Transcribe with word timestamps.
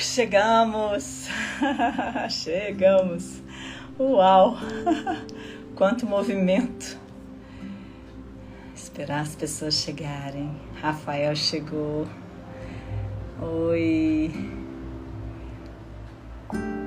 chegamos! 0.00 1.28
chegamos! 2.30 3.42
Uau! 3.98 4.56
Quanto 5.74 6.06
movimento! 6.06 6.98
Esperar 8.74 9.20
as 9.20 9.34
pessoas 9.34 9.74
chegarem. 9.74 10.50
Rafael 10.80 11.34
chegou. 11.36 12.06
Oi! 13.40 14.32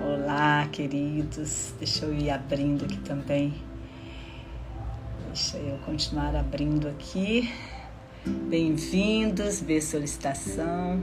Olá, 0.04 0.68
queridos. 0.71 1.73
Deixa 1.80 2.05
eu 2.05 2.14
ir 2.14 2.30
abrindo 2.30 2.86
aqui 2.86 2.98
também. 3.00 3.54
Deixa 5.28 5.57
eu 5.57 5.78
continuar 5.80 6.36
abrindo 6.36 6.88
aqui. 6.88 7.49
Bem-vindos, 8.26 9.62
ver 9.62 9.82
solicitação. 9.82 11.02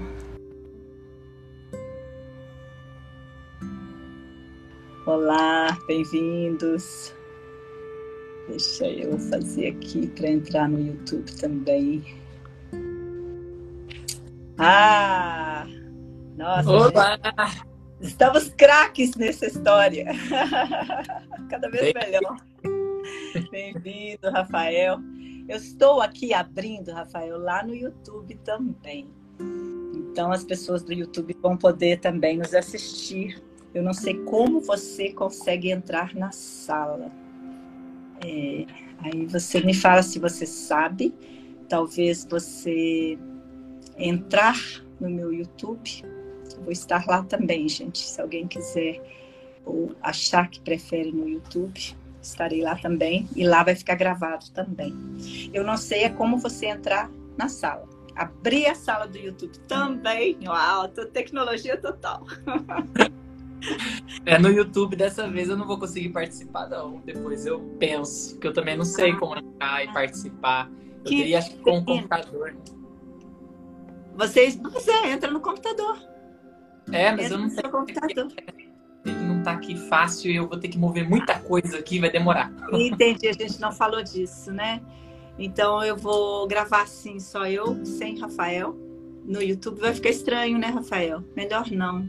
Olá, 5.08 5.78
bem-vindos. 5.86 7.14
Deixa 8.46 8.86
eu 8.86 9.18
fazer 9.18 9.68
aqui 9.68 10.06
para 10.08 10.28
entrar 10.28 10.68
no 10.68 10.78
YouTube 10.78 11.32
também. 11.40 12.04
Ah! 14.58 15.66
Nossa! 16.36 16.70
Olá! 16.70 17.18
Estamos 18.02 18.50
craques 18.50 19.14
nessa 19.14 19.46
história. 19.46 20.04
Cada 21.48 21.70
vez 21.70 21.95
melhor. 21.95 22.36
Bem-vindo, 23.50 24.30
Rafael. 24.30 24.98
Eu 25.48 25.56
estou 25.56 26.02
aqui 26.02 26.34
abrindo, 26.34 26.92
Rafael, 26.92 27.38
lá 27.38 27.64
no 27.64 27.74
YouTube 27.74 28.34
também. 28.45 29.09
Então 29.95 30.30
as 30.30 30.45
pessoas 30.45 30.82
do 30.82 30.93
YouTube 30.93 31.34
vão 31.40 31.56
poder 31.56 31.98
também 31.98 32.37
nos 32.37 32.52
assistir 32.52 33.48
eu 33.79 33.84
não 33.84 33.95
sei 33.95 34.15
como 34.24 34.60
você 34.60 35.12
consegue 35.12 35.71
entrar 35.71 36.12
na 36.12 36.32
sala. 36.32 37.12
É, 38.26 38.66
aí 38.98 39.24
você 39.26 39.60
me 39.60 39.73
fala 39.73 40.02
se 40.02 40.18
você 40.18 40.45
sabe. 40.46 41.15
Talvez 41.68 42.26
você 42.29 43.16
entrar 43.96 44.56
no 44.99 45.09
meu 45.09 45.32
YouTube. 45.32 46.02
Eu 46.56 46.62
vou 46.65 46.73
estar 46.73 47.06
lá 47.06 47.23
também, 47.23 47.68
gente. 47.68 48.01
Se 48.01 48.21
alguém 48.21 48.49
quiser 48.49 49.01
ou 49.65 49.95
achar 50.02 50.51
que 50.51 50.60
prefere 50.60 51.12
no 51.12 51.29
YouTube, 51.29 51.96
estarei 52.21 52.60
lá 52.62 52.74
também. 52.74 53.29
E 53.37 53.46
lá 53.46 53.62
vai 53.62 53.76
ficar 53.76 53.95
gravado 53.95 54.51
também. 54.51 54.93
Eu 55.54 55.62
não 55.62 55.76
sei 55.76 56.02
é 56.02 56.10
como 56.10 56.37
você 56.37 56.66
entrar 56.66 57.09
na 57.37 57.49
sala. 57.49 57.88
Abrir 58.16 58.66
a 58.66 58.74
sala 58.74 59.06
do 59.06 59.16
YouTube 59.16 59.56
também. 59.68 60.37
Uau, 60.49 60.88
tecnologia 60.88 61.76
total. 61.76 62.24
É, 64.25 64.38
no 64.38 64.50
YouTube 64.50 64.97
dessa 64.97 65.28
vez 65.28 65.48
eu 65.48 65.56
não 65.56 65.66
vou 65.66 65.78
conseguir 65.78 66.10
participar, 66.10 66.69
não. 66.69 67.00
Depois 67.04 67.47
eu 67.47 67.60
penso, 67.78 68.34
porque 68.34 68.48
eu 68.48 68.53
também 68.53 68.76
não 68.76 68.84
sei 68.84 69.15
como 69.15 69.37
entrar 69.37 69.84
e 69.84 69.92
participar. 69.92 70.70
Eu 70.70 71.04
que 71.04 71.16
teria, 71.16 71.38
acho 71.38 71.50
que, 71.50 71.59
com 71.59 71.78
o 71.78 71.84
computador. 71.84 72.56
Vocês, 74.15 74.56
você 74.56 74.92
entra 75.06 75.31
no 75.31 75.41
computador. 75.41 75.98
É, 76.92 77.10
mas 77.12 77.26
entra 77.26 77.34
eu 77.34 77.38
não 77.38 77.50
sei. 77.50 77.62
computador. 77.62 78.32
Ele 79.04 79.15
não 79.15 79.42
tá 79.42 79.53
aqui 79.53 79.76
fácil 79.88 80.31
e 80.31 80.37
eu 80.37 80.48
vou 80.48 80.59
ter 80.59 80.69
que 80.69 80.78
mover 80.78 81.09
muita 81.09 81.38
coisa 81.38 81.78
aqui, 81.78 81.98
vai 81.98 82.10
demorar. 82.10 82.53
Entendi, 82.72 83.28
a 83.28 83.32
gente 83.32 83.60
não 83.60 83.72
falou 83.72 84.03
disso, 84.03 84.53
né? 84.53 84.82
Então 85.38 85.82
eu 85.84 85.97
vou 85.97 86.47
gravar 86.48 86.82
assim, 86.82 87.20
só 87.20 87.47
eu, 87.47 87.84
sem 87.84 88.19
Rafael. 88.19 88.76
No 89.25 89.41
YouTube 89.43 89.81
vai 89.81 89.94
ficar 89.94 90.10
estranho, 90.10 90.59
né, 90.59 90.69
Rafael? 90.69 91.22
Melhor 91.37 91.70
não. 91.70 92.09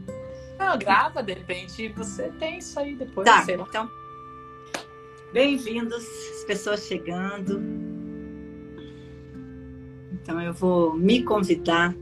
Não, 0.60 0.78
grava, 0.78 1.22
de 1.22 1.32
repente 1.32 1.88
você 1.88 2.28
tem 2.38 2.58
isso 2.58 2.78
aí 2.78 2.94
depois. 2.94 3.24
Tá, 3.24 3.42
então. 3.48 3.90
Bem-vindos, 5.32 6.04
as 6.36 6.44
pessoas 6.44 6.86
chegando. 6.86 7.62
Então 10.12 10.38
eu 10.38 10.52
vou 10.52 10.94
me 10.94 11.22
convidar 11.22 11.94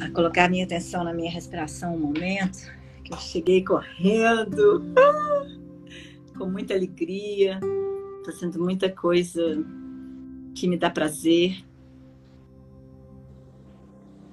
a 0.00 0.10
colocar 0.10 0.50
minha 0.50 0.64
atenção 0.64 1.04
na 1.04 1.14
minha 1.14 1.30
respiração 1.30 1.94
um 1.94 2.00
momento, 2.00 2.58
que 3.04 3.14
eu 3.14 3.18
cheguei 3.18 3.64
correndo, 3.64 4.82
com 6.36 6.46
muita 6.46 6.74
alegria, 6.74 7.60
fazendo 8.26 8.58
muita 8.58 8.90
coisa 8.90 9.64
que 10.56 10.66
me 10.66 10.76
dá 10.76 10.90
prazer 10.90 11.64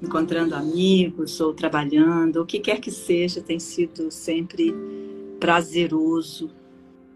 encontrando 0.01 0.55
amigos 0.55 1.39
ou 1.39 1.53
trabalhando, 1.53 2.41
o 2.41 2.45
que 2.45 2.59
quer 2.59 2.79
que 2.79 2.91
seja, 2.91 3.41
tem 3.41 3.59
sido 3.59 4.11
sempre 4.11 4.73
prazeroso. 5.39 6.49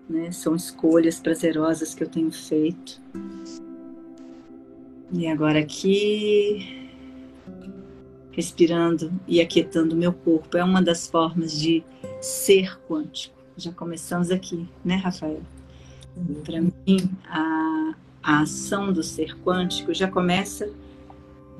Né? 0.10 0.32
São 0.32 0.56
escolhas 0.56 1.20
prazerosas 1.20 1.96
que 1.96 2.04
eu 2.04 2.10
tenho 2.10 2.32
feito. 2.32 3.02
E 5.12 5.28
agora 5.28 5.60
aqui, 5.60 6.90
respirando 8.32 9.12
e 9.28 9.40
aquietando 9.40 9.96
meu 9.96 10.12
corpo, 10.12 10.58
é 10.58 10.64
uma 10.64 10.82
das 10.82 11.08
formas 11.08 11.58
de 11.58 11.84
ser 12.20 12.80
quântico. 12.88 13.36
Já 13.56 13.72
começamos 13.72 14.32
aqui, 14.32 14.68
né, 14.84 14.96
Rafael? 14.96 15.42
Para 16.44 16.62
mim, 16.62 17.10
a, 17.28 17.94
a 18.22 18.42
ação 18.42 18.92
do 18.92 19.04
ser 19.04 19.38
quântico 19.40 19.94
já 19.94 20.08
começa 20.08 20.70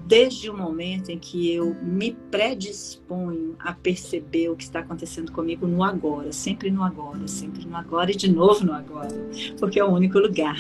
desde 0.06 0.50
o 0.50 0.58
momento 0.58 1.10
em 1.10 1.18
que 1.18 1.54
eu 1.54 1.76
me 1.82 2.14
predisponho 2.30 3.56
a 3.60 3.74
perceber 3.74 4.50
o 4.50 4.56
que 4.56 4.64
está 4.64 4.80
acontecendo 4.80 5.32
comigo 5.32 5.66
no 5.66 5.84
agora, 5.84 6.32
sempre 6.32 6.70
no 6.70 6.84
agora, 6.84 7.28
sempre 7.28 7.66
no 7.66 7.76
agora 7.76 8.12
e 8.12 8.16
de 8.16 8.32
novo 8.32 8.66
no 8.66 8.74
agora, 8.74 9.14
porque 9.60 9.80
é 9.80 9.84
o 9.84 9.90
único 9.90 10.20
lugar, 10.20 10.58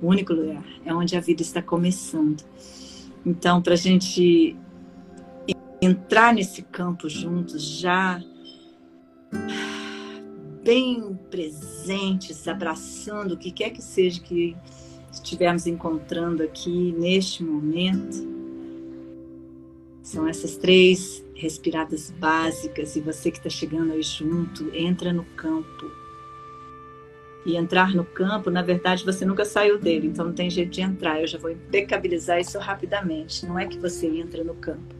o 0.00 0.08
único 0.08 0.32
lugar 0.32 0.64
é 0.84 0.92
onde 0.92 1.16
a 1.16 1.20
vida 1.20 1.42
está 1.42 1.62
começando. 1.62 2.42
Então, 3.24 3.62
para 3.62 3.74
a 3.74 3.76
gente 3.76 4.56
entrar 5.80 6.34
nesse 6.34 6.62
campo 6.62 7.08
juntos, 7.08 7.62
já 7.62 8.20
bem 10.64 11.18
presentes, 11.30 12.46
abraçando 12.46 13.32
o 13.32 13.36
que 13.36 13.50
quer 13.50 13.70
que 13.70 13.82
seja 13.82 14.20
que 14.20 14.56
estivermos 15.12 15.66
encontrando 15.66 16.42
aqui 16.42 16.94
neste 16.98 17.44
momento, 17.44 18.32
são 20.02 20.26
essas 20.26 20.56
três 20.56 21.24
respiradas 21.34 22.10
básicas 22.10 22.96
e 22.96 23.00
você 23.00 23.30
que 23.30 23.38
está 23.38 23.50
chegando 23.50 23.92
aí 23.92 24.02
junto, 24.02 24.74
entra 24.74 25.12
no 25.12 25.24
campo. 25.36 25.90
E 27.44 27.56
entrar 27.56 27.92
no 27.92 28.04
campo, 28.04 28.50
na 28.50 28.62
verdade, 28.62 29.04
você 29.04 29.24
nunca 29.24 29.44
saiu 29.44 29.76
dele, 29.76 30.06
então 30.06 30.26
não 30.26 30.32
tem 30.32 30.48
jeito 30.48 30.70
de 30.70 30.80
entrar. 30.80 31.20
Eu 31.20 31.26
já 31.26 31.38
vou 31.38 31.50
impecabilizar 31.50 32.40
isso 32.40 32.56
rapidamente. 32.58 33.44
Não 33.44 33.58
é 33.58 33.66
que 33.66 33.78
você 33.78 34.06
entra 34.06 34.44
no 34.44 34.54
campo, 34.54 34.94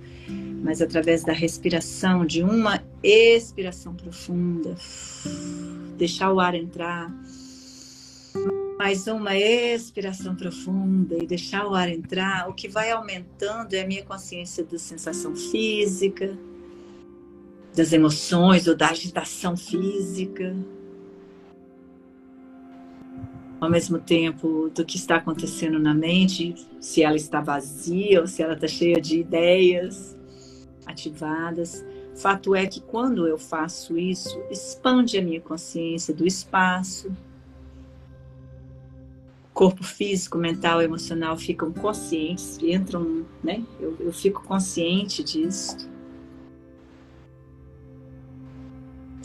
mas 0.60 0.82
através 0.82 1.22
da 1.22 1.32
respiração, 1.32 2.26
de 2.26 2.42
uma 2.42 2.82
expiração 3.00 3.94
profunda, 3.94 4.74
deixar 5.96 6.32
o 6.32 6.40
ar 6.40 6.56
entrar 6.56 7.12
mais 8.82 9.06
uma 9.06 9.36
expiração 9.36 10.34
profunda 10.34 11.16
e 11.22 11.24
deixar 11.24 11.68
o 11.68 11.72
ar 11.72 11.88
entrar, 11.88 12.48
o 12.48 12.52
que 12.52 12.66
vai 12.66 12.90
aumentando 12.90 13.74
é 13.74 13.82
a 13.82 13.86
minha 13.86 14.04
consciência 14.04 14.64
da 14.64 14.76
sensação 14.76 15.36
física, 15.36 16.36
das 17.76 17.92
emoções 17.92 18.66
ou 18.66 18.74
da 18.74 18.88
agitação 18.88 19.56
física. 19.56 20.56
Ao 23.60 23.70
mesmo 23.70 24.00
tempo 24.00 24.68
do 24.74 24.84
que 24.84 24.96
está 24.96 25.14
acontecendo 25.14 25.78
na 25.78 25.94
mente, 25.94 26.52
se 26.80 27.04
ela 27.04 27.14
está 27.14 27.40
vazia 27.40 28.20
ou 28.20 28.26
se 28.26 28.42
ela 28.42 28.54
está 28.54 28.66
cheia 28.66 29.00
de 29.00 29.20
ideias 29.20 30.18
ativadas. 30.86 31.84
Fato 32.16 32.52
é 32.52 32.66
que 32.66 32.80
quando 32.80 33.28
eu 33.28 33.38
faço 33.38 33.96
isso, 33.96 34.42
expande 34.50 35.16
a 35.16 35.22
minha 35.22 35.40
consciência 35.40 36.12
do 36.12 36.26
espaço, 36.26 37.16
corpo 39.52 39.84
físico, 39.84 40.38
mental, 40.38 40.80
emocional 40.80 41.36
ficam 41.36 41.72
conscientes, 41.72 42.58
entram, 42.62 43.24
né? 43.42 43.62
Eu, 43.78 43.96
eu 44.00 44.12
fico 44.12 44.42
consciente 44.42 45.22
disso. 45.22 45.76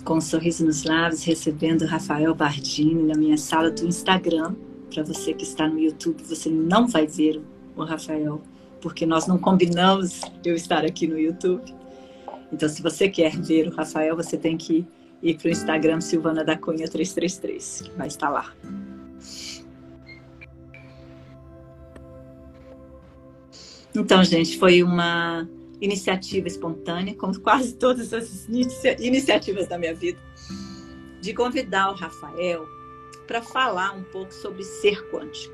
Com 0.03 0.15
um 0.15 0.21
sorriso 0.21 0.65
nos 0.65 0.83
lábios, 0.83 1.23
recebendo 1.23 1.85
Rafael 1.85 2.33
Bardini 2.33 3.03
na 3.03 3.15
minha 3.15 3.37
sala 3.37 3.69
do 3.71 3.85
Instagram. 3.85 4.55
Para 4.93 5.03
você 5.03 5.33
que 5.33 5.43
está 5.43 5.67
no 5.67 5.79
YouTube, 5.79 6.23
você 6.23 6.49
não 6.49 6.87
vai 6.87 7.05
ver 7.05 7.41
o 7.75 7.83
Rafael, 7.83 8.41
porque 8.81 9.05
nós 9.05 9.27
não 9.27 9.37
combinamos 9.37 10.21
eu 10.45 10.55
estar 10.55 10.85
aqui 10.85 11.07
no 11.07 11.19
YouTube. 11.19 11.73
Então, 12.51 12.69
se 12.69 12.81
você 12.81 13.09
quer 13.09 13.35
ver 13.37 13.67
o 13.67 13.75
Rafael, 13.75 14.15
você 14.15 14.37
tem 14.37 14.55
que 14.55 14.87
ir 15.21 15.37
para 15.37 15.47
o 15.47 15.51
Instagram 15.51 15.99
Silvana 15.99 16.43
da 16.43 16.57
Cunha 16.57 16.87
333, 16.87 17.81
que 17.81 17.91
vai 17.97 18.07
estar 18.07 18.29
lá. 18.29 18.53
Então, 23.97 24.23
gente, 24.23 24.59
foi 24.59 24.83
uma 24.83 25.49
iniciativa 25.81 26.47
espontânea, 26.47 27.15
como 27.15 27.37
quase 27.41 27.73
todas 27.73 28.13
as 28.13 28.47
iniciativas 28.99 29.67
da 29.67 29.77
minha 29.77 29.93
vida, 29.93 30.19
de 31.19 31.33
convidar 31.33 31.91
o 31.91 31.95
Rafael 31.95 32.67
para 33.25 33.41
falar 33.41 33.93
um 33.93 34.03
pouco 34.03 34.31
sobre 34.33 34.63
ser 34.63 35.09
quântico. 35.09 35.53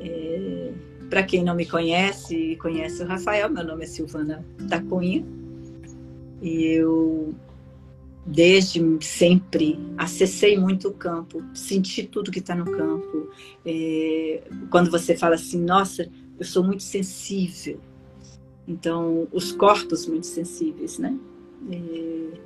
É, 0.00 0.72
para 1.10 1.24
quem 1.24 1.42
não 1.42 1.54
me 1.54 1.66
conhece 1.66 2.34
e 2.34 2.56
conhece 2.56 3.02
o 3.02 3.06
Rafael, 3.06 3.50
meu 3.50 3.64
nome 3.64 3.84
é 3.84 3.86
Silvana 3.88 4.46
da 4.60 4.80
Cunha. 4.80 5.24
E 6.40 6.64
eu 6.64 7.34
desde 8.24 8.80
sempre 9.00 9.78
acessei 9.98 10.56
muito 10.56 10.88
o 10.88 10.92
campo, 10.92 11.42
senti 11.52 12.04
tudo 12.04 12.30
que 12.30 12.38
está 12.38 12.54
no 12.54 12.64
campo. 12.64 13.28
É, 13.66 14.42
quando 14.70 14.90
você 14.90 15.16
fala 15.16 15.34
assim, 15.34 15.60
nossa, 15.60 16.08
eu 16.40 16.46
sou 16.46 16.64
muito 16.64 16.82
sensível. 16.82 17.78
Então, 18.66 19.28
os 19.30 19.52
corpos 19.52 20.06
muito 20.06 20.26
sensíveis, 20.26 20.98
né? 20.98 21.14
É, 21.70 22.40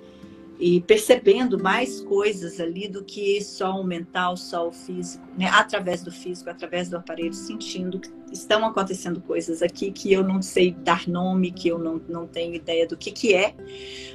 e 0.58 0.81
percebendo 0.81 1.62
mais 1.62 2.00
coisas 2.00 2.61
ali 2.61 2.88
do 2.88 3.05
que 3.05 3.43
só 3.43 3.81
o 3.81 3.85
mental, 3.85 4.37
só 4.37 4.69
o 4.69 4.73
físico, 4.73 5.25
né? 5.38 5.46
Através 5.46 6.02
do 6.02 6.11
físico, 6.11 6.50
através 6.50 6.88
do 6.88 6.96
aparelho, 6.96 7.32
sentindo 7.32 8.00
que 8.00 8.11
estão 8.32 8.67
acontecendo 8.67 9.20
coisas 9.20 9.62
aqui 9.62 9.93
que 9.93 10.12
eu 10.12 10.25
não 10.25 10.43
sei 10.43 10.73
dar 10.73 11.06
nome, 11.06 11.52
que 11.52 11.69
eu 11.69 11.79
não, 11.79 12.00
não 12.08 12.26
tenho 12.26 12.55
ideia 12.55 12.88
do 12.88 12.96
que, 12.96 13.12
que 13.12 13.32
é, 13.32 13.55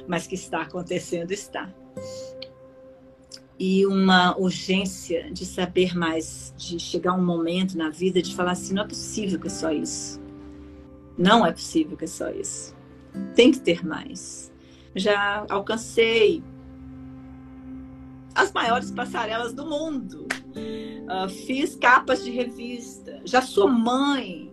mas 0.06 0.26
que 0.26 0.34
está 0.34 0.62
acontecendo, 0.62 1.32
está. 1.32 1.72
E 3.60 3.84
uma 3.84 4.34
urgência 4.38 5.30
de 5.30 5.44
saber 5.44 5.94
mais, 5.94 6.54
de 6.56 6.80
chegar 6.80 7.12
um 7.12 7.24
momento 7.24 7.76
na 7.76 7.90
vida 7.90 8.22
de 8.22 8.34
falar 8.34 8.52
assim: 8.52 8.72
não 8.74 8.82
é 8.82 8.88
possível 8.88 9.38
que 9.38 9.48
é 9.48 9.50
só 9.50 9.70
isso. 9.70 10.18
Não 11.18 11.44
é 11.44 11.52
possível 11.52 11.96
que 11.96 12.04
é 12.04 12.08
só 12.08 12.30
isso. 12.30 12.74
Tem 13.36 13.52
que 13.52 13.60
ter 13.60 13.86
mais 13.86 14.50
já 14.94 15.46
alcancei 15.48 16.42
as 18.34 18.52
maiores 18.52 18.90
passarelas 18.90 19.52
do 19.52 19.66
mundo. 19.66 20.26
Uh, 20.54 21.28
fiz 21.28 21.76
capas 21.76 22.24
de 22.24 22.30
revista, 22.30 23.20
já 23.24 23.42
sou 23.42 23.68
mãe. 23.68 24.50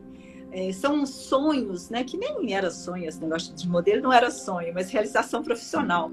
É, 0.51 0.71
são 0.71 1.05
sonhos, 1.05 1.89
né? 1.89 2.03
Que 2.03 2.17
nem 2.17 2.53
era 2.53 2.71
sonho, 2.71 3.05
esse 3.05 3.19
negócio 3.21 3.53
de 3.53 3.67
modelo 3.67 4.01
não 4.01 4.13
era 4.13 4.31
sonho, 4.31 4.73
mas 4.73 4.89
realização 4.89 5.43
profissional. 5.43 6.11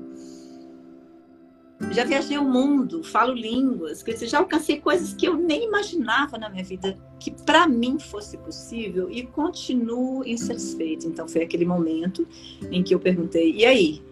Já 1.93 2.05
viajei 2.05 2.39
o 2.39 2.45
mundo, 2.45 3.05
falo 3.05 3.33
línguas, 3.33 4.03
quer 4.03 4.15
dizer, 4.15 4.27
já 4.27 4.39
alcancei 4.39 4.81
coisas 4.81 5.15
que 5.15 5.27
eu 5.27 5.37
nem 5.37 5.65
imaginava 5.65 6.37
na 6.37 6.49
minha 6.49 6.65
vida 6.65 6.97
que 7.21 7.31
para 7.31 7.67
mim 7.69 7.99
fosse 7.99 8.37
possível 8.37 9.11
e 9.11 9.23
continuo 9.23 10.25
insatisfeita. 10.27 11.07
Então 11.07 11.29
foi 11.29 11.43
aquele 11.43 11.65
momento 11.65 12.27
em 12.71 12.83
que 12.83 12.95
eu 12.95 13.01
perguntei: 13.01 13.53
e 13.53 13.65
aí? 13.65 14.03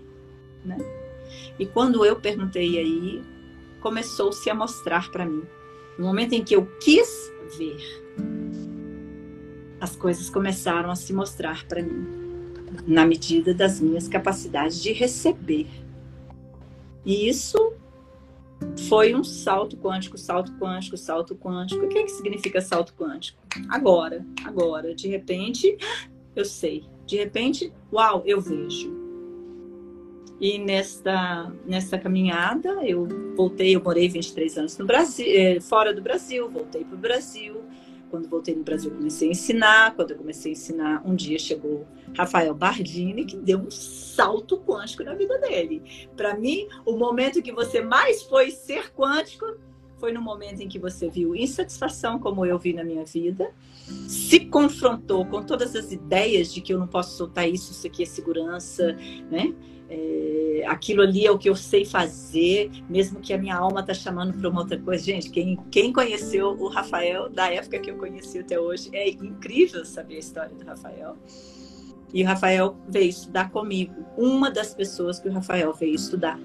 Né? 0.64 0.78
E 1.58 1.66
quando 1.66 2.04
eu 2.04 2.16
perguntei 2.16 2.78
aí, 2.78 3.22
começou-se 3.80 4.48
a 4.48 4.54
mostrar 4.54 5.10
para 5.10 5.26
mim. 5.26 5.42
No 5.98 6.06
momento 6.06 6.32
em 6.32 6.42
que 6.42 6.54
eu 6.54 6.66
quis 6.80 7.30
ver, 7.58 8.02
as 9.80 9.96
coisas 9.96 10.30
começaram 10.30 10.90
a 10.90 10.96
se 10.96 11.12
mostrar 11.12 11.66
para 11.66 11.82
mim, 11.82 12.06
na 12.86 13.04
medida 13.04 13.52
das 13.52 13.80
minhas 13.80 14.08
capacidades 14.08 14.80
de 14.80 14.92
receber. 14.92 15.66
E 17.04 17.28
isso 17.28 17.74
foi 18.88 19.14
um 19.14 19.24
salto 19.24 19.76
quântico, 19.76 20.16
salto 20.16 20.52
quântico, 20.58 20.96
salto 20.96 21.34
quântico. 21.34 21.84
O 21.84 21.88
que, 21.88 21.98
é 21.98 22.02
que 22.04 22.10
significa 22.10 22.60
salto 22.60 22.94
quântico? 22.94 23.42
Agora, 23.68 24.24
agora, 24.44 24.94
de 24.94 25.08
repente, 25.08 25.76
eu 26.34 26.44
sei. 26.44 26.84
De 27.06 27.16
repente, 27.16 27.72
uau, 27.92 28.22
eu 28.24 28.40
vejo. 28.40 29.02
E 30.40 30.58
nesta, 30.58 31.52
nessa 31.66 31.96
caminhada, 31.98 32.84
eu 32.84 33.06
voltei, 33.36 33.76
eu 33.76 33.82
morei 33.82 34.08
23 34.08 34.58
anos 34.58 34.78
no 34.78 34.84
Brasil, 34.84 35.26
eh, 35.28 35.60
fora 35.60 35.94
do 35.94 36.02
Brasil, 36.02 36.50
voltei 36.50 36.84
para 36.84 36.96
o 36.96 36.98
Brasil. 36.98 37.62
Quando 38.12 38.28
voltei 38.28 38.54
no 38.54 38.62
Brasil, 38.62 38.90
comecei 38.90 39.28
a 39.28 39.30
ensinar. 39.30 39.96
Quando 39.96 40.10
eu 40.10 40.18
comecei 40.18 40.52
a 40.52 40.54
ensinar, 40.54 41.02
um 41.02 41.14
dia 41.14 41.38
chegou 41.38 41.86
Rafael 42.14 42.54
Bardini, 42.54 43.24
que 43.24 43.38
deu 43.38 43.58
um 43.58 43.70
salto 43.70 44.58
quântico 44.58 45.02
na 45.02 45.14
vida 45.14 45.38
dele. 45.38 45.82
Para 46.14 46.36
mim, 46.36 46.68
o 46.84 46.94
momento 46.94 47.40
que 47.40 47.50
você 47.50 47.80
mais 47.80 48.22
foi 48.22 48.50
ser 48.50 48.92
quântico 48.92 49.46
foi 49.96 50.12
no 50.12 50.20
momento 50.20 50.60
em 50.60 50.68
que 50.68 50.78
você 50.78 51.08
viu 51.08 51.34
insatisfação, 51.34 52.18
como 52.18 52.44
eu 52.44 52.58
vi 52.58 52.74
na 52.74 52.84
minha 52.84 53.04
vida, 53.04 53.50
se 54.06 54.40
confrontou 54.40 55.24
com 55.24 55.42
todas 55.42 55.74
as 55.74 55.90
ideias 55.90 56.52
de 56.52 56.60
que 56.60 56.74
eu 56.74 56.78
não 56.78 56.88
posso 56.88 57.16
soltar 57.16 57.48
isso, 57.48 57.72
isso 57.72 57.86
aqui 57.86 58.02
é 58.02 58.06
segurança, 58.06 58.92
né? 59.30 59.54
É, 59.94 60.64
aquilo 60.66 61.02
ali 61.02 61.26
é 61.26 61.30
o 61.30 61.36
que 61.36 61.50
eu 61.50 61.54
sei 61.54 61.84
fazer, 61.84 62.70
mesmo 62.88 63.20
que 63.20 63.34
a 63.34 63.38
minha 63.38 63.54
alma 63.54 63.82
tá 63.82 63.92
chamando 63.92 64.32
para 64.32 64.48
uma 64.48 64.60
outra 64.60 64.78
coisa. 64.78 65.04
Gente, 65.04 65.28
quem, 65.28 65.58
quem 65.70 65.92
conheceu 65.92 66.48
o 66.48 66.68
Rafael 66.68 67.28
da 67.28 67.52
época 67.52 67.78
que 67.78 67.90
eu 67.90 67.98
conheci 67.98 68.38
até 68.38 68.58
hoje, 68.58 68.88
é 68.94 69.10
incrível 69.10 69.84
saber 69.84 70.16
a 70.16 70.20
história 70.20 70.54
do 70.54 70.64
Rafael. 70.64 71.16
E 72.14 72.22
o 72.22 72.26
Rafael 72.26 72.76
veio 72.88 73.10
estudar 73.10 73.50
comigo, 73.50 73.94
uma 74.16 74.50
das 74.50 74.74
pessoas 74.74 75.18
que 75.18 75.28
o 75.28 75.32
Rafael 75.32 75.72
veio 75.74 75.94
estudar. 75.94 76.38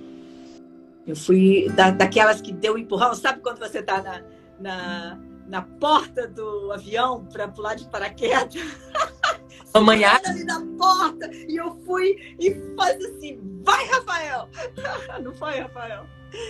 Eu 1.05 1.15
fui 1.15 1.69
da, 1.69 1.89
daquelas 1.89 2.41
que 2.41 2.51
deu 2.51 2.77
empurrão, 2.77 3.15
sabe 3.15 3.39
quando 3.39 3.59
você 3.59 3.79
está 3.79 4.01
na, 4.01 4.23
na, 4.59 5.19
na 5.47 5.61
porta 5.61 6.27
do 6.27 6.71
avião 6.71 7.25
para 7.25 7.47
pular 7.47 7.75
de 7.75 7.85
paraquedas? 7.89 8.55
Amanhã. 9.73 10.19
ali 10.25 10.43
na 10.43 10.65
porta 10.77 11.29
e 11.33 11.55
eu 11.55 11.75
fui 11.85 12.35
e 12.39 12.53
faz 12.75 13.03
assim, 13.03 13.39
vai, 13.63 13.85
Rafael! 13.85 14.49
Não 15.21 15.33
foi, 15.35 15.59
Rafael? 15.59 16.05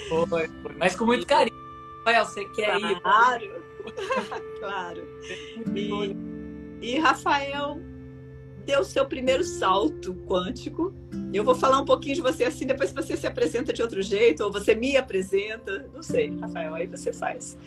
Foi, 0.10 0.48
foi. 0.48 0.76
Mas 0.78 0.96
com 0.96 1.06
muito 1.06 1.26
carinho. 1.26 1.56
Rafael, 2.00 2.26
você 2.26 2.46
quer 2.50 2.80
ir? 2.80 3.02
Claro, 3.02 3.64
claro. 4.60 5.08
E, 5.76 6.16
e 6.82 7.00
Rafael 7.00 7.82
deu 8.68 8.84
seu 8.84 9.06
primeiro 9.06 9.46
salto 9.46 10.14
quântico. 10.28 10.94
Eu 11.34 11.44
vou 11.44 11.56
falar 11.56 11.80
um 11.80 11.86
pouquinho 11.86 12.16
de 12.16 12.22
você 12.22 12.44
assim, 12.44 12.66
depois 12.66 12.92
você 12.92 13.16
se 13.16 13.26
apresenta 13.26 13.72
de 13.72 13.82
outro 13.82 14.02
jeito, 14.02 14.44
ou 14.44 14.52
você 14.52 14.76
me 14.76 14.98
apresenta, 14.98 15.90
não 15.94 16.04
sei, 16.04 16.38
Rafael, 16.38 16.76
aí 16.76 16.86
você 16.86 17.14
faz. 17.14 17.58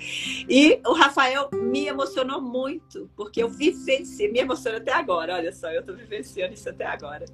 E 0.49 0.79
o 0.87 0.93
Rafael 0.93 1.49
me 1.52 1.87
emocionou 1.87 2.41
muito, 2.41 3.11
porque 3.16 3.42
eu 3.42 3.49
vivenciei, 3.49 4.30
me 4.30 4.40
emociona 4.40 4.76
até 4.76 4.92
agora, 4.92 5.35
olha 5.35 5.52
só, 5.52 5.71
eu 5.71 5.80
estou 5.80 5.97
vivenciando 5.97 6.52
isso 6.52 6.69
até 6.69 6.85
agora. 6.85 7.25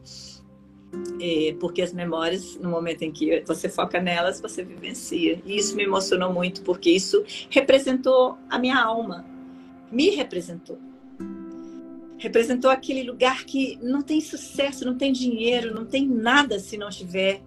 Porque 1.59 1.83
as 1.83 1.93
memórias, 1.93 2.57
no 2.57 2.71
momento 2.71 3.03
em 3.03 3.11
que 3.11 3.43
você 3.47 3.69
foca 3.69 4.01
nelas, 4.01 4.41
você 4.41 4.63
vivencia. 4.63 5.43
E 5.45 5.57
isso 5.57 5.75
me 5.75 5.83
emocionou 5.83 6.33
muito, 6.33 6.63
porque 6.63 6.91
isso 6.91 7.25
representou 7.51 8.39
a 8.49 8.59
minha 8.59 8.81
alma, 8.81 9.25
me 9.91 10.11
representou 10.11 10.79
representou 12.27 12.71
aquele 12.71 13.05
lugar 13.05 13.45
que 13.45 13.79
não 13.81 14.03
tem 14.03 14.21
sucesso, 14.21 14.85
não 14.85 14.97
tem 14.97 15.13
dinheiro, 15.13 15.73
não 15.73 15.87
tem 15.87 16.07
nada 16.09 16.59
se 16.59 16.77
não 16.77 16.91
tiver 16.91 17.41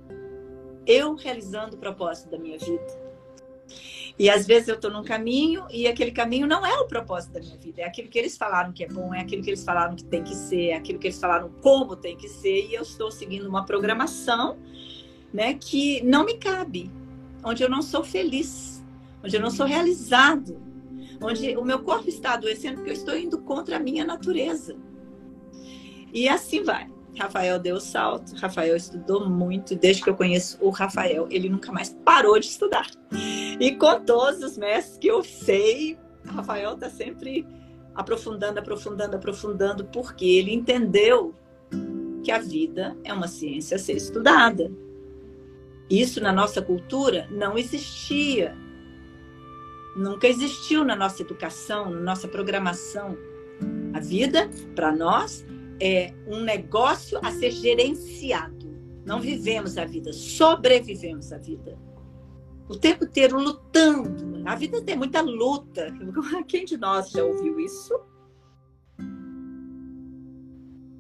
eu 0.88 1.16
realizando 1.16 1.76
o 1.76 1.78
propósito 1.78 2.30
da 2.32 2.38
minha 2.38 2.58
vida. 2.58 3.10
E 4.18 4.30
às 4.30 4.48
vezes 4.48 4.70
eu 4.70 4.76
estou 4.76 4.90
num 4.90 5.04
caminho 5.04 5.66
e 5.70 5.86
aquele 5.86 6.12
caminho 6.12 6.48
não 6.48 6.66
é 6.66 6.80
o 6.80 6.88
propósito 6.88 7.34
da 7.34 7.42
minha 7.42 7.58
vida. 7.58 7.82
É 7.82 7.86
aquilo 7.86 8.08
que 8.08 8.18
eles 8.18 8.38
falaram 8.38 8.72
que 8.72 8.86
é 8.86 8.88
bom, 8.88 9.14
é 9.14 9.20
aquilo 9.20 9.44
que 9.44 9.50
eles 9.50 9.66
falaram 9.66 9.96
que 9.96 10.04
tem 10.06 10.24
que 10.24 10.34
ser, 10.34 10.68
é 10.68 10.76
aquilo 10.76 10.98
que 10.98 11.08
eles 11.08 11.20
falaram 11.20 11.50
como 11.62 11.96
tem 11.96 12.16
que 12.16 12.30
ser. 12.30 12.68
E 12.70 12.74
eu 12.74 12.82
estou 12.82 13.12
seguindo 13.12 13.48
uma 13.48 13.66
programação 13.66 14.58
né, 15.34 15.56
que 15.56 16.02
não 16.04 16.26
me 16.26 16.38
cabe, 16.38 16.90
onde 17.44 17.64
eu 17.64 17.70
não 17.70 17.82
sou 17.82 18.04
feliz, 18.04 18.82
onde 19.22 19.36
eu 19.36 19.42
não 19.42 19.52
sou 19.52 19.66
realizado, 19.66 20.58
onde 21.22 21.56
o 21.58 21.64
meu 21.64 21.80
corpo 21.80 22.10
está 22.10 22.34
adoecendo 22.34 22.78
porque 22.78 22.92
eu 22.92 22.96
estou 22.96 23.18
indo 23.18 23.40
contra 23.40 23.78
a 23.78 23.80
minha 23.80 24.06
natureza. 24.06 24.76
E 26.14 26.28
assim 26.28 26.64
vai. 26.64 26.88
Rafael 27.18 27.60
deu 27.60 27.76
o 27.76 27.82
salto, 27.82 28.36
Rafael 28.36 28.76
estudou 28.76 29.30
muito, 29.30 29.76
desde 29.76 30.04
que 30.04 30.10
eu 30.10 30.16
conheço 30.16 30.58
o 30.62 30.70
Rafael, 30.70 31.28
ele 31.30 31.50
nunca 31.50 31.72
mais 31.72 31.90
parou 32.06 32.40
de 32.40 32.46
estudar. 32.46 32.88
E 33.60 33.72
com 33.76 34.00
todos 34.06 34.42
os 34.42 34.58
mestres 34.58 34.98
que 34.98 35.08
eu 35.08 35.24
sei, 35.24 35.98
Rafael 36.26 36.76
está 36.76 36.90
sempre 36.90 37.46
aprofundando, 37.94 38.60
aprofundando, 38.60 39.16
aprofundando, 39.16 39.86
porque 39.86 40.26
ele 40.26 40.54
entendeu 40.54 41.36
que 42.24 42.32
a 42.32 42.40
vida 42.40 42.96
é 43.04 43.12
uma 43.12 43.28
ciência 43.28 43.76
a 43.76 43.80
ser 43.80 43.98
estudada. 43.98 44.72
Isso 45.90 46.22
na 46.22 46.32
nossa 46.32 46.62
cultura 46.62 47.28
não 47.32 47.58
existia 47.58 48.56
nunca 50.00 50.28
existiu 50.28 50.86
na 50.86 50.96
nossa 50.96 51.22
educação, 51.22 51.90
na 51.90 52.00
nossa 52.00 52.28
programação. 52.28 53.18
A 53.94 54.00
vida, 54.00 54.50
para 54.74 54.96
nós, 54.96 55.46
é 55.82 56.14
um 56.26 56.40
negócio 56.42 57.20
a 57.22 57.32
ser 57.32 57.52
gerenciado. 57.52 58.70
Não 59.06 59.20
vivemos 59.20 59.78
a 59.78 59.86
vida, 59.86 60.14
sobrevivemos 60.14 61.34
a 61.34 61.38
vida. 61.38 61.78
O 62.70 62.78
tempo 62.78 63.04
inteiro 63.04 63.40
lutando. 63.40 64.42
A 64.46 64.56
vida 64.56 64.82
tem 64.82 64.96
muita 64.96 65.22
luta. 65.22 65.94
Quem 66.48 66.64
de 66.64 66.78
nós 66.78 67.10
já 67.10 67.24
ouviu 67.24 67.60
isso? 67.60 68.00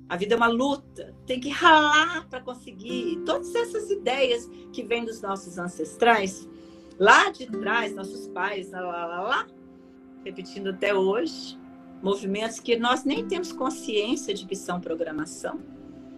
A 0.10 0.18
vida 0.18 0.34
é 0.34 0.38
uma 0.38 0.48
luta, 0.48 1.16
tem 1.28 1.40
que 1.40 1.50
ralar 1.50 2.28
para 2.28 2.42
conseguir. 2.42 3.22
Todas 3.28 3.54
essas 3.54 3.92
ideias 3.92 4.50
que 4.74 4.84
vêm 4.84 5.06
dos 5.06 5.22
nossos 5.22 5.60
ancestrais, 5.60 6.50
lá 7.00 7.32
de 7.32 7.48
trás, 7.48 7.96
nossos 7.96 8.28
pais, 8.28 8.72
lá, 8.72 8.82
lá, 8.82 9.06
lá, 9.06 9.22
lá 9.22 9.48
repetindo 10.24 10.70
até 10.70 10.94
hoje, 10.94 11.58
movimentos 12.02 12.60
que 12.60 12.78
nós 12.78 13.04
nem 13.04 13.28
temos 13.28 13.52
consciência 13.52 14.34
de 14.34 14.46
que 14.46 14.56
são 14.56 14.80
programação. 14.80 15.60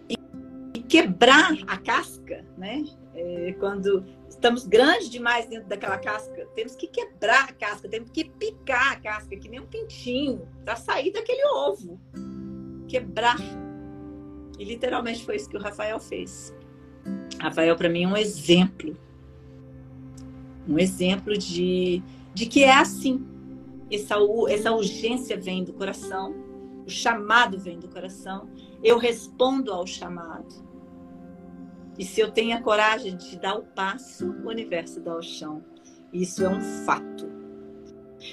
E, 0.08 0.82
quebrar 0.82 1.52
a 1.66 1.78
casca, 1.78 2.44
né? 2.56 2.84
É, 3.14 3.54
quando 3.58 4.04
estamos 4.28 4.66
grandes 4.66 5.08
demais 5.08 5.46
dentro 5.46 5.68
daquela 5.68 5.98
casca, 5.98 6.46
temos 6.54 6.74
que 6.74 6.86
quebrar 6.86 7.48
a 7.48 7.52
casca, 7.52 7.88
temos 7.88 8.10
que 8.10 8.24
picar 8.24 8.92
a 8.92 8.96
casca, 8.96 9.36
que 9.36 9.48
nem 9.48 9.60
um 9.60 9.66
pintinho, 9.66 10.46
para 10.64 10.76
sair 10.76 11.12
daquele 11.12 11.44
ovo. 11.46 12.00
Quebrar. 12.88 13.38
E 14.58 14.64
literalmente 14.64 15.24
foi 15.24 15.36
isso 15.36 15.48
que 15.48 15.56
o 15.56 15.60
Rafael 15.60 15.98
fez. 15.98 16.54
Rafael, 17.40 17.74
para 17.76 17.88
mim, 17.88 18.04
é 18.04 18.08
um 18.08 18.16
exemplo. 18.16 18.96
Um 20.68 20.78
exemplo 20.78 21.36
de, 21.36 22.02
de 22.34 22.46
que 22.46 22.64
é 22.64 22.74
assim. 22.74 23.26
Essa, 23.90 24.16
essa 24.48 24.72
urgência 24.72 25.36
vem 25.36 25.64
do 25.64 25.72
coração, 25.74 26.34
o 26.86 26.90
chamado 26.90 27.58
vem 27.58 27.78
do 27.78 27.88
coração. 27.88 28.48
Eu 28.82 28.98
respondo 28.98 29.72
ao 29.72 29.86
chamado 29.86 30.72
e 31.98 32.04
se 32.04 32.20
eu 32.20 32.30
tenho 32.30 32.56
a 32.56 32.60
coragem 32.60 33.16
de 33.16 33.38
dar 33.38 33.54
o 33.54 33.62
passo, 33.62 34.30
o 34.30 34.48
universo 34.48 35.00
dá 35.00 35.14
o 35.14 35.22
chão. 35.22 35.62
Isso 36.12 36.44
é 36.44 36.48
um 36.48 36.60
fato. 36.84 37.30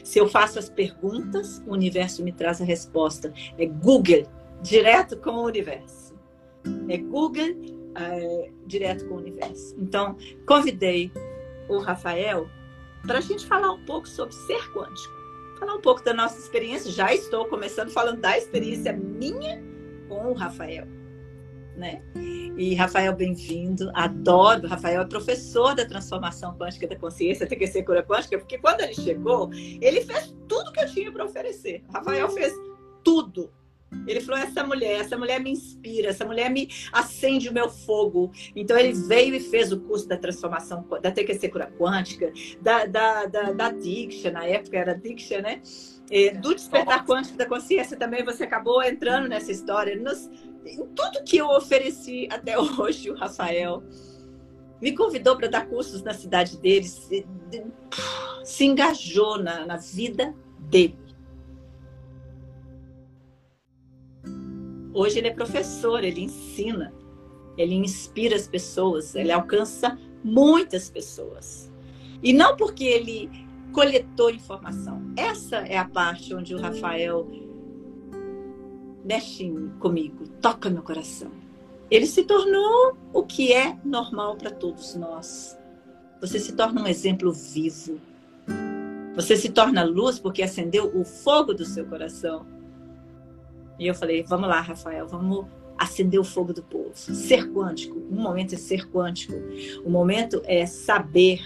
Se 0.03 0.19
eu 0.19 0.27
faço 0.27 0.59
as 0.59 0.69
perguntas, 0.69 1.61
o 1.67 1.73
universo 1.73 2.23
me 2.23 2.31
traz 2.31 2.61
a 2.61 2.65
resposta. 2.65 3.33
É 3.57 3.65
Google, 3.65 4.23
direto 4.61 5.17
com 5.17 5.31
o 5.31 5.45
universo. 5.45 6.15
É 6.87 6.97
Google, 6.97 7.55
é, 7.95 8.51
direto 8.65 9.07
com 9.07 9.15
o 9.15 9.17
universo. 9.17 9.75
Então, 9.77 10.15
convidei 10.47 11.11
o 11.69 11.79
Rafael 11.79 12.49
para 13.05 13.19
a 13.19 13.21
gente 13.21 13.45
falar 13.45 13.71
um 13.71 13.85
pouco 13.85 14.07
sobre 14.07 14.33
ser 14.33 14.61
quântico. 14.73 15.13
Falar 15.59 15.75
um 15.75 15.81
pouco 15.81 16.03
da 16.03 16.13
nossa 16.13 16.37
experiência. 16.39 16.91
Já 16.91 17.13
estou 17.13 17.45
começando 17.45 17.91
falando 17.91 18.19
da 18.19 18.37
experiência 18.37 18.93
minha 18.93 19.63
com 20.07 20.31
o 20.31 20.33
Rafael 20.33 20.99
né? 21.79 22.01
E 22.57 22.75
Rafael, 22.75 23.15
bem-vindo. 23.15 23.89
Adoro. 23.93 24.67
Rafael 24.67 25.01
é 25.01 25.05
professor 25.05 25.73
da 25.73 25.85
transformação 25.85 26.55
quântica 26.57 26.85
da 26.85 26.95
consciência, 26.95 27.47
TQC 27.47 27.83
Cura 27.83 28.03
Quântica, 28.03 28.37
porque 28.37 28.59
quando 28.59 28.81
ele 28.81 28.93
chegou, 28.93 29.49
ele 29.53 30.01
fez 30.01 30.35
tudo 30.47 30.71
que 30.73 30.81
eu 30.81 30.91
tinha 30.91 31.11
para 31.11 31.23
oferecer. 31.23 31.81
Rafael 31.91 32.29
fez 32.29 32.53
tudo. 33.03 33.49
Ele 34.05 34.21
falou: 34.21 34.41
essa 34.41 34.63
mulher, 34.63 35.01
essa 35.01 35.17
mulher 35.17 35.39
me 35.39 35.51
inspira, 35.51 36.09
essa 36.09 36.25
mulher 36.25 36.49
me 36.49 36.69
acende 36.91 37.49
o 37.49 37.53
meu 37.53 37.69
fogo. 37.69 38.31
Então 38.55 38.77
ele 38.77 38.93
veio 38.93 39.35
e 39.35 39.39
fez 39.39 39.71
o 39.71 39.79
curso 39.79 40.07
da 40.07 40.17
transformação 40.17 40.85
da 41.01 41.11
TQC 41.11 41.49
Cura 41.49 41.71
Quântica, 41.77 42.31
da, 42.61 42.85
da, 42.85 43.25
da, 43.25 43.51
da 43.51 43.71
Diksha, 43.71 44.31
na 44.31 44.45
época 44.45 44.77
era 44.77 44.95
Diksha, 44.95 45.41
né? 45.41 45.61
E 46.09 46.31
do 46.31 46.55
despertar 46.55 47.05
quântico 47.05 47.37
da 47.37 47.45
consciência 47.45 47.95
também 47.95 48.23
você 48.23 48.43
acabou 48.43 48.81
entrando 48.81 49.27
nessa 49.27 49.51
história. 49.51 49.95
Nos, 49.95 50.29
em 50.65 50.85
tudo 50.87 51.23
que 51.23 51.37
eu 51.37 51.47
ofereci 51.47 52.27
até 52.31 52.57
hoje, 52.59 53.09
o 53.09 53.15
Rafael 53.15 53.83
me 54.81 54.95
convidou 54.95 55.35
para 55.35 55.47
dar 55.47 55.67
cursos 55.67 56.01
na 56.03 56.13
cidade 56.13 56.57
dele, 56.57 56.87
se, 56.87 57.25
se 58.43 58.65
engajou 58.65 59.37
na, 59.37 59.65
na 59.65 59.77
vida 59.77 60.33
dele. 60.59 60.97
Hoje 64.93 65.19
ele 65.19 65.27
é 65.27 65.33
professor, 65.33 66.03
ele 66.03 66.21
ensina, 66.21 66.93
ele 67.57 67.75
inspira 67.75 68.35
as 68.35 68.47
pessoas, 68.47 69.15
ele 69.15 69.31
alcança 69.31 69.97
muitas 70.23 70.89
pessoas. 70.89 71.71
E 72.23 72.33
não 72.33 72.55
porque 72.55 72.83
ele 72.83 73.29
coletou 73.71 74.29
informação. 74.29 75.01
Essa 75.15 75.57
é 75.57 75.77
a 75.77 75.85
parte 75.85 76.33
onde 76.33 76.55
o 76.55 76.59
Rafael 76.59 77.27
mexe 79.05 79.51
comigo, 79.79 80.27
toca 80.41 80.69
meu 80.69 80.83
coração. 80.83 81.31
Ele 81.89 82.05
se 82.05 82.23
tornou 82.23 82.95
o 83.13 83.23
que 83.23 83.51
é 83.51 83.77
normal 83.83 84.35
para 84.35 84.51
todos 84.51 84.95
nós. 84.95 85.57
Você 86.21 86.39
se 86.39 86.53
torna 86.53 86.83
um 86.83 86.87
exemplo 86.87 87.31
vivo. 87.31 87.99
Você 89.15 89.35
se 89.35 89.49
torna 89.49 89.83
luz 89.83 90.19
porque 90.19 90.43
acendeu 90.43 90.91
o 90.95 91.03
fogo 91.03 91.53
do 91.53 91.65
seu 91.65 91.85
coração. 91.85 92.45
E 93.79 93.87
eu 93.87 93.95
falei: 93.95 94.23
vamos 94.23 94.49
lá, 94.49 94.61
Rafael, 94.61 95.07
vamos 95.07 95.47
acender 95.77 96.19
o 96.19 96.23
fogo 96.23 96.53
do 96.53 96.61
povo. 96.61 96.91
Ser 96.93 97.49
quântico. 97.51 97.97
Um 98.11 98.21
momento 98.21 98.53
é 98.53 98.57
ser 98.57 98.89
quântico. 98.89 99.33
O 99.83 99.89
momento 99.89 100.41
é 100.45 100.65
saber 100.65 101.41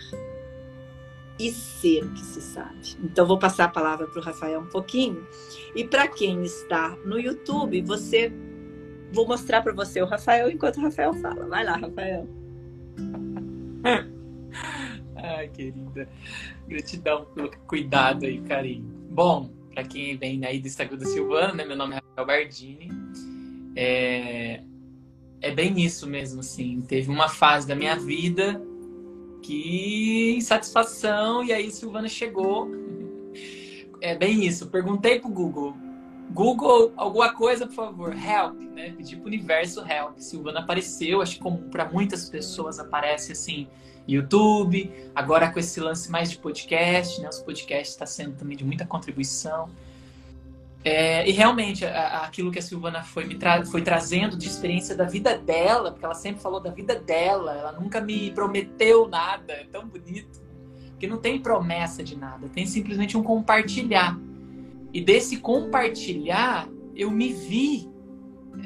e 1.40 1.52
ser 1.52 2.04
o 2.04 2.14
que 2.14 2.26
se 2.26 2.42
sabe. 2.42 2.98
Então, 3.04 3.26
vou 3.28 3.38
passar 3.38 3.66
a 3.66 3.70
palavra 3.70 4.08
para 4.08 4.20
o 4.20 4.24
Rafael 4.24 4.62
um 4.62 4.68
pouquinho. 4.68 5.26
E 5.76 5.84
para 5.84 6.08
quem 6.08 6.44
está 6.44 6.98
no 7.06 7.20
YouTube, 7.20 7.82
você 7.82 8.32
vou 9.12 9.28
mostrar 9.28 9.62
para 9.62 9.74
você 9.74 10.02
o 10.02 10.06
Rafael 10.06 10.50
enquanto 10.50 10.78
o 10.78 10.82
Rafael 10.82 11.14
fala. 11.14 11.46
Vai 11.46 11.64
lá, 11.64 11.78
Rafael. 11.78 12.28
Ai, 15.16 15.48
querida. 15.50 16.10
Gratidão 16.68 17.26
pelo 17.34 17.52
cuidado 17.68 18.26
e 18.26 18.42
carinho. 18.42 18.86
Bom, 19.10 19.50
para 19.74 19.84
quem 19.84 20.16
vem 20.16 20.46
aí 20.46 20.60
do 20.60 20.68
Instagram 20.68 20.98
da 20.98 21.06
Silvana, 21.06 21.54
né? 21.54 21.66
Meu 21.66 21.76
nome 21.76 21.96
é 21.96 21.96
Rafael 21.96 22.28
Bardini. 22.28 22.90
É... 23.76 24.62
é 25.42 25.52
bem 25.52 25.82
isso 25.82 26.08
mesmo, 26.08 26.42
assim. 26.42 26.82
Teve 26.82 27.10
uma 27.10 27.28
fase 27.28 27.68
da 27.68 27.76
minha 27.76 27.96
vida 27.96 28.62
que 29.42 30.36
insatisfação, 30.38 31.44
e 31.44 31.52
aí 31.52 31.72
Silvana 31.72 32.08
chegou. 32.08 32.70
É 34.00 34.16
bem 34.16 34.46
isso. 34.46 34.68
Perguntei 34.68 35.20
pro 35.20 35.30
Google. 35.30 35.76
Google, 36.30 36.94
alguma 36.96 37.34
coisa, 37.34 37.68
por 37.68 37.76
favor, 37.76 38.14
help, 38.14 38.60
né? 38.74 38.94
Pedi 38.96 39.16
pro 39.16 39.28
universo 39.28 39.82
help. 39.82 40.18
Silvana 40.18 40.62
apareceu, 40.62 41.22
acho 41.22 41.36
que 41.36 41.42
como 41.42 41.58
para 41.70 41.90
muitas 41.90 42.30
pessoas 42.30 42.80
aparece 42.80 43.34
assim, 43.34 43.68
YouTube, 44.08 44.92
agora 45.16 45.52
com 45.52 45.60
esse 45.60 45.80
lance 45.80 46.12
mais 46.12 46.30
de 46.30 46.38
podcast, 46.38 47.22
né? 47.22 47.30
Os 47.30 47.40
podcasts 47.40 47.90
está 47.90 48.06
sendo 48.06 48.36
também 48.36 48.58
de 48.58 48.66
muita 48.66 48.86
contribuição. 48.86 49.70
É, 50.86 51.28
e 51.28 51.32
realmente, 51.32 51.86
aquilo 51.86 52.52
que 52.52 52.60
a 52.60 52.62
Silvana 52.62 53.04
foi 53.04 53.26
me 53.26 53.36
tra 53.36 53.66
foi 53.66 53.82
trazendo 53.82 54.38
de 54.38 54.48
experiência 54.48 54.94
da 54.96 55.06
vida 55.06 55.38
dela, 55.38 55.92
porque 55.92 56.04
ela 56.04 56.14
sempre 56.14 56.42
falou 56.42 56.60
da 56.60 56.72
vida 56.72 56.96
dela, 56.96 57.54
ela 57.54 57.72
nunca 57.72 58.02
me 58.02 58.32
prometeu 58.32 59.08
nada, 59.08 59.54
é 59.54 59.64
tão 59.64 59.88
bonito. 59.88 60.44
Porque 60.90 61.08
não 61.08 61.18
tem 61.18 61.42
promessa 61.42 62.04
de 62.04 62.18
nada, 62.18 62.50
tem 62.50 62.66
simplesmente 62.66 63.18
um 63.18 63.24
compartilhar. 63.24 64.20
E 64.92 65.00
desse 65.00 65.38
compartilhar, 65.38 66.68
eu 66.94 67.10
me 67.10 67.32
vi 67.32 67.90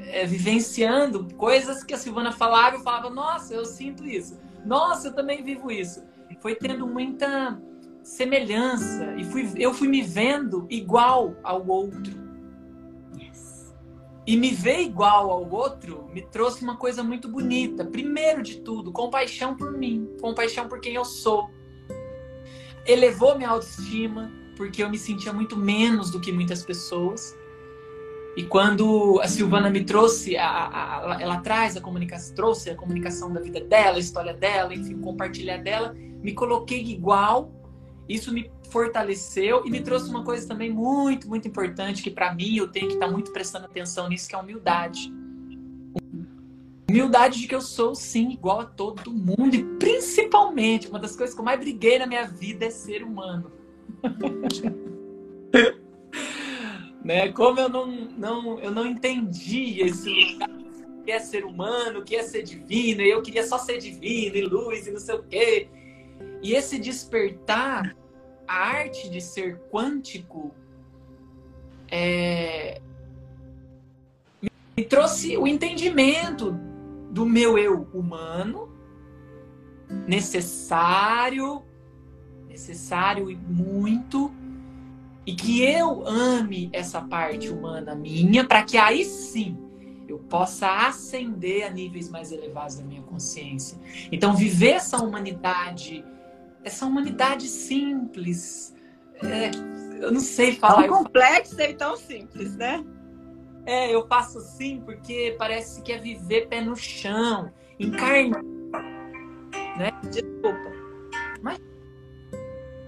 é, 0.08 0.26
vivenciando 0.26 1.28
coisas 1.36 1.84
que 1.84 1.94
a 1.94 1.98
Silvana 1.98 2.32
falava, 2.32 2.78
eu 2.78 2.82
falava, 2.82 3.12
nossa, 3.12 3.54
eu 3.54 3.64
sinto 3.64 4.04
isso. 4.06 4.40
Nossa, 4.68 5.08
eu 5.08 5.14
também 5.14 5.42
vivo 5.42 5.72
isso. 5.72 6.04
Foi 6.42 6.54
tendo 6.54 6.86
muita 6.86 7.60
semelhança 8.04 9.16
e 9.18 9.24
fui, 9.24 9.50
eu 9.56 9.74
fui 9.74 9.88
me 9.88 10.02
vendo 10.02 10.68
igual 10.70 11.36
ao 11.42 11.66
outro. 11.66 12.14
Yes. 13.18 13.74
E 14.26 14.36
me 14.36 14.52
ver 14.52 14.82
igual 14.82 15.32
ao 15.32 15.50
outro 15.50 16.10
me 16.14 16.22
trouxe 16.22 16.64
uma 16.64 16.76
coisa 16.76 17.02
muito 17.02 17.30
bonita. 17.30 17.86
Primeiro 17.86 18.44
de 18.44 18.60
tudo, 18.60 18.92
compaixão 18.92 19.56
por 19.56 19.72
mim, 19.72 20.10
compaixão 20.20 20.68
por 20.68 20.82
quem 20.82 20.96
eu 20.96 21.06
sou. 21.06 21.50
Elevou 22.86 23.38
minha 23.38 23.50
autoestima, 23.50 24.30
porque 24.58 24.84
eu 24.84 24.90
me 24.90 24.98
sentia 24.98 25.32
muito 25.32 25.56
menos 25.56 26.12
do 26.12 26.20
que 26.20 26.32
muitas 26.32 26.64
pessoas. 26.64 27.34
E 28.38 28.44
quando 28.44 29.20
a 29.24 29.28
Silvana 29.28 29.68
me 29.68 29.84
trouxe, 29.84 30.38
a, 30.38 30.48
a, 30.48 31.16
a, 31.16 31.22
ela 31.24 31.40
traz 31.40 31.76
a 31.76 31.82
comunicação, 31.82 32.36
trouxe 32.36 32.70
a 32.70 32.76
comunicação 32.76 33.34
da 33.34 33.42
vida 33.42 33.60
dela, 33.60 33.96
a 33.96 34.00
história 34.00 34.32
dela, 34.32 34.76
enfim, 34.76 34.96
compartilhar 35.00 35.58
dela, 35.58 35.96
me 36.22 36.34
coloquei 36.34 36.84
igual 36.84 37.52
isso 38.08 38.32
me 38.32 38.52
fortaleceu 38.70 39.66
e 39.66 39.72
me 39.72 39.82
trouxe 39.82 40.10
uma 40.12 40.24
coisa 40.24 40.48
também 40.48 40.72
muito, 40.72 41.28
muito 41.28 41.48
importante 41.48 42.04
que 42.04 42.12
para 42.12 42.32
mim 42.34 42.56
eu 42.56 42.68
tenho 42.68 42.88
que 42.88 42.94
estar 42.94 43.08
tá 43.08 43.12
muito 43.12 43.34
prestando 43.34 43.66
atenção 43.66 44.08
nisso, 44.08 44.30
que 44.30 44.36
é 44.36 44.38
a 44.38 44.42
humildade. 44.42 45.12
Humildade 46.88 47.42
de 47.42 47.48
que 47.48 47.56
eu 47.56 47.62
sou 47.62 47.96
sim 47.96 48.30
igual 48.30 48.62
a 48.62 48.66
todo 48.66 49.12
mundo 49.12 49.56
e 49.56 49.64
principalmente 49.78 50.88
uma 50.88 51.00
das 51.00 51.16
coisas 51.16 51.34
que 51.34 51.42
eu 51.42 51.46
mais 51.46 51.60
briguei 51.60 51.98
na 51.98 52.06
minha 52.06 52.28
vida 52.28 52.66
é 52.66 52.70
ser 52.70 53.04
humano. 53.04 53.52
né? 57.04 57.32
Como 57.32 57.60
eu 57.60 57.70
não, 57.70 57.88
não, 57.88 58.60
eu 58.60 58.72
não 58.72 58.86
entendi 58.86 59.82
esse 59.82 60.10
lugar 60.10 60.50
que 61.06 61.12
é 61.12 61.20
ser 61.20 61.46
humano, 61.46 62.04
que 62.04 62.16
é 62.18 62.24
ser 62.24 62.44
divino, 62.44 63.02
e 63.02 63.10
eu 63.10 63.22
queria 63.22 63.48
só 63.48 63.58
ser 63.58 63.78
divino 63.78 64.36
e 64.36 64.42
luz 64.42 64.88
e 64.88 64.92
não 64.92 65.00
sei 65.00 65.16
o 65.16 65.24
quê. 65.24 65.70
E 66.44 66.54
esse 66.54 66.78
despertar, 66.78 67.96
a 68.46 68.54
arte 68.54 69.10
de 69.10 69.22
ser 69.22 69.58
quântico, 69.72 70.54
é... 71.90 72.82
me 74.76 74.84
trouxe 74.84 75.38
o 75.38 75.48
entendimento 75.48 76.52
do 77.10 77.26
meu 77.26 77.58
eu 77.58 77.88
humano, 77.94 78.70
necessário, 80.06 81.64
necessário 82.50 83.32
e 83.32 83.36
muito, 83.36 84.30
e 85.28 85.36
que 85.36 85.62
eu 85.62 86.08
ame 86.08 86.70
essa 86.72 87.02
parte 87.02 87.50
humana 87.50 87.94
minha, 87.94 88.48
para 88.48 88.64
que 88.64 88.78
aí 88.78 89.04
sim 89.04 89.58
eu 90.08 90.20
possa 90.20 90.88
ascender 90.88 91.68
a 91.68 91.70
níveis 91.70 92.10
mais 92.10 92.32
elevados 92.32 92.78
da 92.78 92.86
minha 92.86 93.02
consciência. 93.02 93.78
Então, 94.10 94.34
viver 94.34 94.76
essa 94.76 95.04
humanidade, 95.04 96.02
essa 96.64 96.86
humanidade 96.86 97.46
simples, 97.50 98.74
é, 99.22 99.52
eu 100.02 100.14
não 100.14 100.22
sei 100.22 100.54
falar. 100.56 100.88
Tão 100.88 101.04
complexa 101.04 101.70
e 101.70 101.74
tão 101.74 101.98
simples, 101.98 102.56
né? 102.56 102.86
É, 103.66 103.94
eu 103.94 104.08
faço 104.08 104.38
assim 104.38 104.82
porque 104.86 105.36
parece 105.38 105.82
que 105.82 105.92
é 105.92 105.98
viver 105.98 106.48
pé 106.48 106.62
no 106.62 106.78
chão, 106.78 107.52
encarnar. 107.78 108.42
Né? 109.78 109.92
Desculpa. 110.10 110.72
Mas 111.42 111.58
é 111.58 111.77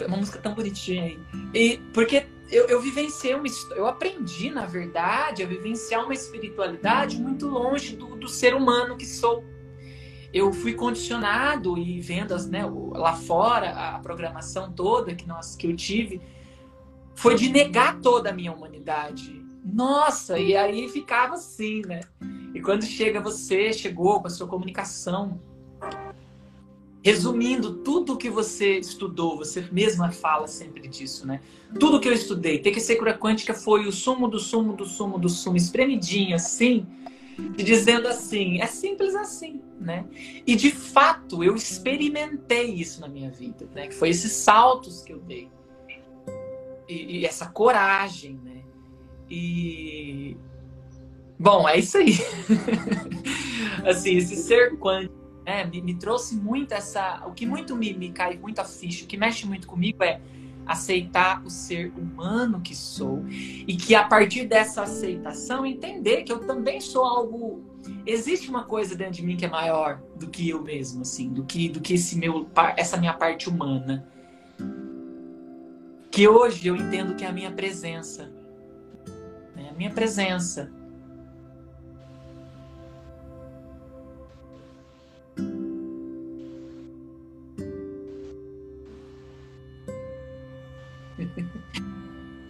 uma 0.07 0.17
música 0.17 0.39
tão 0.39 0.53
bonitinha 0.53 1.03
aí. 1.03 1.19
E 1.53 1.77
porque 1.93 2.25
eu, 2.51 2.67
eu 2.67 2.81
vivenciei 2.81 3.35
uma 3.35 3.47
eu 3.75 3.87
aprendi, 3.87 4.49
na 4.49 4.65
verdade, 4.65 5.43
a 5.43 5.47
vivenciar 5.47 6.03
uma 6.03 6.13
espiritualidade 6.13 7.17
muito 7.19 7.47
longe 7.47 7.95
do, 7.95 8.15
do 8.15 8.27
ser 8.27 8.55
humano 8.55 8.97
que 8.97 9.05
sou. 9.05 9.43
Eu 10.33 10.53
fui 10.53 10.73
condicionado 10.73 11.77
e 11.77 11.99
vendo 12.01 12.33
as, 12.33 12.47
né, 12.47 12.63
lá 12.91 13.13
fora 13.13 13.71
a 13.71 13.99
programação 13.99 14.71
toda 14.71 15.15
que 15.15 15.27
nós 15.27 15.55
que 15.55 15.67
eu 15.67 15.75
tive 15.75 16.21
foi 17.15 17.35
de 17.35 17.49
negar 17.49 17.99
toda 17.99 18.29
a 18.29 18.33
minha 18.33 18.51
humanidade. 18.51 19.43
Nossa, 19.63 20.39
e 20.39 20.55
aí 20.55 20.87
ficava 20.87 21.35
assim, 21.35 21.81
né? 21.85 22.01
E 22.53 22.61
quando 22.61 22.83
chega 22.83 23.19
você, 23.19 23.73
chegou 23.73 24.21
com 24.21 24.27
a 24.27 24.29
sua 24.29 24.47
comunicação, 24.47 25.39
resumindo 27.01 27.75
tudo 27.77 28.17
que 28.17 28.29
você 28.29 28.77
estudou, 28.77 29.37
você 29.37 29.65
mesma 29.71 30.11
fala 30.11 30.47
sempre 30.47 30.87
disso, 30.87 31.25
né? 31.25 31.39
Tudo 31.79 31.99
que 31.99 32.07
eu 32.07 32.13
estudei, 32.13 32.59
ter 32.59 32.71
que 32.71 32.81
ser 32.81 32.97
cura 32.97 33.17
quântica 33.17 33.53
foi 33.53 33.87
o 33.87 33.91
sumo 33.91 34.27
do 34.27 34.39
sumo 34.39 34.73
do 34.73 34.85
sumo 34.85 35.17
do 35.17 35.29
sumo, 35.29 35.55
espremidinho 35.55 36.35
assim, 36.35 36.85
e 37.57 37.63
dizendo 37.63 38.07
assim, 38.07 38.59
é 38.61 38.67
simples 38.67 39.15
assim, 39.15 39.61
né? 39.79 40.05
E 40.45 40.55
de 40.55 40.71
fato 40.71 41.43
eu 41.43 41.55
experimentei 41.55 42.73
isso 42.73 42.99
na 42.99 43.07
minha 43.07 43.31
vida, 43.31 43.67
né? 43.73 43.87
Que 43.87 43.95
foi 43.95 44.09
esses 44.09 44.31
saltos 44.33 45.01
que 45.01 45.13
eu 45.13 45.19
dei 45.19 45.49
e, 46.87 47.19
e 47.19 47.25
essa 47.25 47.47
coragem, 47.47 48.39
né? 48.43 48.61
E 49.29 50.35
bom, 51.39 51.69
é 51.69 51.79
isso 51.79 51.97
aí. 51.97 52.15
assim, 53.87 54.17
esse 54.17 54.35
ser 54.35 54.77
quântico 54.77 55.18
né, 55.49 55.65
me, 55.65 55.81
me, 55.81 55.95
trouxe 55.95 56.35
muito 56.35 56.73
essa. 56.73 57.23
O 57.25 57.31
que 57.31 57.43
muito 57.43 57.75
me, 57.75 57.91
me 57.91 58.11
cai 58.11 58.37
muito 58.37 58.59
a 58.59 58.63
ficha, 58.63 59.03
o 59.03 59.07
que 59.07 59.17
mexe 59.17 59.47
muito 59.47 59.65
comigo 59.65 60.03
é 60.03 60.21
aceitar 60.63 61.43
o 61.43 61.49
ser 61.49 61.91
humano 61.97 62.61
que 62.61 62.75
sou 62.75 63.25
e 63.27 63.75
que 63.75 63.95
a 63.95 64.03
partir 64.03 64.45
dessa 64.45 64.83
aceitação 64.83 65.65
entender 65.65 66.21
que 66.21 66.31
eu 66.31 66.45
também 66.45 66.79
sou 66.79 67.03
algo 67.03 67.63
existe 68.05 68.47
uma 68.51 68.63
coisa 68.63 68.95
dentro 68.95 69.13
de 69.13 69.23
mim 69.23 69.35
que 69.35 69.45
é 69.45 69.49
maior 69.49 69.99
do 70.15 70.27
que 70.27 70.47
eu 70.47 70.61
mesmo 70.61 71.01
assim 71.01 71.29
do 71.29 71.43
que 71.43 71.69
do 71.69 71.79
que 71.79 71.95
esse 71.95 72.15
meu 72.15 72.47
essa 72.77 72.97
minha 72.97 73.13
parte 73.13 73.49
humana 73.49 74.07
que 76.11 76.27
hoje 76.27 76.67
eu 76.67 76.75
entendo 76.75 77.15
que 77.15 77.25
é 77.25 77.27
a 77.27 77.33
minha 77.33 77.51
presença 77.51 78.31
né? 79.55 79.69
a 79.71 79.73
minha 79.73 79.89
presença 79.89 80.71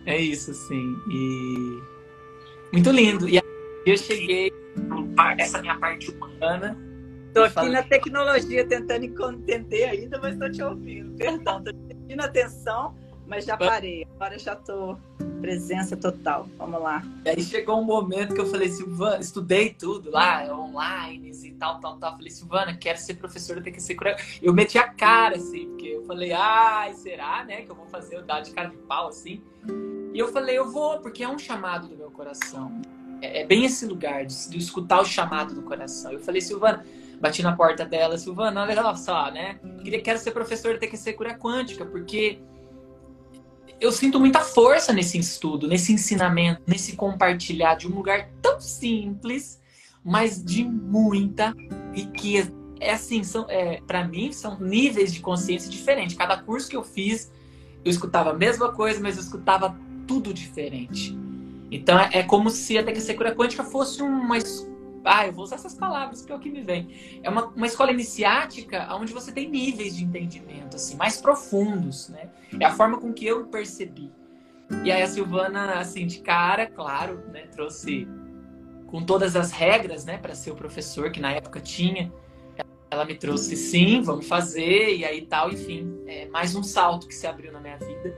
É 0.05 0.17
isso, 0.17 0.51
assim. 0.51 0.95
E 1.10 1.82
muito 2.71 2.89
lindo. 2.91 3.27
E 3.27 3.38
aí 3.38 3.43
eu 3.86 3.97
cheguei 3.97 4.51
essa 5.38 5.62
minha 5.62 5.77
parte 5.77 6.12
humana. 6.12 6.77
Estou 7.27 7.43
aqui 7.43 7.69
na 7.69 7.84
tecnologia 7.84 8.65
tentando 8.65 9.05
entender 9.05 9.84
ainda, 9.86 10.19
mas 10.19 10.34
estou 10.34 10.51
te 10.51 10.63
ouvindo. 10.63 11.15
Perdão, 11.15 11.60
estou 11.60 11.73
pedindo 11.88 12.21
atenção, 12.23 12.95
mas 13.29 13.45
já 13.45 13.55
parei. 13.55 14.05
Agora 14.15 14.37
já 14.37 14.53
estou 14.53 14.97
presença 15.39 15.95
total. 15.95 16.47
Vamos 16.57 16.81
lá. 16.81 17.03
E 17.25 17.29
aí 17.29 17.41
chegou 17.41 17.79
um 17.79 17.83
momento 17.83 18.33
que 18.33 18.41
eu 18.41 18.45
falei, 18.45 18.69
Silvana, 18.69 19.19
estudei 19.19 19.73
tudo 19.73 20.11
lá, 20.11 20.45
online 20.53 21.31
e 21.31 21.51
tal, 21.51 21.79
tal, 21.79 21.97
tal. 21.97 22.17
Falei, 22.17 22.31
Silvana, 22.31 22.75
quero 22.75 22.97
ser 22.97 23.13
professora, 23.15 23.61
tem 23.61 23.71
que 23.71 23.81
ser 23.81 23.95
cura. 23.95 24.17
Eu 24.41 24.53
meti 24.53 24.77
a 24.77 24.87
cara, 24.87 25.37
assim, 25.37 25.67
porque 25.67 25.87
eu 25.87 26.03
falei, 26.03 26.33
ai, 26.33 26.93
será, 26.93 27.45
né, 27.45 27.61
que 27.61 27.71
eu 27.71 27.75
vou 27.75 27.85
fazer 27.85 28.17
eu 28.17 28.23
dar 28.23 28.41
de 28.41 28.51
cara 28.51 28.69
de 28.69 28.77
pau, 28.77 29.07
assim. 29.07 29.41
E 30.13 30.19
eu 30.19 30.27
falei, 30.29 30.57
eu 30.57 30.69
vou, 30.69 30.99
porque 30.99 31.23
é 31.23 31.29
um 31.29 31.37
chamado 31.37 31.87
do 31.87 31.95
meu 31.95 32.11
coração. 32.11 32.81
É, 33.21 33.41
é 33.41 33.45
bem 33.45 33.65
esse 33.65 33.85
lugar 33.85 34.25
de, 34.25 34.49
de, 34.49 34.57
escutar 34.57 35.01
o 35.01 35.05
chamado 35.05 35.53
do 35.53 35.61
coração. 35.61 36.11
Eu 36.11 36.19
falei, 36.19 36.41
Silvana, 36.41 36.83
bati 37.21 37.43
na 37.43 37.55
porta 37.55 37.85
dela, 37.85 38.17
Silvana, 38.17 38.61
olha 38.61 38.95
só, 38.95 39.31
né? 39.31 39.59
Queria, 39.83 40.01
quero 40.01 40.19
ser 40.19 40.31
professora, 40.31 40.77
tem 40.77 40.89
que 40.89 40.97
ser 40.97 41.13
cura 41.13 41.37
quântica, 41.37 41.85
porque 41.85 42.39
eu 43.79 43.91
sinto 43.91 44.19
muita 44.19 44.41
força 44.41 44.91
nesse 44.91 45.17
estudo, 45.17 45.67
nesse 45.67 45.93
ensinamento, 45.93 46.61
nesse 46.67 46.95
compartilhar 46.95 47.75
de 47.75 47.87
um 47.87 47.95
lugar 47.95 48.29
tão 48.41 48.59
simples, 48.59 49.61
mas 50.03 50.43
de 50.43 50.63
muita 50.63 51.55
riqueza. 51.93 52.53
É 52.79 52.93
assim, 52.93 53.21
é, 53.49 53.81
para 53.85 54.07
mim, 54.07 54.31
são 54.31 54.59
níveis 54.59 55.13
de 55.13 55.19
consciência 55.19 55.69
diferentes. 55.69 56.15
Cada 56.15 56.37
curso 56.37 56.69
que 56.69 56.75
eu 56.75 56.83
fiz, 56.83 57.31
eu 57.83 57.91
escutava 57.91 58.31
a 58.31 58.33
mesma 58.33 58.71
coisa, 58.71 58.99
mas 58.99 59.17
eu 59.17 59.23
escutava 59.23 59.77
tudo 60.07 60.33
diferente. 60.33 61.17
Então 61.71 61.99
é, 61.99 62.09
é 62.13 62.23
como 62.23 62.49
se 62.49 62.77
a 62.77 62.83
TQC 62.83 63.13
Cura 63.13 63.35
Quântica 63.35 63.63
fosse 63.63 64.01
uma 64.01 64.37
ah, 65.10 65.28
eu 65.28 65.34
vou 65.34 65.43
usar 65.43 65.56
essas 65.56 65.74
palavras 65.74 66.19
porque 66.19 66.32
é 66.32 66.36
o 66.36 66.39
que 66.39 66.50
me 66.50 66.62
vem. 66.62 67.19
É 67.24 67.30
uma, 67.30 67.48
uma 67.48 67.65
escola 67.65 67.91
iniciática 67.91 68.88
onde 68.95 69.12
você 69.12 69.32
tem 69.32 69.50
níveis 69.50 69.95
de 69.95 70.04
entendimento 70.04 70.76
assim 70.76 70.95
mais 70.95 71.19
profundos, 71.19 72.10
né? 72.10 72.30
É 72.60 72.65
a 72.65 72.72
forma 72.72 73.00
com 73.00 73.12
que 73.12 73.26
eu 73.26 73.45
percebi. 73.48 74.12
E 74.84 74.91
aí 74.91 75.02
a 75.02 75.08
Silvana, 75.08 75.80
assim, 75.80 76.06
de 76.06 76.19
cara, 76.19 76.67
claro, 76.67 77.24
né, 77.32 77.48
trouxe 77.48 78.08
com 78.86 79.04
todas 79.04 79.36
as 79.36 79.52
regras, 79.52 80.06
né, 80.06 80.17
para 80.17 80.36
ser 80.36 80.52
o 80.52 80.56
professor 80.56 81.12
que 81.12 81.19
na 81.19 81.32
época 81.32 81.60
tinha. 81.60 82.12
Ela 82.91 83.06
me 83.06 83.15
trouxe, 83.15 83.56
sim, 83.56 84.02
vamos 84.02 84.28
fazer 84.28 84.95
e 84.95 85.06
aí 85.06 85.26
tal, 85.26 85.52
enfim, 85.52 86.02
é 86.08 86.28
mais 86.28 86.56
um 86.56 86.63
salto 86.63 87.08
que 87.08 87.13
se 87.13 87.28
abriu 87.28 87.52
na 87.52 87.60
minha 87.60 87.78
vida. 87.78 88.15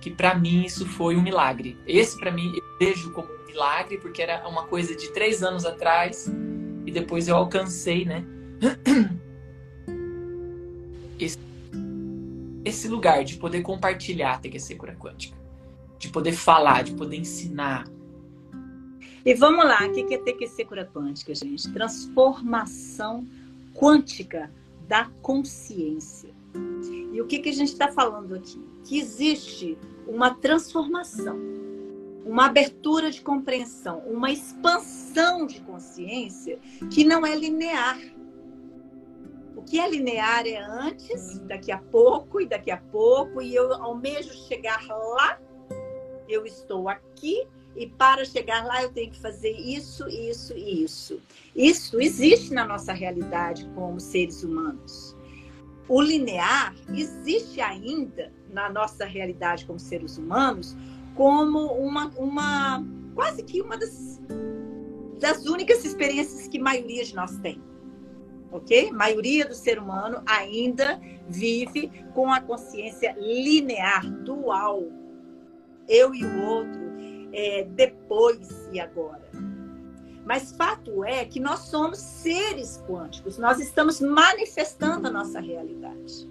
Que 0.00 0.10
para 0.10 0.34
mim 0.34 0.64
isso 0.64 0.86
foi 0.86 1.16
um 1.16 1.22
milagre. 1.22 1.78
Esse 1.86 2.18
para 2.18 2.30
mim 2.30 2.52
eu 2.54 2.78
vejo 2.78 3.12
como 3.12 3.28
milagre, 3.56 3.96
porque 3.96 4.20
era 4.20 4.46
uma 4.46 4.66
coisa 4.66 4.94
de 4.94 5.10
três 5.12 5.42
anos 5.42 5.64
atrás, 5.64 6.30
e 6.84 6.92
depois 6.92 7.26
eu 7.26 7.36
alcancei, 7.36 8.04
né? 8.04 8.24
Esse, 11.18 11.38
esse 12.62 12.88
lugar 12.88 13.24
de 13.24 13.38
poder 13.38 13.62
compartilhar 13.62 14.34
a 14.34 14.38
TQC 14.38 14.74
Cura 14.74 14.94
Quântica, 14.94 15.34
de 15.98 16.10
poder 16.10 16.32
falar, 16.32 16.84
de 16.84 16.92
poder 16.92 17.16
ensinar. 17.16 17.88
E 19.24 19.34
vamos 19.34 19.64
lá, 19.64 19.86
o 19.86 19.92
que 19.92 20.14
é 20.14 20.18
TQC 20.18 20.66
Cura 20.66 20.84
Quântica, 20.84 21.34
gente? 21.34 21.72
Transformação 21.72 23.26
quântica 23.72 24.52
da 24.86 25.06
consciência. 25.22 26.28
E 27.14 27.18
o 27.18 27.26
que, 27.26 27.38
que 27.38 27.48
a 27.48 27.54
gente 27.54 27.72
está 27.72 27.88
falando 27.88 28.34
aqui? 28.34 28.62
Que 28.84 28.98
existe 28.98 29.78
uma 30.06 30.34
transformação 30.34 31.38
uma 32.26 32.46
abertura 32.46 33.10
de 33.10 33.20
compreensão, 33.20 34.00
uma 34.00 34.32
expansão 34.32 35.46
de 35.46 35.60
consciência 35.60 36.58
que 36.90 37.04
não 37.04 37.24
é 37.24 37.36
linear. 37.36 37.98
O 39.54 39.62
que 39.62 39.78
é 39.78 39.88
linear 39.88 40.44
é 40.46 40.58
antes, 40.58 41.38
daqui 41.40 41.70
a 41.70 41.78
pouco 41.78 42.40
e 42.40 42.46
daqui 42.46 42.70
a 42.70 42.76
pouco, 42.76 43.40
e 43.40 43.54
eu 43.54 43.72
almejo 43.72 44.34
chegar 44.48 44.84
lá, 44.88 45.40
eu 46.28 46.44
estou 46.44 46.88
aqui, 46.88 47.46
e 47.76 47.86
para 47.86 48.24
chegar 48.24 48.64
lá 48.64 48.82
eu 48.82 48.90
tenho 48.90 49.10
que 49.12 49.20
fazer 49.20 49.52
isso, 49.52 50.08
isso 50.08 50.52
e 50.56 50.82
isso. 50.82 51.20
Isso 51.54 52.00
existe 52.00 52.52
na 52.52 52.66
nossa 52.66 52.92
realidade 52.92 53.70
como 53.74 54.00
seres 54.00 54.42
humanos. 54.42 55.14
O 55.88 56.02
linear 56.02 56.74
existe 56.88 57.60
ainda 57.60 58.32
na 58.50 58.68
nossa 58.68 59.04
realidade 59.04 59.64
como 59.64 59.78
seres 59.78 60.18
humanos, 60.18 60.76
como 61.16 61.72
uma, 61.72 62.08
uma 62.16 62.84
quase 63.14 63.42
que 63.42 63.60
uma 63.60 63.76
das, 63.76 64.20
das 65.18 65.46
únicas 65.46 65.84
experiências 65.84 66.46
que 66.46 66.58
a 66.58 66.62
maioria 66.62 67.02
de 67.02 67.14
nós 67.16 67.36
tem. 67.38 67.60
Ok? 68.52 68.90
A 68.90 68.92
maioria 68.92 69.46
do 69.46 69.54
ser 69.54 69.78
humano 69.78 70.22
ainda 70.26 71.00
vive 71.28 71.90
com 72.14 72.32
a 72.32 72.40
consciência 72.40 73.16
linear, 73.18 74.08
dual. 74.22 74.84
Eu 75.88 76.14
e 76.14 76.24
o 76.24 76.42
outro, 76.44 76.80
é, 77.32 77.64
depois 77.64 78.68
e 78.72 78.78
agora. 78.78 79.26
Mas 80.24 80.52
fato 80.52 81.04
é 81.04 81.24
que 81.24 81.38
nós 81.38 81.60
somos 81.60 81.98
seres 81.98 82.82
quânticos, 82.86 83.38
nós 83.38 83.60
estamos 83.60 84.00
manifestando 84.00 85.06
a 85.06 85.10
nossa 85.10 85.40
realidade. 85.40 86.28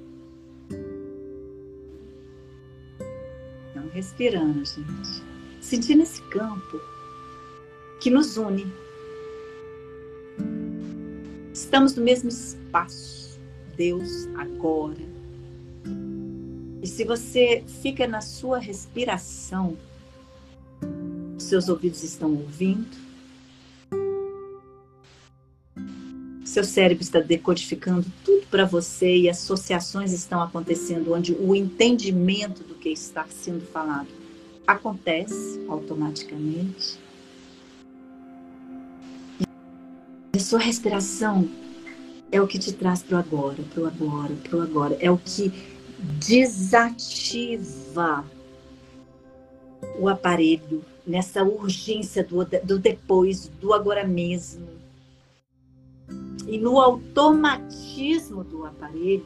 Então, 3.75 3.89
respirando, 3.89 4.63
gente. 4.63 5.21
Sentindo 5.59 6.03
esse 6.03 6.21
campo 6.21 6.79
que 7.99 8.09
nos 8.09 8.37
une. 8.37 8.65
Estamos 11.53 11.93
no 11.93 12.01
mesmo 12.01 12.29
espaço. 12.29 13.37
Deus 13.75 14.27
agora. 14.37 15.03
E 16.81 16.87
se 16.87 17.03
você 17.03 17.65
fica 17.81 18.07
na 18.07 18.21
sua 18.21 18.59
respiração, 18.59 19.77
seus 21.37 21.67
ouvidos 21.67 22.01
estão 22.01 22.33
ouvindo, 22.33 22.95
seu 26.55 26.63
cérebro 26.63 27.03
está 27.03 27.19
decodificando 27.19 28.05
tudo 28.23 28.47
para 28.47 28.63
você 28.63 29.13
e 29.13 29.29
associações 29.29 30.13
estão 30.13 30.41
acontecendo 30.41 31.13
onde 31.13 31.33
o 31.33 31.53
entendimento 31.53 32.63
do 32.63 32.75
que 32.75 32.87
está 32.87 33.25
sendo 33.29 33.65
falado 33.65 34.07
acontece 34.65 35.59
automaticamente. 35.67 36.97
A 40.33 40.39
sua 40.39 40.59
respiração 40.59 41.49
é 42.31 42.39
o 42.39 42.47
que 42.47 42.57
te 42.57 42.71
traz 42.71 43.03
para 43.03 43.17
o 43.17 43.19
agora, 43.19 43.61
para 43.73 43.83
o 43.83 43.87
agora, 43.87 44.33
para 44.35 44.57
o 44.57 44.61
agora. 44.61 44.97
É 45.01 45.11
o 45.11 45.17
que 45.17 45.51
desativa 46.25 47.03
o 49.99 50.07
aparelho 50.07 50.85
nessa 51.05 51.43
urgência 51.43 52.23
do, 52.23 52.45
do 52.63 52.79
depois, 52.79 53.51
do 53.59 53.73
agora 53.73 54.07
mesmo. 54.07 54.74
E 56.47 56.57
no 56.57 56.79
automatismo 56.79 58.43
do 58.43 58.65
aparelho, 58.65 59.25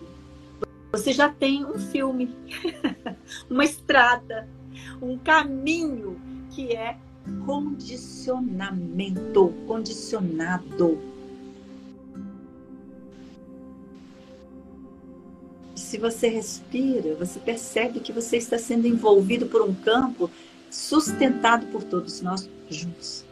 você 0.91 1.13
já 1.13 1.30
tem 1.30 1.63
um 1.65 1.78
filme, 1.78 2.36
uma 3.50 3.63
estrada, 3.63 4.50
um 5.02 5.17
caminho 5.17 6.19
que 6.52 6.76
é 6.76 6.98
condicionamento, 7.45 9.54
condicionado. 9.67 10.98
Se 15.76 15.98
você 15.98 16.28
respira, 16.28 17.15
você 17.15 17.39
percebe 17.39 18.00
que 18.00 18.13
você 18.13 18.38
está 18.38 18.58
sendo 18.58 18.88
envolvido 18.88 19.45
por 19.48 19.62
um 19.62 19.74
campo 19.74 20.30
sustentado 20.69 21.65
por 21.67 21.84
todos 21.84 22.22
nós 22.22 22.50
juntos. 22.69 23.26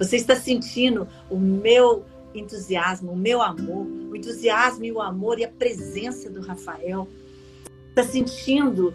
Você 0.00 0.16
está 0.16 0.34
sentindo 0.34 1.06
o 1.28 1.38
meu 1.38 2.06
entusiasmo, 2.34 3.12
o 3.12 3.16
meu 3.16 3.42
amor, 3.42 3.86
o 3.86 4.16
entusiasmo 4.16 4.82
e 4.86 4.90
o 4.90 4.98
amor 5.00 5.38
e 5.38 5.44
a 5.44 5.48
presença 5.48 6.30
do 6.30 6.40
Rafael. 6.40 7.06
Está 7.90 8.02
sentindo 8.02 8.94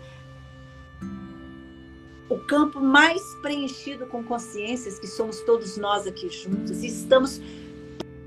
o 2.27 2.39
campo 2.47 2.79
mais 2.81 3.21
preenchido 3.43 4.07
com 4.07 4.23
consciências 4.23 4.97
que 4.97 5.05
somos 5.05 5.41
todos 5.41 5.77
nós 5.77 6.07
aqui 6.07 6.27
juntos 6.27 6.83
e 6.83 6.87
estamos 6.87 7.39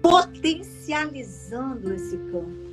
potencializando 0.01 1.93
esse 1.93 2.17
campo 2.17 2.69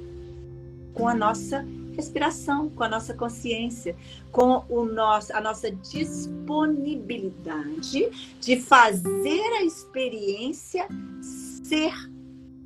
com 0.94 1.08
a 1.08 1.16
nossa 1.16 1.66
respiração, 1.96 2.70
com 2.70 2.84
a 2.84 2.90
nossa 2.90 3.14
consciência, 3.14 3.96
com 4.32 4.64
o 4.70 4.86
nosso, 4.86 5.36
a 5.36 5.42
nossa 5.42 5.70
disponibilidade 5.72 8.10
de 8.40 8.62
fazer 8.62 9.42
a 9.54 9.64
experiência 9.64 10.88
ser 11.22 11.94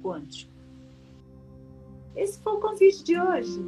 quântico. 0.02 0.52
Esse 2.16 2.40
foi 2.40 2.54
o 2.54 2.60
convite 2.60 3.04
de 3.04 3.20
hoje. 3.20 3.60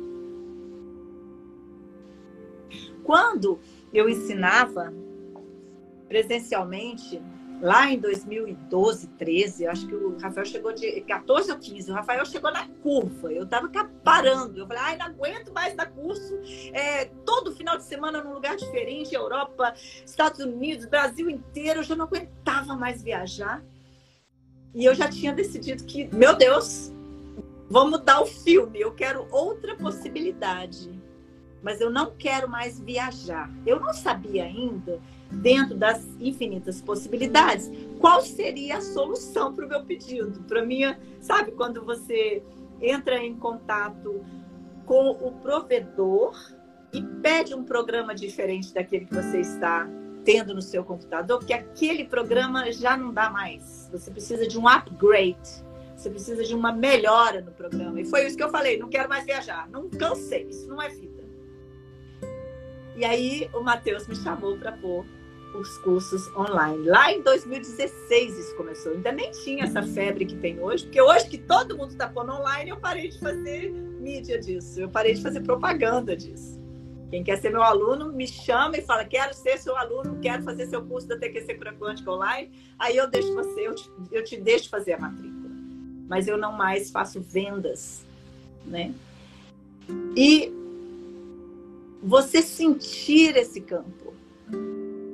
Quando 3.03 3.59
eu 3.93 4.09
ensinava 4.09 4.93
presencialmente 6.07 7.21
lá 7.61 7.89
em 7.91 7.99
2012, 7.99 9.07
13, 9.07 9.67
acho 9.67 9.87
que 9.87 9.93
o 9.93 10.17
Rafael 10.17 10.45
chegou 10.45 10.73
de 10.73 11.01
14 11.01 11.51
ou 11.51 11.57
15, 11.57 11.91
o 11.91 11.93
Rafael 11.93 12.25
chegou 12.25 12.51
na 12.51 12.67
curva, 12.67 13.31
eu 13.31 13.45
tava 13.45 13.69
parando, 14.03 14.59
eu 14.59 14.67
falei, 14.67 14.83
ai, 14.83 14.97
não 14.97 15.05
aguento 15.05 15.53
mais 15.53 15.75
dar 15.75 15.85
curso, 15.91 16.39
é, 16.73 17.05
todo 17.25 17.55
final 17.55 17.77
de 17.77 17.83
semana 17.83 18.23
num 18.23 18.33
lugar 18.33 18.55
diferente, 18.55 19.13
Europa, 19.13 19.73
Estados 20.05 20.39
Unidos, 20.39 20.85
Brasil 20.85 21.29
inteiro, 21.29 21.79
eu 21.79 21.83
já 21.83 21.95
não 21.95 22.05
aguentava 22.05 22.75
mais 22.75 23.03
viajar, 23.03 23.63
e 24.73 24.83
eu 24.83 24.95
já 24.95 25.07
tinha 25.07 25.31
decidido 25.31 25.83
que, 25.83 26.13
meu 26.15 26.35
Deus, 26.35 26.91
vamos 27.69 27.99
mudar 27.99 28.21
o 28.21 28.25
filme, 28.25 28.81
eu 28.81 28.91
quero 28.93 29.27
outra 29.31 29.75
possibilidade 29.75 31.01
mas 31.61 31.79
eu 31.79 31.89
não 31.89 32.11
quero 32.17 32.49
mais 32.49 32.79
viajar. 32.79 33.49
Eu 33.65 33.79
não 33.79 33.93
sabia 33.93 34.43
ainda, 34.43 34.99
dentro 35.31 35.75
das 35.75 36.05
infinitas 36.19 36.81
possibilidades, 36.81 37.71
qual 37.99 38.21
seria 38.21 38.77
a 38.77 38.81
solução 38.81 39.53
para 39.53 39.65
o 39.65 39.69
meu 39.69 39.83
pedido, 39.83 40.41
para 40.43 40.65
minha, 40.65 40.99
sabe, 41.19 41.51
quando 41.51 41.83
você 41.83 42.43
entra 42.81 43.17
em 43.17 43.35
contato 43.35 44.25
com 44.85 45.11
o 45.11 45.31
provedor 45.33 46.35
e 46.91 47.01
pede 47.21 47.53
um 47.53 47.63
programa 47.63 48.13
diferente 48.13 48.73
daquele 48.73 49.05
que 49.05 49.13
você 49.13 49.39
está 49.39 49.87
tendo 50.25 50.53
no 50.53 50.61
seu 50.61 50.83
computador, 50.83 51.39
porque 51.39 51.53
aquele 51.53 52.05
programa 52.05 52.71
já 52.71 52.97
não 52.97 53.13
dá 53.13 53.29
mais. 53.29 53.89
Você 53.91 54.11
precisa 54.11 54.47
de 54.47 54.57
um 54.57 54.67
upgrade. 54.67 55.63
Você 55.95 56.09
precisa 56.09 56.43
de 56.43 56.55
uma 56.55 56.71
melhora 56.71 57.41
no 57.41 57.51
programa. 57.51 58.01
E 58.01 58.05
foi 58.05 58.25
isso 58.25 58.35
que 58.35 58.43
eu 58.43 58.49
falei, 58.49 58.77
não 58.77 58.89
quero 58.89 59.07
mais 59.07 59.23
viajar. 59.23 59.69
Não 59.69 59.89
cansei, 59.89 60.47
isso 60.49 60.67
não 60.67 60.81
é 60.81 60.89
vida. 60.89 61.23
E 62.95 63.05
aí 63.05 63.49
o 63.53 63.61
Matheus 63.61 64.07
me 64.07 64.15
chamou 64.15 64.57
para 64.57 64.71
pôr 64.73 65.05
os 65.53 65.77
cursos 65.79 66.33
online. 66.35 66.87
Lá 66.87 67.11
em 67.11 67.21
2016 67.21 68.37
isso 68.37 68.55
começou. 68.55 68.93
Ainda 68.93 69.11
nem 69.11 69.31
tinha 69.31 69.65
essa 69.65 69.83
febre 69.83 70.25
que 70.25 70.35
tem 70.35 70.59
hoje, 70.59 70.85
porque 70.85 71.01
hoje 71.01 71.27
que 71.27 71.37
todo 71.37 71.77
mundo 71.77 71.91
está 71.91 72.07
pondo 72.07 72.31
online, 72.31 72.69
eu 72.69 72.77
parei 72.77 73.09
de 73.09 73.19
fazer 73.19 73.71
mídia 73.71 74.39
disso, 74.39 74.79
eu 74.79 74.89
parei 74.89 75.13
de 75.13 75.21
fazer 75.21 75.41
propaganda 75.41 76.15
disso. 76.15 76.59
Quem 77.09 77.25
quer 77.25 77.37
ser 77.39 77.49
meu 77.49 77.61
aluno, 77.61 78.13
me 78.13 78.25
chama 78.25 78.77
e 78.77 78.81
fala: 78.81 79.03
quero 79.03 79.33
ser 79.33 79.57
seu 79.57 79.75
aluno, 79.75 80.17
quero 80.21 80.43
fazer 80.43 80.67
seu 80.67 80.81
curso 80.85 81.07
da 81.07 81.17
TQC 81.17 81.55
Cura 81.55 81.73
Quântica 81.73 82.09
Online. 82.09 82.49
Aí 82.79 82.95
eu 82.95 83.09
deixo 83.09 83.33
você, 83.33 83.67
eu 83.67 83.75
te, 83.75 83.91
eu 84.11 84.23
te 84.23 84.37
deixo 84.37 84.69
fazer 84.69 84.93
a 84.93 84.99
matrícula. 84.99 85.51
Mas 86.07 86.27
eu 86.27 86.37
não 86.37 86.53
mais 86.53 86.89
faço 86.89 87.19
vendas, 87.19 88.05
né? 88.65 88.93
E 90.15 90.53
você 92.01 92.41
sentir 92.41 93.35
esse 93.35 93.59
campo 93.59 94.00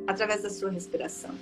através 0.07 0.41
da 0.41 0.49
sua 0.49 0.71
respiração. 0.71 1.35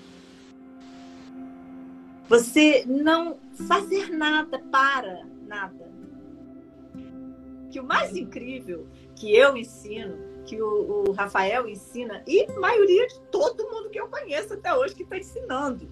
Você 2.28 2.84
não 2.88 3.38
fazer 3.68 4.10
nada 4.10 4.58
para 4.72 5.26
nada. 5.48 5.94
Que 7.72 7.80
o 7.80 7.84
mais 7.84 8.16
incrível 8.16 8.88
que 9.16 9.36
eu 9.36 9.56
ensino, 9.56 10.18
que 10.46 10.60
o, 10.62 11.08
o 11.08 11.12
Rafael 11.12 11.68
ensina, 11.70 12.24
e 12.26 12.52
maioria 12.54 13.08
de 13.08 13.20
todo 13.32 13.70
mundo 13.70 13.90
que 13.90 14.00
eu 14.00 14.08
conheço 14.08 14.56
até 14.56 14.74
hoje 14.74 14.96
que 14.96 15.04
está 15.04 15.18
ensinando, 15.18 15.88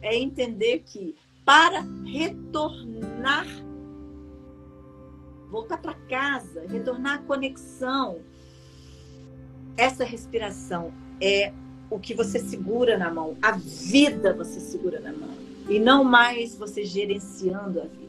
é 0.00 0.16
entender 0.16 0.82
que 0.86 1.14
para 1.44 1.84
retornar, 2.04 3.46
voltar 5.50 5.78
para 5.78 5.94
casa, 5.94 6.66
retornar 6.68 7.16
à 7.16 7.22
conexão, 7.22 8.20
essa 9.76 10.04
respiração 10.04 10.92
é 11.20 11.52
o 11.90 11.98
que 11.98 12.14
você 12.14 12.38
segura 12.38 12.98
na 12.98 13.10
mão, 13.10 13.36
a 13.40 13.52
vida 13.52 14.32
você 14.34 14.60
segura 14.60 15.00
na 15.00 15.12
mão, 15.12 15.30
e 15.68 15.78
não 15.78 16.04
mais 16.04 16.54
você 16.54 16.84
gerenciando 16.84 17.80
a 17.80 17.84
vida. 17.84 18.08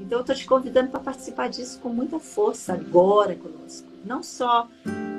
Então 0.00 0.18
eu 0.18 0.22
estou 0.22 0.34
te 0.34 0.46
convidando 0.46 0.90
para 0.90 1.00
participar 1.00 1.48
disso 1.48 1.78
com 1.78 1.88
muita 1.88 2.18
força 2.18 2.72
agora 2.72 3.36
conosco. 3.36 3.86
Não 4.04 4.22
só 4.22 4.68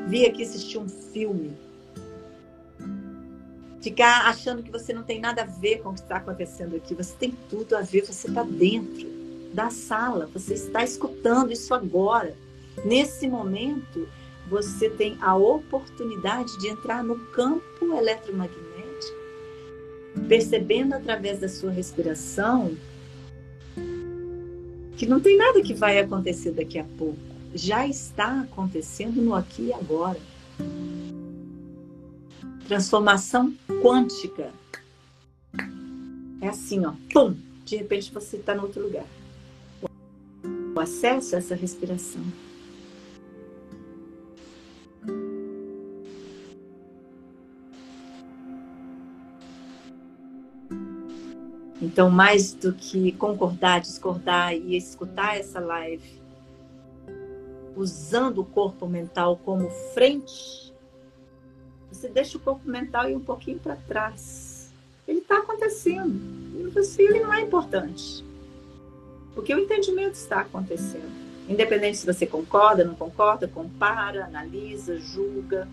vir 0.08 0.26
aqui 0.26 0.43
assistir 0.43 0.78
um 0.78 0.89
filme, 0.89 1.54
ficar 3.82 4.28
achando 4.28 4.62
que 4.62 4.72
você 4.72 4.93
não 4.93 5.04
tem 5.04 5.19
nada 5.19 5.43
a 5.43 5.46
ver 5.46 5.82
com 5.82 5.89
o 5.89 5.93
que 5.93 6.00
está 6.00 6.17
acontecendo 6.17 6.76
aqui. 6.76 6.93
Você 6.96 7.13
tem 7.15 7.34
tudo 7.50 7.76
a 7.76 7.82
ver, 7.82 8.06
você 8.06 8.28
está 8.28 8.43
dentro 8.43 9.08
da 9.54 9.69
sala, 9.69 10.30
você 10.34 10.54
está 10.54 10.84
escutando 10.84 11.52
isso 11.52 11.74
agora. 11.74 12.36
Nesse 12.84 13.28
momento, 13.28 14.08
você 14.53 14.87
tem 14.87 15.17
a 15.19 15.35
oportunidade 15.35 16.59
de 16.59 16.67
entrar 16.67 17.03
no 17.03 17.17
campo 17.31 17.97
eletromagnético, 17.97 19.17
percebendo 20.29 20.93
através 20.93 21.39
da 21.39 21.49
sua 21.49 21.71
respiração 21.71 22.77
que 24.95 25.07
não 25.07 25.19
tem 25.19 25.35
nada 25.35 25.59
que 25.63 25.73
vai 25.73 25.97
acontecer 25.97 26.51
daqui 26.51 26.77
a 26.77 26.83
pouco. 26.83 27.17
Já 27.55 27.87
está 27.87 28.41
acontecendo 28.41 29.19
no 29.23 29.33
aqui 29.33 29.63
e 29.63 29.73
agora. 29.73 30.19
Transformação 32.67 33.51
quântica. 33.81 34.51
É 36.39 36.47
assim, 36.47 36.85
ó, 36.85 36.93
pum, 37.11 37.35
de 37.65 37.75
repente 37.77 38.13
você 38.13 38.37
está 38.37 38.53
no 38.53 38.63
outro 38.63 38.83
lugar. 38.83 39.07
O 40.75 40.79
acesso 40.79 41.33
a 41.35 41.39
essa 41.39 41.55
respiração. 41.55 42.21
Então, 51.84 52.10
mais 52.10 52.54
do 52.54 52.72
que 52.72 53.12
concordar, 53.12 53.82
discordar 53.82 54.56
e 54.56 54.78
escutar 54.78 55.38
essa 55.38 55.60
live, 55.60 56.22
usando 57.76 58.39
o 58.39 58.46
corpo 58.46 58.88
mental 58.88 59.38
como 59.43 59.69
frente, 59.93 60.74
você 61.91 62.08
deixa 62.08 62.38
o 62.38 62.39
corpo 62.39 62.67
mental 62.69 63.10
ir 63.10 63.17
um 63.17 63.19
pouquinho 63.19 63.60
para 63.60 63.76
trás. 63.76 64.72
Ele 65.06 65.19
está 65.19 65.39
acontecendo. 65.39 66.22
Ele 66.98 67.19
não 67.19 67.34
é 67.34 67.41
importante. 67.41 68.24
Porque 69.36 69.54
o 69.54 69.60
entendimento 69.60 70.13
está 70.13 70.39
acontecendo. 70.39 71.12
Independente 71.50 71.98
se 71.98 72.06
você 72.06 72.26
concorda, 72.26 72.86
não 72.86 72.96
concorda, 72.96 73.46
compara, 73.46 74.24
analisa, 74.24 74.98
julga. 74.98 75.67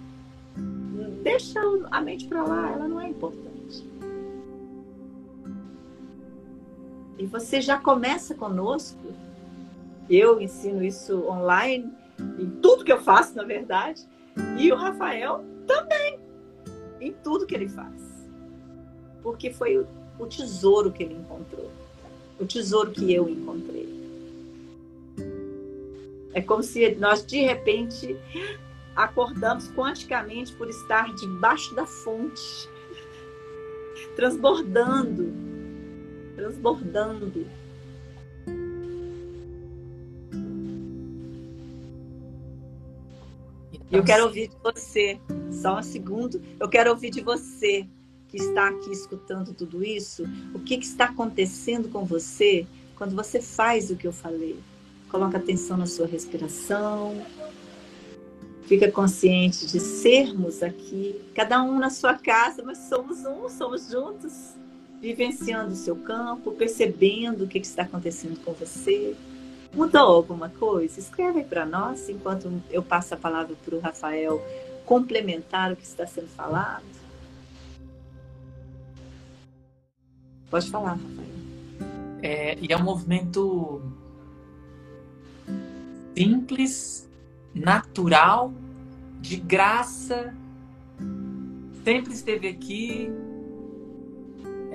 Deixa 1.22 1.60
a 1.92 2.00
mente 2.00 2.26
para 2.26 2.42
lá, 2.42 2.72
ela 2.72 2.88
não 2.88 3.00
é 3.00 3.08
importante. 3.08 3.59
E 7.20 7.26
você 7.26 7.60
já 7.60 7.78
começa 7.78 8.34
conosco. 8.34 9.12
Eu 10.08 10.40
ensino 10.40 10.82
isso 10.82 11.28
online, 11.28 11.92
em 12.18 12.48
tudo 12.62 12.82
que 12.82 12.90
eu 12.90 13.02
faço, 13.02 13.36
na 13.36 13.44
verdade. 13.44 14.08
E 14.58 14.72
o 14.72 14.74
Rafael 14.74 15.44
também, 15.66 16.18
em 16.98 17.12
tudo 17.12 17.46
que 17.46 17.54
ele 17.54 17.68
faz. 17.68 18.00
Porque 19.22 19.52
foi 19.52 19.76
o, 19.76 19.86
o 20.18 20.26
tesouro 20.26 20.90
que 20.90 21.02
ele 21.02 21.12
encontrou. 21.12 21.70
O 22.40 22.46
tesouro 22.46 22.90
que 22.90 23.12
eu 23.12 23.28
encontrei. 23.28 24.00
É 26.32 26.40
como 26.40 26.62
se 26.62 26.94
nós, 26.94 27.22
de 27.22 27.42
repente, 27.42 28.16
acordamos 28.96 29.68
quanticamente 29.72 30.54
por 30.54 30.70
estar 30.70 31.14
debaixo 31.14 31.74
da 31.74 31.84
fonte, 31.84 32.66
transbordando 34.16 35.49
transbordando. 36.40 37.46
Eu 43.90 44.04
quero 44.04 44.24
ouvir 44.24 44.48
de 44.48 44.56
você, 44.62 45.20
só 45.50 45.78
um 45.78 45.82
segundo, 45.82 46.40
eu 46.58 46.68
quero 46.68 46.90
ouvir 46.90 47.10
de 47.10 47.20
você 47.20 47.86
que 48.28 48.36
está 48.36 48.68
aqui 48.68 48.90
escutando 48.90 49.52
tudo 49.52 49.84
isso, 49.84 50.24
o 50.54 50.60
que, 50.60 50.78
que 50.78 50.84
está 50.84 51.06
acontecendo 51.06 51.88
com 51.88 52.04
você 52.04 52.66
quando 52.96 53.16
você 53.16 53.40
faz 53.40 53.90
o 53.90 53.96
que 53.96 54.06
eu 54.06 54.12
falei. 54.12 54.58
Coloca 55.10 55.36
atenção 55.36 55.76
na 55.76 55.86
sua 55.86 56.06
respiração, 56.06 57.20
fica 58.62 58.90
consciente 58.90 59.66
de 59.66 59.80
sermos 59.80 60.62
aqui, 60.62 61.20
cada 61.34 61.60
um 61.60 61.80
na 61.80 61.90
sua 61.90 62.14
casa, 62.14 62.62
mas 62.62 62.78
somos 62.88 63.24
um, 63.26 63.48
somos 63.48 63.90
juntos 63.90 64.54
vivenciando 65.00 65.72
o 65.72 65.76
seu 65.76 65.96
campo, 65.96 66.52
percebendo 66.52 67.44
o 67.44 67.48
que 67.48 67.58
está 67.58 67.82
acontecendo 67.82 68.38
com 68.44 68.52
você. 68.52 69.16
Mudou 69.72 70.16
alguma 70.16 70.48
coisa? 70.48 71.00
Escreve 71.00 71.44
para 71.44 71.64
nós 71.64 72.08
enquanto 72.08 72.52
eu 72.70 72.82
passo 72.82 73.14
a 73.14 73.16
palavra 73.16 73.56
para 73.64 73.74
o 73.74 73.80
Rafael 73.80 74.42
complementar 74.84 75.72
o 75.72 75.76
que 75.76 75.84
está 75.84 76.06
sendo 76.06 76.28
falado. 76.28 76.84
Pode 80.50 80.68
falar, 80.68 80.94
Rafael. 80.94 81.30
É, 82.22 82.58
e 82.60 82.72
é 82.72 82.76
um 82.76 82.82
movimento 82.82 83.80
simples, 86.14 87.08
natural, 87.54 88.52
de 89.20 89.36
graça, 89.36 90.34
sempre 91.84 92.12
esteve 92.12 92.48
aqui, 92.48 93.10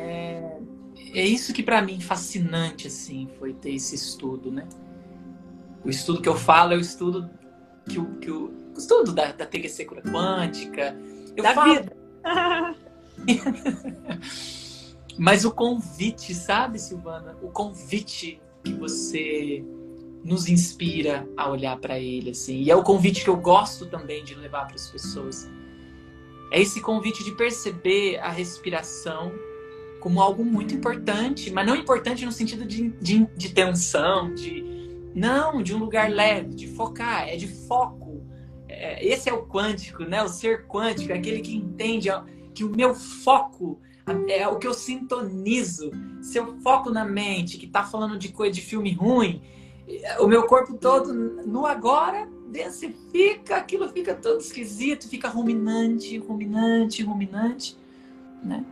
é, 0.06 0.60
é 1.14 1.26
isso 1.26 1.54
que 1.54 1.64
para 1.64 1.82
mim 1.82 2.00
fascinante 2.00 2.88
assim 2.88 3.28
foi 3.40 3.54
ter 3.54 3.74
esse 3.74 3.96
estudo, 3.96 4.52
né? 4.52 4.68
O 5.84 5.90
estudo 5.90 6.22
que 6.22 6.30
eu 6.30 6.36
falo 6.36 6.74
é 6.74 6.78
o 6.78 6.80
estudo 6.80 7.30
que 7.88 8.00
o, 8.00 8.16
que 8.16 8.32
o, 8.32 8.52
o 8.74 8.78
estudo 8.78 9.14
da, 9.14 9.32
da 9.32 9.46
telececura 9.46 10.02
quântica. 10.02 10.98
Eu 11.36 11.44
da 11.44 11.54
falo... 11.54 11.76
vida. 11.76 11.96
Mas 15.18 15.46
o 15.46 15.52
convite, 15.52 16.34
sabe, 16.34 16.80
Silvana? 16.80 17.38
O 17.42 17.50
convite 17.50 18.42
que 18.64 18.74
você 18.74 19.64
nos 20.24 20.50
inspira 20.50 21.28
a 21.38 21.50
olhar 21.50 21.78
para 21.78 22.00
ele, 22.00 22.32
assim. 22.32 22.64
E 22.64 22.72
é 22.72 22.76
o 22.76 22.84
convite 22.84 23.24
que 23.24 23.30
eu 23.30 23.38
gosto 23.38 23.86
também 23.86 24.24
de 24.24 24.36
levar 24.36 24.66
para 24.66 24.76
as 24.76 24.90
pessoas. 24.90 25.50
É 26.52 26.60
esse 26.60 26.82
convite 26.82 27.24
de 27.24 27.32
perceber 27.32 28.18
a 28.18 28.30
respiração 28.30 29.32
como 30.06 30.22
algo 30.22 30.46
muito 30.46 30.76
importante, 30.76 31.52
mas 31.52 31.66
não 31.66 31.76
importante 31.76 32.24
no 32.24 32.32
sentido 32.32 32.64
de, 32.64 32.92
de, 33.02 33.26
de 33.36 33.52
tensão, 33.52 34.32
de 34.36 34.64
não, 35.16 35.64
de 35.64 35.74
um 35.74 35.80
lugar 35.80 36.12
leve, 36.12 36.54
de 36.54 36.68
focar, 36.68 37.28
é 37.28 37.36
de 37.36 37.48
foco. 37.48 38.24
É, 38.70 39.04
esse 39.04 39.28
é 39.28 39.34
o 39.34 39.48
quântico, 39.48 40.04
né? 40.04 40.22
O 40.22 40.28
ser 40.28 40.68
quântico, 40.68 41.12
é 41.12 41.16
aquele 41.18 41.40
que 41.40 41.56
entende 41.56 42.08
que 42.54 42.64
o 42.64 42.70
meu 42.70 42.94
foco 42.94 43.82
é 44.30 44.48
o 44.48 44.60
que 44.60 44.68
eu 44.68 44.76
sintonizo. 44.76 45.90
Se 46.22 46.38
eu 46.38 46.56
foco 46.62 46.92
na 46.92 47.04
mente 47.04 47.58
que 47.58 47.66
está 47.66 47.84
falando 47.84 48.16
de 48.16 48.30
coisa 48.30 48.54
de 48.54 48.62
filme 48.62 48.94
ruim, 48.94 49.42
o 50.20 50.28
meu 50.28 50.44
corpo 50.44 50.78
todo 50.78 51.12
no 51.16 51.66
agora 51.66 52.30
densifica, 52.52 53.56
aquilo 53.56 53.90
fica 53.90 54.14
todo 54.14 54.40
esquisito, 54.40 55.10
fica 55.10 55.30
ruminante, 55.30 56.16
ruminante, 56.20 57.02
ruminante, 57.02 57.76
né? 58.44 58.64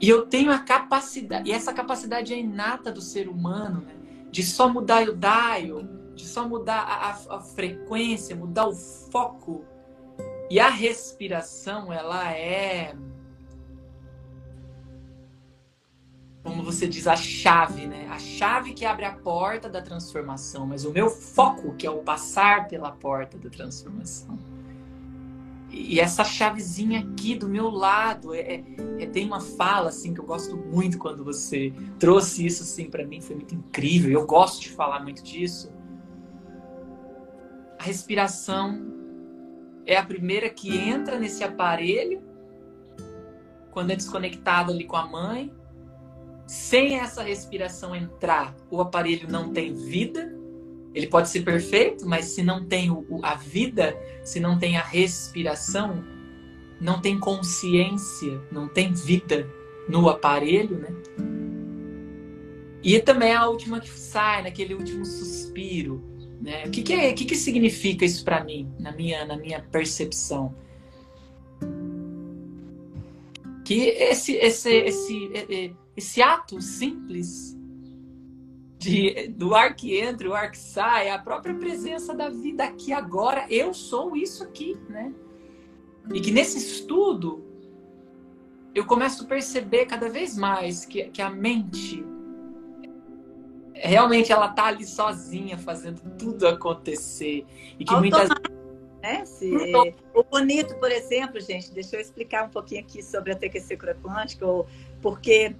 E 0.00 0.08
eu 0.08 0.26
tenho 0.26 0.52
a 0.52 0.58
capacidade, 0.58 1.48
e 1.48 1.52
essa 1.52 1.72
capacidade 1.72 2.34
é 2.34 2.38
inata 2.38 2.92
do 2.92 3.00
ser 3.00 3.28
humano, 3.28 3.80
né? 3.80 3.94
de 4.30 4.42
só 4.42 4.68
mudar 4.68 5.08
o 5.08 5.16
dial, 5.16 5.82
de 6.14 6.26
só 6.26 6.46
mudar 6.46 6.80
a, 6.80 7.10
a, 7.10 7.36
a, 7.36 7.40
frequência, 7.40 8.36
mudar 8.36 8.66
o 8.66 8.74
foco. 8.74 9.64
E 10.50 10.60
a 10.60 10.68
respiração, 10.68 11.92
ela 11.92 12.30
é. 12.32 12.94
Como 16.42 16.62
você 16.62 16.86
diz, 16.86 17.06
a 17.06 17.16
chave, 17.16 17.86
né? 17.86 18.06
A 18.08 18.18
chave 18.18 18.72
que 18.72 18.84
abre 18.84 19.04
a 19.04 19.12
porta 19.12 19.68
da 19.68 19.82
transformação, 19.82 20.66
mas 20.66 20.84
o 20.84 20.92
meu 20.92 21.10
foco, 21.10 21.74
que 21.74 21.86
é 21.86 21.90
o 21.90 22.02
passar 22.02 22.68
pela 22.68 22.92
porta 22.92 23.36
da 23.36 23.50
transformação. 23.50 24.38
E 25.70 25.98
essa 25.98 26.24
chavezinha 26.24 27.00
aqui 27.00 27.34
do 27.34 27.48
meu 27.48 27.68
lado, 27.68 28.32
é, 28.32 28.40
é, 28.40 28.64
é, 28.98 29.06
tem 29.06 29.26
uma 29.26 29.40
fala 29.40 29.88
assim 29.88 30.14
que 30.14 30.20
eu 30.20 30.24
gosto 30.24 30.56
muito 30.56 30.96
quando 30.96 31.24
você 31.24 31.72
trouxe 31.98 32.46
isso 32.46 32.62
assim 32.62 32.88
para 32.88 33.04
mim, 33.04 33.20
foi 33.20 33.36
muito 33.36 33.54
incrível. 33.54 34.10
Eu 34.20 34.26
gosto 34.26 34.62
de 34.62 34.70
falar 34.70 35.02
muito 35.02 35.22
disso. 35.22 35.72
A 37.78 37.82
respiração 37.82 38.94
é 39.84 39.96
a 39.96 40.04
primeira 40.04 40.48
que 40.48 40.76
entra 40.76 41.18
nesse 41.18 41.42
aparelho 41.42 42.22
quando 43.70 43.90
é 43.90 43.96
desconectado 43.96 44.72
ali 44.72 44.84
com 44.84 44.96
a 44.96 45.06
mãe. 45.06 45.52
Sem 46.46 47.00
essa 47.00 47.24
respiração 47.24 47.94
entrar, 47.94 48.54
o 48.70 48.80
aparelho 48.80 49.28
não 49.28 49.52
tem 49.52 49.74
vida 49.74 50.35
ele 50.96 51.08
pode 51.08 51.28
ser 51.28 51.42
perfeito, 51.42 52.08
mas 52.08 52.24
se 52.24 52.42
não 52.42 52.64
tem 52.64 52.90
o, 52.90 53.20
a 53.22 53.34
vida, 53.34 53.94
se 54.24 54.40
não 54.40 54.58
tem 54.58 54.78
a 54.78 54.82
respiração, 54.82 56.02
não 56.80 57.02
tem 57.02 57.20
consciência, 57.20 58.40
não 58.50 58.66
tem 58.66 58.94
vida 58.94 59.46
no 59.86 60.08
aparelho, 60.08 60.78
né? 60.78 60.88
E 62.82 62.98
também 62.98 63.34
a 63.34 63.46
última 63.46 63.78
que 63.78 63.90
sai, 63.90 64.42
naquele 64.42 64.72
último 64.72 65.04
suspiro, 65.04 66.02
né? 66.40 66.64
O 66.66 66.70
que 66.70 66.82
que, 66.82 66.94
é, 66.94 67.10
o 67.10 67.14
que, 67.14 67.26
que 67.26 67.36
significa 67.36 68.06
isso 68.06 68.24
para 68.24 68.42
mim, 68.42 68.72
na 68.80 68.90
minha, 68.90 69.26
na 69.26 69.36
minha 69.36 69.60
percepção? 69.60 70.54
Que 73.66 73.88
esse, 73.88 74.32
esse, 74.36 74.72
esse, 74.72 75.74
esse 75.94 76.22
ato 76.22 76.58
simples 76.62 77.55
de, 78.86 79.28
do 79.28 79.54
ar 79.54 79.74
que 79.74 79.98
entra, 79.98 80.28
o 80.28 80.34
ar 80.34 80.50
que 80.50 80.58
sai, 80.58 81.10
a 81.10 81.18
própria 81.18 81.54
presença 81.54 82.14
da 82.14 82.30
vida 82.30 82.64
aqui 82.64 82.92
agora. 82.92 83.44
Eu 83.50 83.74
sou 83.74 84.16
isso 84.16 84.44
aqui, 84.44 84.78
né? 84.88 85.12
E 86.14 86.20
que 86.20 86.30
nesse 86.30 86.58
estudo 86.58 87.44
eu 88.72 88.86
começo 88.86 89.24
a 89.24 89.26
perceber 89.26 89.86
cada 89.86 90.08
vez 90.08 90.36
mais 90.36 90.84
que, 90.84 91.04
que 91.08 91.20
a 91.20 91.28
mente 91.28 92.04
realmente 93.74 94.32
ela 94.32 94.48
tá 94.48 94.66
ali 94.66 94.86
sozinha 94.86 95.58
fazendo 95.58 96.00
tudo 96.16 96.46
acontecer 96.46 97.44
e 97.78 97.84
que 97.84 97.94
muitas 97.96 98.28
Né? 99.02 99.24
O 100.14 100.22
bonito, 100.22 100.74
por 100.76 100.90
exemplo, 100.90 101.40
gente, 101.40 101.72
deixa 101.72 101.96
eu 101.96 102.00
explicar 102.00 102.44
um 102.44 102.48
pouquinho 102.48 102.80
aqui 102.80 103.02
sobre 103.02 103.32
a 103.32 103.36
TQC 103.36 103.76
Cura 103.76 103.94
Quântica, 103.94 104.46
porque 105.02 105.56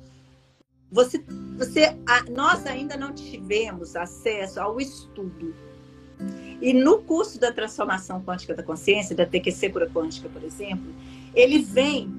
você, 0.91 1.23
você, 1.57 1.97
nós 2.31 2.65
ainda 2.67 2.97
não 2.97 3.13
tivemos 3.13 3.97
acesso 3.97 4.61
ao 4.61 4.81
estudo. 4.81 5.55
E 6.61 6.73
no 6.73 7.03
curso 7.03 7.39
da 7.39 7.53
transformação 7.53 8.23
quântica 8.23 8.55
da 8.55 8.63
consciência, 8.63 9.15
da 9.15 9.27
TQC 9.27 9.71
Cura 9.71 9.91
Quântica, 9.91 10.29
por 10.29 10.43
exemplo, 10.43 10.95
ele 11.35 11.59
vem 11.59 12.11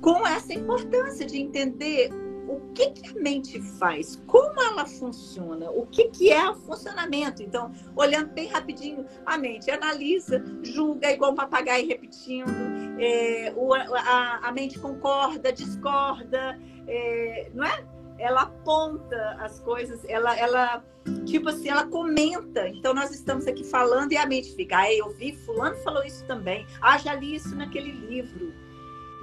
com 0.00 0.26
essa 0.26 0.52
importância 0.52 1.26
de 1.26 1.38
entender 1.38 2.10
o 2.50 2.72
que, 2.74 2.90
que, 2.90 3.16
a 3.16 3.22
mente 3.22 3.60
faz, 3.60 4.20
como 4.26 4.60
ela 4.60 4.84
funciona, 4.84 5.70
o 5.70 5.86
que, 5.86 6.08
que 6.08 6.30
é 6.32 6.50
o 6.50 6.54
funcionamento. 6.56 7.42
Então, 7.42 7.72
olhando 7.94 8.32
bem 8.32 8.48
rapidinho, 8.48 9.06
a 9.24 9.38
mente 9.38 9.70
analisa, 9.70 10.42
julga 10.62 11.12
igual 11.12 11.30
um 11.30 11.34
papagaio 11.36 11.86
repetindo, 11.86 12.50
é, 12.98 13.54
a, 13.98 14.48
a, 14.48 14.52
mente 14.52 14.78
concorda, 14.80 15.52
discorda, 15.52 16.58
é, 16.90 17.50
não 17.54 17.64
é? 17.64 17.84
Ela 18.18 18.42
aponta 18.42 19.36
as 19.40 19.60
coisas, 19.60 20.04
ela, 20.06 20.36
ela, 20.36 20.84
tipo 21.24 21.48
assim, 21.48 21.68
ela 21.68 21.86
comenta. 21.86 22.68
Então, 22.68 22.92
nós 22.92 23.10
estamos 23.10 23.46
aqui 23.46 23.64
falando 23.64 24.12
e 24.12 24.16
a 24.16 24.26
mente 24.26 24.54
fica, 24.54 24.78
ah, 24.78 24.92
eu 24.92 25.08
vi, 25.10 25.32
fulano 25.32 25.76
falou 25.76 26.04
isso 26.04 26.24
também, 26.26 26.66
ah, 26.82 26.98
já 26.98 27.14
li 27.14 27.36
isso 27.36 27.56
naquele 27.56 27.92
livro. 27.92 28.52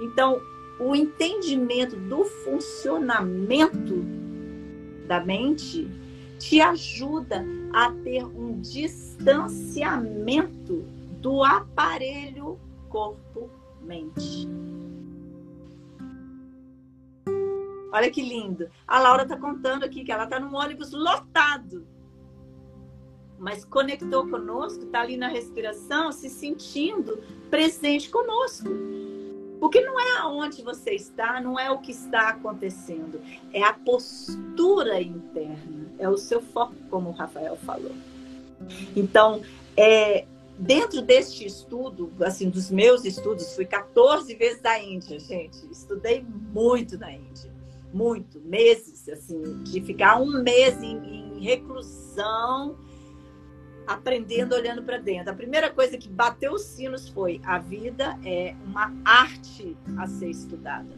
Então, 0.00 0.40
o 0.80 0.96
entendimento 0.96 1.96
do 1.96 2.24
funcionamento 2.24 4.04
da 5.06 5.20
mente 5.20 5.88
te 6.38 6.60
ajuda 6.60 7.44
a 7.72 7.92
ter 8.04 8.24
um 8.24 8.60
distanciamento 8.60 10.84
do 11.20 11.44
aparelho 11.44 12.58
corpo-mente. 12.88 14.48
Olha 17.92 18.10
que 18.10 18.22
lindo. 18.22 18.68
A 18.86 19.00
Laura 19.00 19.22
está 19.22 19.36
contando 19.36 19.84
aqui 19.84 20.04
que 20.04 20.12
ela 20.12 20.24
está 20.24 20.38
num 20.38 20.54
ônibus 20.54 20.92
lotado, 20.92 21.86
mas 23.38 23.64
conectou 23.64 24.28
conosco, 24.28 24.84
está 24.84 25.00
ali 25.00 25.16
na 25.16 25.28
respiração, 25.28 26.10
se 26.12 26.28
sentindo 26.28 27.18
presente 27.50 28.10
conosco. 28.10 28.68
Porque 29.60 29.80
não 29.80 29.98
é 29.98 30.18
aonde 30.18 30.62
você 30.62 30.90
está, 30.92 31.40
não 31.40 31.58
é 31.58 31.70
o 31.70 31.78
que 31.78 31.90
está 31.90 32.28
acontecendo, 32.28 33.20
é 33.52 33.62
a 33.62 33.72
postura 33.72 35.00
interna, 35.00 35.92
é 35.98 36.08
o 36.08 36.16
seu 36.16 36.40
foco, 36.40 36.74
como 36.90 37.10
o 37.10 37.12
Rafael 37.12 37.56
falou. 37.56 37.92
Então, 38.94 39.42
é, 39.76 40.26
dentro 40.58 41.02
deste 41.02 41.44
estudo, 41.44 42.12
assim, 42.20 42.48
dos 42.50 42.70
meus 42.70 43.04
estudos, 43.04 43.54
fui 43.54 43.64
14 43.64 44.32
vezes 44.34 44.64
à 44.64 44.78
Índia, 44.78 45.18
gente. 45.18 45.58
Estudei 45.70 46.24
muito 46.52 46.96
na 46.96 47.12
Índia, 47.12 47.50
muito, 47.92 48.40
meses, 48.40 49.08
assim, 49.08 49.62
de 49.62 49.80
ficar 49.80 50.20
um 50.20 50.42
mês 50.42 50.82
em, 50.82 50.96
em 51.36 51.40
reclusão 51.40 52.76
aprendendo 53.88 54.54
olhando 54.54 54.82
para 54.82 54.98
dentro. 54.98 55.32
A 55.32 55.34
primeira 55.34 55.70
coisa 55.70 55.96
que 55.96 56.08
bateu 56.08 56.52
os 56.52 56.62
sinos 56.62 57.08
foi: 57.08 57.40
a 57.42 57.58
vida 57.58 58.18
é 58.22 58.54
uma 58.64 58.92
arte 59.04 59.76
a 59.96 60.06
ser 60.06 60.28
estudada. 60.28 60.94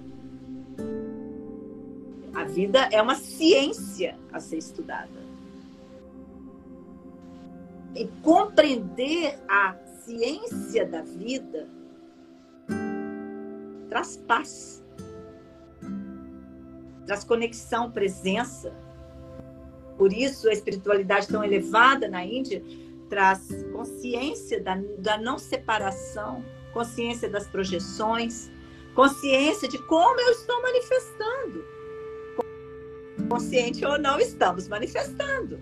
A 2.35 2.44
vida 2.44 2.88
é 2.90 3.00
uma 3.00 3.14
ciência 3.14 4.18
a 4.33 4.40
ser 4.40 4.59
estudada. 4.59 5.31
E 7.94 8.07
compreender 8.22 9.38
a 9.48 9.74
ciência 10.05 10.87
da 10.87 11.03
vida 11.03 11.68
traz 13.88 14.16
paz, 14.16 14.80
traz 17.11 17.25
conexão, 17.25 17.90
presença 17.90 18.73
por 20.01 20.14
isso, 20.14 20.49
a 20.49 20.53
espiritualidade 20.55 21.29
tão 21.29 21.44
elevada 21.44 22.09
na 22.09 22.25
Índia 22.25 22.64
traz 23.11 23.49
consciência 23.70 24.59
da, 24.59 24.81
da 24.96 25.18
não 25.18 25.38
separação, 25.38 26.42
consciência 26.73 27.29
das 27.29 27.46
projeções, 27.46 28.51
consciência 28.94 29.68
de 29.68 29.77
como 29.77 30.18
eu 30.18 30.31
estou 30.31 30.62
manifestando. 30.62 31.64
Consciente 33.29 33.85
ou 33.85 33.99
não, 33.99 34.18
estamos 34.18 34.68
manifestando. 34.68 35.61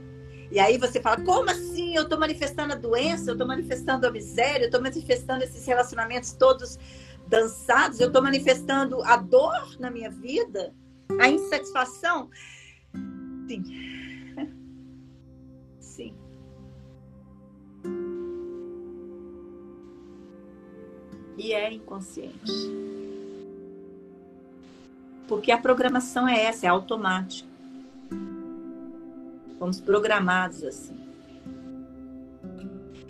E 0.52 0.60
aí 0.60 0.78
você 0.78 1.00
fala, 1.00 1.20
como 1.24 1.50
assim? 1.50 1.96
Eu 1.96 2.04
estou 2.04 2.16
manifestando 2.16 2.74
a 2.74 2.76
doença, 2.76 3.30
eu 3.30 3.32
estou 3.32 3.48
manifestando 3.48 4.06
a 4.06 4.10
miséria, 4.12 4.66
eu 4.66 4.66
estou 4.66 4.80
manifestando 4.80 5.42
esses 5.42 5.66
relacionamentos 5.66 6.30
todos 6.30 6.78
dançados, 7.26 7.98
eu 7.98 8.06
estou 8.06 8.22
manifestando 8.22 9.02
a 9.02 9.16
dor 9.16 9.80
na 9.80 9.90
minha 9.90 10.12
vida, 10.12 10.72
a 11.20 11.28
insatisfação. 11.28 12.30
Sim, 15.80 16.14
e 21.38 21.52
é 21.52 21.72
inconsciente. 21.72 22.52
Porque 25.28 25.52
a 25.52 25.58
programação 25.58 26.28
é 26.28 26.44
essa, 26.44 26.66
é 26.66 26.68
automática. 26.68 27.48
Fomos 29.58 29.80
programados 29.80 30.62
assim. 30.64 31.07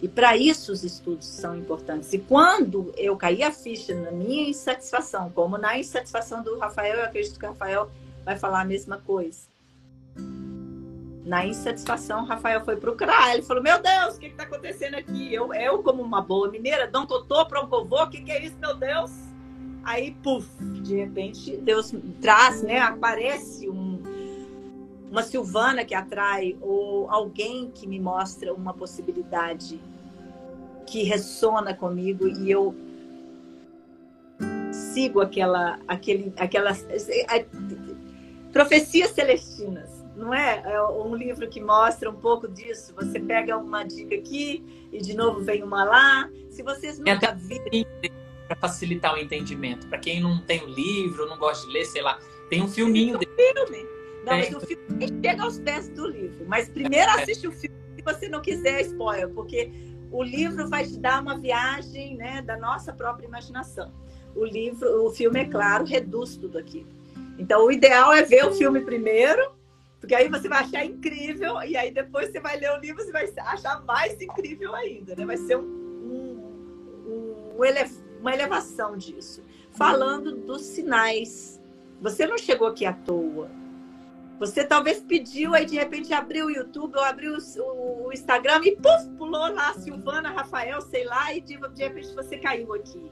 E 0.01 0.09
para 0.09 0.37
isso 0.37 0.73
os 0.73 0.85
estudos 0.85 1.27
são 1.27 1.57
importantes. 1.57 2.13
E 2.13 2.19
quando 2.19 2.93
eu 2.97 3.17
caí 3.17 3.43
a 3.43 3.51
ficha 3.51 3.95
na 3.95 4.11
minha 4.11 4.49
insatisfação, 4.49 5.31
como 5.31 5.59
na 5.59 5.79
insatisfação 5.79 6.43
do 6.43 6.59
Rafael, 6.59 6.99
eu 6.99 7.05
acredito 7.05 7.39
que 7.39 7.45
o 7.45 7.49
Rafael 7.49 7.91
vai 8.25 8.39
falar 8.39 8.61
a 8.61 8.65
mesma 8.65 8.99
coisa 8.99 9.49
na 11.29 11.45
insatisfação, 11.45 12.25
Rafael 12.25 12.65
foi 12.65 12.77
procurar. 12.77 13.35
Ele 13.35 13.43
falou: 13.43 13.63
Meu 13.63 13.81
Deus, 13.81 14.17
o 14.17 14.19
que 14.19 14.27
está 14.27 14.45
acontecendo 14.45 14.95
aqui? 14.95 15.33
Eu, 15.33 15.53
eu, 15.53 15.83
como 15.83 16.03
uma 16.03 16.23
boa 16.23 16.51
mineira, 16.51 16.89
Dom 16.89 17.05
Totô, 17.05 17.45
Proncovô, 17.47 18.05
o 18.05 18.11
que, 18.11 18.23
que 18.23 18.33
é 18.33 18.45
isso, 18.45 18.57
meu 18.59 18.75
Deus? 18.75 19.13
Aí, 19.85 20.13
puf, 20.23 20.49
de 20.83 20.97
repente, 20.97 21.57
Deus 21.59 21.95
traz, 22.21 22.63
né? 22.63 22.81
Aparece 22.81 23.69
um, 23.69 23.98
uma 25.11 25.23
Silvana 25.23 25.85
que 25.85 25.94
atrai, 25.94 26.57
ou 26.61 27.11
alguém 27.11 27.71
que 27.71 27.87
me 27.87 27.99
mostra 27.99 28.53
uma 28.53 28.75
possibilidade 28.75 29.81
que 30.87 31.03
ressona 31.03 31.75
comigo 31.75 32.27
e 32.27 32.51
eu 32.51 32.75
sigo 34.73 35.21
aquela, 35.21 35.79
aquele, 35.87 36.33
aquelas 36.37 36.87
profecias 38.53 39.11
celestinas 39.11 39.99
não 40.18 40.35
é? 40.35 40.62
É 40.66 40.83
um 40.83 41.14
livro 41.14 41.49
que 41.49 41.61
mostra 41.61 42.11
um 42.11 42.14
pouco 42.14 42.49
disso. 42.49 42.92
Você 42.97 43.21
pega 43.21 43.57
uma 43.57 43.85
dica 43.85 44.16
aqui 44.16 44.88
e 44.92 44.99
de 44.99 45.14
novo 45.14 45.40
vem 45.40 45.62
uma 45.62 45.85
lá. 45.85 46.29
Se 46.51 46.62
vocês 46.62 46.99
nunca 46.99 47.33
viram. 47.35 47.87
Para 48.49 48.57
facilitar 48.57 49.14
o 49.14 49.18
entendimento. 49.18 49.87
Para 49.87 49.99
quem 49.99 50.21
não 50.21 50.40
tem 50.40 50.62
o 50.64 50.66
livro, 50.66 51.27
não 51.27 51.38
gosta 51.38 51.66
de 51.66 51.73
ler, 51.73 51.85
sei 51.85 52.03
lá, 52.03 52.18
tem 52.51 52.62
um 52.62 52.68
filminho 52.68 53.18
dele. 53.18 53.31
filme. 53.37 53.98
Não, 54.24 54.33
é. 54.33 54.38
mas 54.38 54.54
o 54.54 54.61
filme 54.61 55.09
chega 55.24 55.42
aos 55.42 55.59
pés 55.59 55.88
do 55.90 56.07
livro. 56.07 56.44
Mas 56.46 56.68
primeiro 56.68 57.11
é. 57.11 57.22
assiste 57.22 57.46
o 57.46 57.52
filme 57.52 57.76
se 57.96 58.02
você 58.02 58.28
não 58.28 58.40
quiser 58.40 58.83
spoiler, 58.83 59.28
porque 59.31 59.72
o 60.11 60.22
livro 60.22 60.68
vai 60.68 60.85
te 60.85 60.98
dar 60.98 61.20
uma 61.20 61.38
viagem 61.38 62.16
né, 62.16 62.42
da 62.42 62.57
nossa 62.57 62.92
própria 62.92 63.26
imaginação. 63.26 63.92
O 64.35 64.44
livro, 64.44 65.07
o 65.07 65.11
filme, 65.11 65.40
é 65.40 65.44
claro, 65.44 65.85
reduz 65.85 66.37
tudo 66.37 66.59
aqui. 66.59 66.87
Então, 67.38 67.66
o 67.66 67.72
ideal 67.72 68.12
é 68.12 68.23
ver 68.23 68.44
o 68.44 68.52
filme 68.52 68.81
primeiro 68.81 69.58
porque 70.00 70.14
aí 70.14 70.29
você 70.29 70.48
vai 70.48 70.60
achar 70.60 70.85
incrível, 70.85 71.60
e 71.62 71.77
aí 71.77 71.90
depois 71.90 72.31
você 72.31 72.40
vai 72.40 72.58
ler 72.58 72.71
o 72.71 72.81
livro, 72.81 73.04
você 73.04 73.10
vai 73.10 73.29
achar 73.38 73.85
mais 73.85 74.21
incrível 74.21 74.75
ainda, 74.75 75.14
né? 75.16 75.27
Vai 75.27 75.37
ser 75.37 75.56
um, 75.56 75.62
um, 75.64 77.56
um 77.58 77.64
ele, 77.64 77.81
uma 78.21 78.33
elevação 78.33 78.96
disso. 78.96 79.42
Falando 79.73 80.37
dos 80.37 80.62
sinais. 80.62 81.60
Você 82.00 82.27
não 82.27 82.38
chegou 82.38 82.69
aqui 82.69 82.87
à 82.87 82.92
toa. 82.92 83.50
Você 84.39 84.65
talvez 84.65 85.01
pediu, 85.01 85.55
aí 85.55 85.67
de 85.67 85.75
repente 85.75 86.13
abriu 86.13 86.47
o 86.47 86.51
YouTube 86.51 86.97
ou 86.97 87.03
abriu 87.03 87.37
o, 87.59 88.13
Instagram 88.13 88.61
e 88.65 88.77
puf, 88.77 89.09
pulou 89.17 89.53
lá 89.53 89.75
Silvana, 89.75 90.31
Rafael, 90.31 90.81
sei 90.81 91.05
lá, 91.05 91.35
e 91.35 91.41
de, 91.41 91.57
de 91.57 91.83
repente 91.83 92.15
você 92.15 92.39
caiu 92.39 92.73
aqui. 92.73 93.11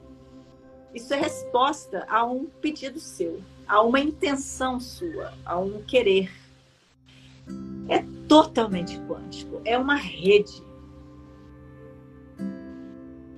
Isso 0.94 1.12
é 1.12 1.16
resposta 1.16 2.06
a 2.08 2.24
um 2.24 2.46
pedido 2.46 3.00
seu, 3.00 3.42
a 3.66 3.82
uma 3.82 3.98
intenção 3.98 4.78
sua, 4.78 5.32
a 5.44 5.58
um 5.58 5.82
querer 5.82 6.30
é 7.88 8.04
totalmente 8.28 8.98
quântico, 9.00 9.60
é 9.64 9.78
uma 9.78 9.94
rede. 9.94 10.62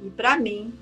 E 0.02 0.10
para 0.10 0.38
mim, 0.38 0.72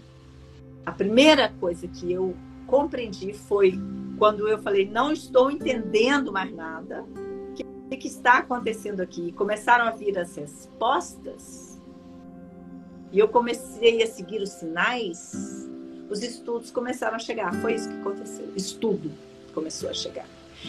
a 0.84 0.92
primeira 0.92 1.52
coisa 1.60 1.88
que 1.88 2.12
eu 2.12 2.36
compreendi 2.66 3.32
foi 3.32 3.78
quando 4.18 4.48
eu 4.48 4.58
falei: 4.58 4.88
não 4.88 5.12
estou 5.12 5.50
entendendo 5.50 6.32
mais 6.32 6.52
nada. 6.54 7.04
O 7.04 7.88
que, 7.88 7.96
que 7.98 8.08
está 8.08 8.38
acontecendo 8.38 9.00
aqui? 9.00 9.30
Começaram 9.32 9.84
a 9.84 9.90
vir 9.90 10.18
as 10.18 10.34
respostas. 10.36 11.80
e 13.12 13.18
eu 13.18 13.28
comecei 13.28 14.02
a 14.02 14.06
seguir 14.06 14.42
os 14.42 14.50
sinais, 14.50 15.70
os 16.10 16.22
estudos 16.22 16.70
começaram 16.70 17.16
a 17.16 17.18
chegar. 17.20 17.54
Foi 17.60 17.74
isso 17.74 17.88
que 17.88 17.94
aconteceu. 18.00 18.48
Estudo 18.56 19.10
começou 19.54 19.88
a 19.88 19.94
chegar. 19.94 20.26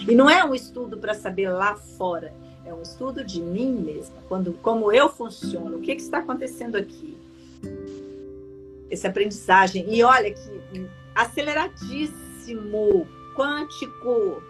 E 0.07 0.13
não 0.13 0.29
é 0.29 0.43
um 0.45 0.53
estudo 0.53 0.97
para 0.97 1.13
saber 1.13 1.49
lá 1.49 1.75
fora, 1.75 2.33
é 2.65 2.73
um 2.73 2.81
estudo 2.81 3.23
de 3.23 3.41
mim 3.41 3.71
mesma, 3.71 4.17
quando, 4.27 4.53
como 4.61 4.91
eu 4.91 5.09
funciono, 5.09 5.77
o 5.77 5.81
que, 5.81 5.95
que 5.95 6.01
está 6.01 6.19
acontecendo 6.19 6.75
aqui. 6.75 7.17
Essa 8.91 9.07
aprendizagem. 9.07 9.85
E 9.93 10.03
olha 10.03 10.31
que 10.31 10.87
aceleradíssimo, 11.17 13.07
quântico. 13.35 14.41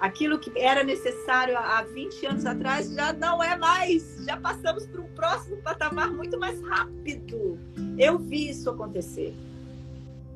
Aquilo 0.00 0.38
que 0.38 0.50
era 0.58 0.82
necessário 0.82 1.56
há 1.56 1.82
20 1.82 2.26
anos 2.26 2.46
atrás 2.46 2.90
já 2.92 3.12
não 3.12 3.42
é 3.42 3.56
mais. 3.56 4.24
Já 4.26 4.36
passamos 4.36 4.86
para 4.86 5.00
um 5.00 5.08
próximo 5.14 5.56
patamar 5.62 6.10
muito 6.12 6.38
mais 6.38 6.60
rápido. 6.62 7.58
Eu 7.98 8.18
vi 8.18 8.50
isso 8.50 8.68
acontecer. 8.68 9.34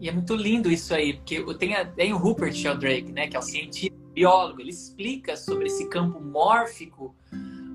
E 0.01 0.09
é 0.09 0.13
muito 0.13 0.35
lindo 0.35 0.71
isso 0.71 0.95
aí, 0.95 1.15
porque 1.15 1.43
tem, 1.55 1.75
tem 1.95 2.13
o 2.13 2.17
Rupert 2.17 2.55
Sheldrake, 2.55 3.13
né, 3.13 3.29
que 3.29 3.37
é 3.37 3.39
o 3.39 3.43
cientista, 3.43 3.95
biólogo, 4.15 4.61
ele 4.61 4.71
explica 4.71 5.37
sobre 5.37 5.67
esse 5.67 5.89
campo 5.89 6.21
mórfico, 6.21 7.15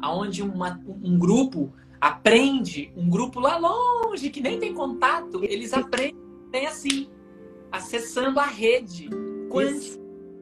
aonde 0.01 0.41
uma, 0.41 0.81
um 0.87 1.19
grupo 1.19 1.71
aprende, 2.01 2.91
um 2.97 3.07
grupo 3.07 3.39
lá 3.39 3.57
longe, 3.57 4.31
que 4.31 4.41
nem 4.41 4.59
tem 4.59 4.73
contato, 4.73 5.43
eles 5.43 5.71
aprendem 5.71 6.65
assim, 6.67 7.09
acessando 7.75 8.39
a 8.39 8.45
rede 8.45 9.09
quântica. 9.49 9.79
Isso. 9.79 9.99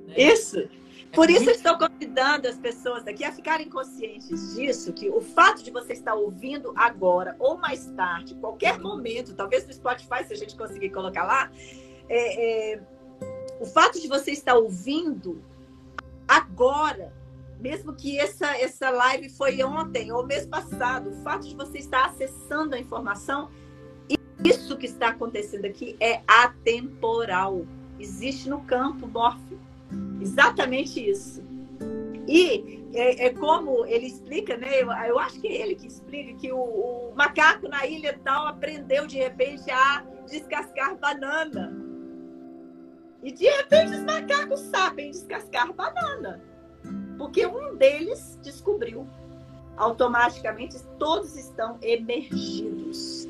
Né? 0.07 0.13
isso. 0.17 0.83
Por 1.13 1.29
isso 1.29 1.47
estou 1.51 1.77
convidando 1.77 2.47
as 2.47 2.57
pessoas 2.57 3.07
aqui 3.07 3.23
a 3.23 3.31
ficarem 3.31 3.69
conscientes 3.69 4.55
disso, 4.55 4.91
que 4.91 5.11
o 5.11 5.21
fato 5.21 5.63
de 5.63 5.69
você 5.69 5.93
estar 5.93 6.15
ouvindo 6.15 6.73
agora 6.75 7.35
ou 7.37 7.55
mais 7.55 7.85
tarde, 7.95 8.33
qualquer 8.35 8.79
momento, 8.79 9.35
talvez 9.35 9.67
no 9.67 9.73
Spotify, 9.73 10.23
se 10.25 10.33
a 10.33 10.35
gente 10.35 10.55
conseguir 10.55 10.89
colocar 10.89 11.23
lá, 11.23 11.51
é, 12.09 12.71
é, 12.73 12.81
o 13.59 13.65
fato 13.65 14.01
de 14.01 14.07
você 14.07 14.31
estar 14.31 14.55
ouvindo 14.55 15.43
agora, 16.27 17.13
mesmo 17.59 17.93
que 17.93 18.17
essa, 18.17 18.57
essa 18.57 18.89
live 18.89 19.29
foi 19.29 19.63
ontem 19.63 20.11
ou 20.11 20.25
mês 20.25 20.47
passado, 20.47 21.11
o 21.11 21.23
fato 21.23 21.47
de 21.47 21.55
você 21.55 21.77
estar 21.77 22.05
acessando 22.07 22.73
a 22.73 22.79
informação, 22.79 23.51
isso 24.43 24.77
que 24.77 24.85
está 24.85 25.09
acontecendo 25.09 25.65
aqui 25.65 25.95
é 25.99 26.21
atemporal. 26.27 27.65
Existe 27.99 28.49
no 28.49 28.61
campo 28.61 29.07
mórfico. 29.07 29.61
Exatamente 30.21 31.09
isso. 31.09 31.43
E 32.27 32.83
é, 32.93 33.25
é, 33.25 33.29
como 33.31 33.85
ele 33.85 34.05
explica, 34.05 34.55
né? 34.55 34.81
Eu, 34.81 34.91
eu, 34.91 35.19
acho 35.19 35.39
que 35.41 35.47
é 35.47 35.61
ele 35.61 35.75
que 35.75 35.87
explica 35.87 36.33
que 36.35 36.51
o, 36.51 36.57
o, 36.57 37.13
macaco 37.15 37.67
na 37.67 37.85
ilha 37.85 38.19
tal 38.23 38.47
aprendeu 38.47 39.07
de 39.07 39.17
repente 39.17 39.69
a 39.71 40.03
descascar 40.29 40.95
banana. 40.97 41.73
E 43.21 43.31
de 43.31 43.45
repente 43.45 43.95
os 43.95 44.03
macacos 44.03 44.59
sabem 44.59 45.11
descascar 45.11 45.73
banana. 45.73 46.41
Porque 47.17 47.45
um 47.45 47.75
deles 47.75 48.39
descobriu. 48.41 49.07
Automaticamente 49.75 50.77
todos 50.99 51.35
estão 51.35 51.77
emergidos. 51.81 53.27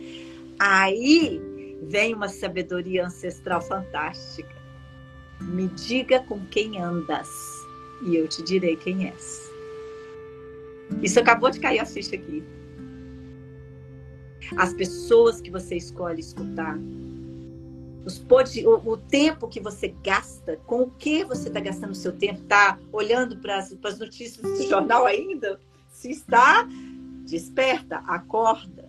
Aí 0.60 1.41
vem 1.84 2.14
uma 2.14 2.30
sabedoria 2.30 3.06
ancestral 3.06 3.62
fantástica 3.62 4.64
me 5.43 5.68
diga 5.68 6.22
com 6.22 6.39
quem 6.47 6.82
andas 6.82 7.30
e 8.06 8.16
eu 8.16 8.28
te 8.28 8.41
direi 8.43 8.76
quem 8.76 9.08
és. 9.08 9.51
Isso 11.01 11.20
acabou 11.20 11.49
de 11.49 11.60
cair 11.60 11.80
a 11.80 11.86
ficha 11.86 12.16
aqui. 12.16 12.43
As 14.58 14.74
pessoas 14.74 15.41
que 15.41 15.49
você 15.49 15.76
escolhe 15.76 16.20
escutar, 16.20 16.78
o, 18.06 18.91
o, 18.91 18.97
tempo 18.97 19.47
que 19.47 19.60
você 19.60 19.95
gasta, 20.04 20.58
com 20.66 20.84
o 20.84 20.91
que 20.91 21.24
você 21.24 21.47
está 21.47 21.60
gastando 21.60 21.91
o 21.91 21.95
seu 21.95 22.12
tempo? 22.12 22.41
Está 22.41 22.78
olhando 22.91 23.38
para 23.38 23.58
as 23.58 23.97
notícias 23.97 24.41
do 24.41 24.64
jornal 24.68 25.06
ainda? 25.06 25.60
Se 25.89 26.12
está, 26.12 26.68
desperta, 27.26 27.97
acorda. 28.06 28.82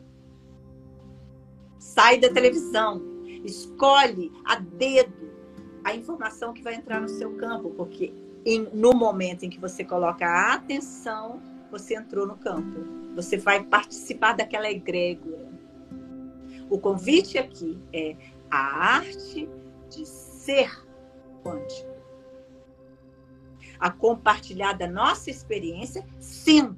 Sai 1.95 2.19
da 2.19 2.29
televisão, 2.29 3.01
escolhe 3.45 4.33
a 4.45 4.57
dedo 4.57 5.33
a 5.85 5.95
informação 5.95 6.53
que 6.53 6.61
vai 6.61 6.75
entrar 6.75 7.01
no 7.01 7.09
seu 7.09 7.37
campo, 7.37 7.71
porque 7.71 8.13
em, 8.45 8.69
no 8.73 8.93
momento 8.93 9.45
em 9.45 9.49
que 9.49 9.61
você 9.61 9.85
coloca 9.85 10.27
a 10.27 10.55
atenção, 10.55 11.41
você 11.71 11.95
entrou 11.95 12.27
no 12.27 12.37
campo. 12.37 12.85
Você 13.15 13.37
vai 13.37 13.63
participar 13.63 14.33
daquela 14.33 14.69
egrégora. 14.69 15.49
O 16.69 16.81
convite 16.81 17.39
aqui 17.39 17.79
é 17.93 18.17
a 18.51 18.97
arte 18.97 19.49
de 19.89 20.05
ser 20.05 20.85
quântico. 21.45 21.95
A 23.79 23.89
compartilhar 23.89 24.73
da 24.73 24.89
nossa 24.89 25.31
experiência 25.31 26.05
sendo. 26.19 26.77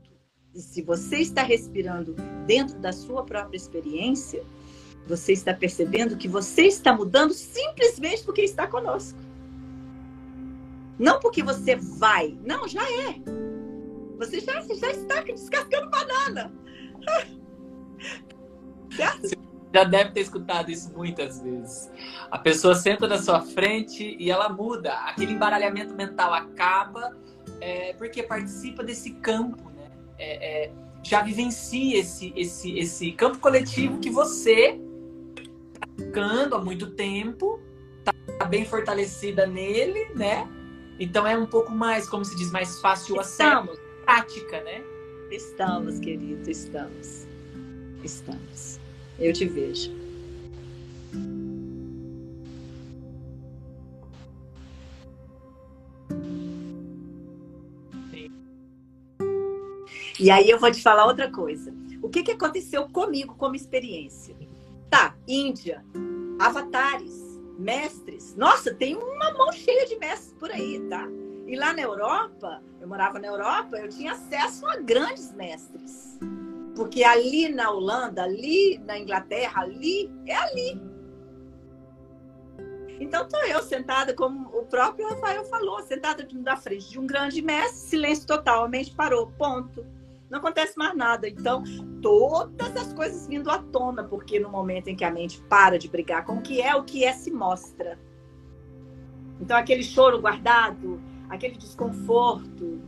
E 0.55 0.61
se 0.61 0.83
você 0.83 1.21
está 1.21 1.43
respirando 1.43 2.15
dentro 2.47 2.79
da 2.79 2.93
sua 2.93 3.25
própria 3.25 3.57
experiência, 3.57 4.45
você 5.07 5.33
está 5.33 5.55
percebendo 5.55 6.17
que 6.17 6.29
você 6.29 6.63
está 6.63 6.93
mudando 6.93 7.33
simplesmente 7.33 8.25
porque 8.25 8.43
está 8.43 8.67
conosco. 8.67 9.19
Não 10.99 11.21
porque 11.21 11.43
você 11.43 11.77
vai. 11.77 12.37
Não, 12.45 12.67
já 12.67 12.83
é. 12.83 13.17
Você 14.19 14.41
já, 14.41 14.61
já 14.63 14.91
está 14.91 15.21
descascando 15.21 15.91
banana. 15.91 16.53
certo? 18.97 19.29
Você 19.29 19.37
já 19.75 19.85
deve 19.85 20.11
ter 20.13 20.21
escutado 20.21 20.71
isso 20.71 20.93
muitas 20.97 21.41
vezes. 21.41 21.91
A 22.31 22.39
pessoa 22.39 22.75
senta 22.75 23.07
na 23.07 23.19
sua 23.19 23.43
frente 23.43 24.17
e 24.19 24.31
ela 24.31 24.49
muda. 24.49 24.95
Aquele 25.01 25.33
embaralhamento 25.33 25.95
mental 25.95 26.33
acaba 26.33 27.17
é, 27.61 27.93
porque 27.95 28.23
participa 28.23 28.83
desse 28.83 29.13
campo, 29.15 29.71
né? 29.71 29.91
É, 30.19 30.65
é, 30.65 30.73
já 31.03 31.23
vivencia 31.23 31.99
esse, 31.99 32.33
esse, 32.35 32.79
esse 32.79 33.13
campo 33.13 33.39
coletivo 33.39 33.99
que 33.99 34.11
você 34.11 34.81
praticando 35.79 36.55
há 36.55 36.61
muito 36.63 36.91
tempo, 36.91 37.61
tá 38.39 38.45
bem 38.45 38.65
fortalecida 38.65 39.47
nele, 39.47 40.09
né? 40.15 40.49
Então 40.99 41.27
é 41.27 41.37
um 41.37 41.47
pouco 41.47 41.71
mais, 41.71 42.09
como 42.09 42.25
se 42.25 42.37
diz, 42.37 42.51
mais 42.51 42.81
fácil 42.81 43.21
estamos. 43.21 43.71
acesso, 43.71 44.05
prática, 44.05 44.63
né? 44.63 44.83
Estamos, 45.31 45.99
querido, 45.99 46.49
estamos. 46.51 47.27
Estamos. 48.03 48.79
Eu 49.19 49.33
te 49.33 49.47
vejo. 49.47 50.07
E 60.19 60.31
aí 60.31 60.49
eu 60.49 60.59
vou 60.59 60.71
te 60.71 60.83
falar 60.83 61.05
outra 61.07 61.31
coisa. 61.31 61.75
O 62.01 62.09
que, 62.09 62.23
que 62.23 62.31
aconteceu 62.31 62.89
comigo 62.89 63.35
como 63.37 63.55
experiência? 63.55 64.35
Tá, 64.91 65.17
Índia, 65.27 65.85
avatares, 66.39 67.41
mestres. 67.59 68.35
Nossa, 68.37 68.75
tem 68.75 68.97
uma 68.97 69.33
mão 69.33 69.53
cheia 69.53 69.87
de 69.87 69.97
mestres 69.99 70.33
por 70.39 70.51
aí, 70.51 70.81
tá? 70.89 71.07
E 71.47 71.57
lá 71.57 71.73
na 71.73 71.83
Europa, 71.83 72.63
eu 72.81 72.89
morava 72.89 73.19
na 73.19 73.29
Europa, 73.29 73.77
eu 73.77 73.89
tinha 73.89 74.13
acesso 74.13 74.67
a 74.67 74.77
grandes 74.77 75.33
mestres. 75.33 76.19
Porque 76.75 77.03
ali 77.03 77.49
na 77.49 77.71
Holanda, 77.71 78.25
ali 78.25 78.79
na 78.79 78.99
Inglaterra, 78.99 79.63
ali, 79.63 80.13
é 80.27 80.37
ali. 80.37 80.81
Então 83.01 83.25
estou 83.25 83.45
eu 83.45 83.63
sentada, 83.63 84.15
como 84.15 84.49
o 84.57 84.65
próprio 84.67 85.09
Rafael 85.09 85.45
falou, 85.45 85.83
sentada 85.83 86.27
na 86.33 86.57
frente 86.57 86.91
de 86.91 86.99
um 86.99 87.07
grande 87.07 87.43
mestre, 87.43 87.91
silêncio 87.91 88.27
total, 88.27 88.65
a 88.65 88.69
mente 88.69 88.95
parou, 88.95 89.29
ponto 89.39 89.85
não 90.31 90.39
acontece 90.39 90.77
mais 90.77 90.97
nada. 90.97 91.29
Então, 91.29 91.63
todas 92.03 92.77
as 92.77 92.93
coisas 92.93 93.27
vindo 93.27 93.51
à 93.51 93.59
tona, 93.59 94.05
porque 94.05 94.39
no 94.39 94.49
momento 94.49 94.89
em 94.89 94.97
que 94.97 95.05
a 95.05 95.11
mente 95.11 95.41
para 95.43 95.79
de 95.79 95.89
brigar 95.89 96.25
com 96.25 96.35
o 96.35 96.43
que 96.43 96.61
é, 96.61 96.75
o 96.75 96.85
que 96.85 97.05
é 97.05 97.13
se 97.13 97.31
mostra. 97.31 97.99
Então, 99.41 99.57
aquele 99.57 99.83
choro 99.83 100.21
guardado, 100.21 101.01
aquele 101.29 101.57
desconforto, 101.57 102.81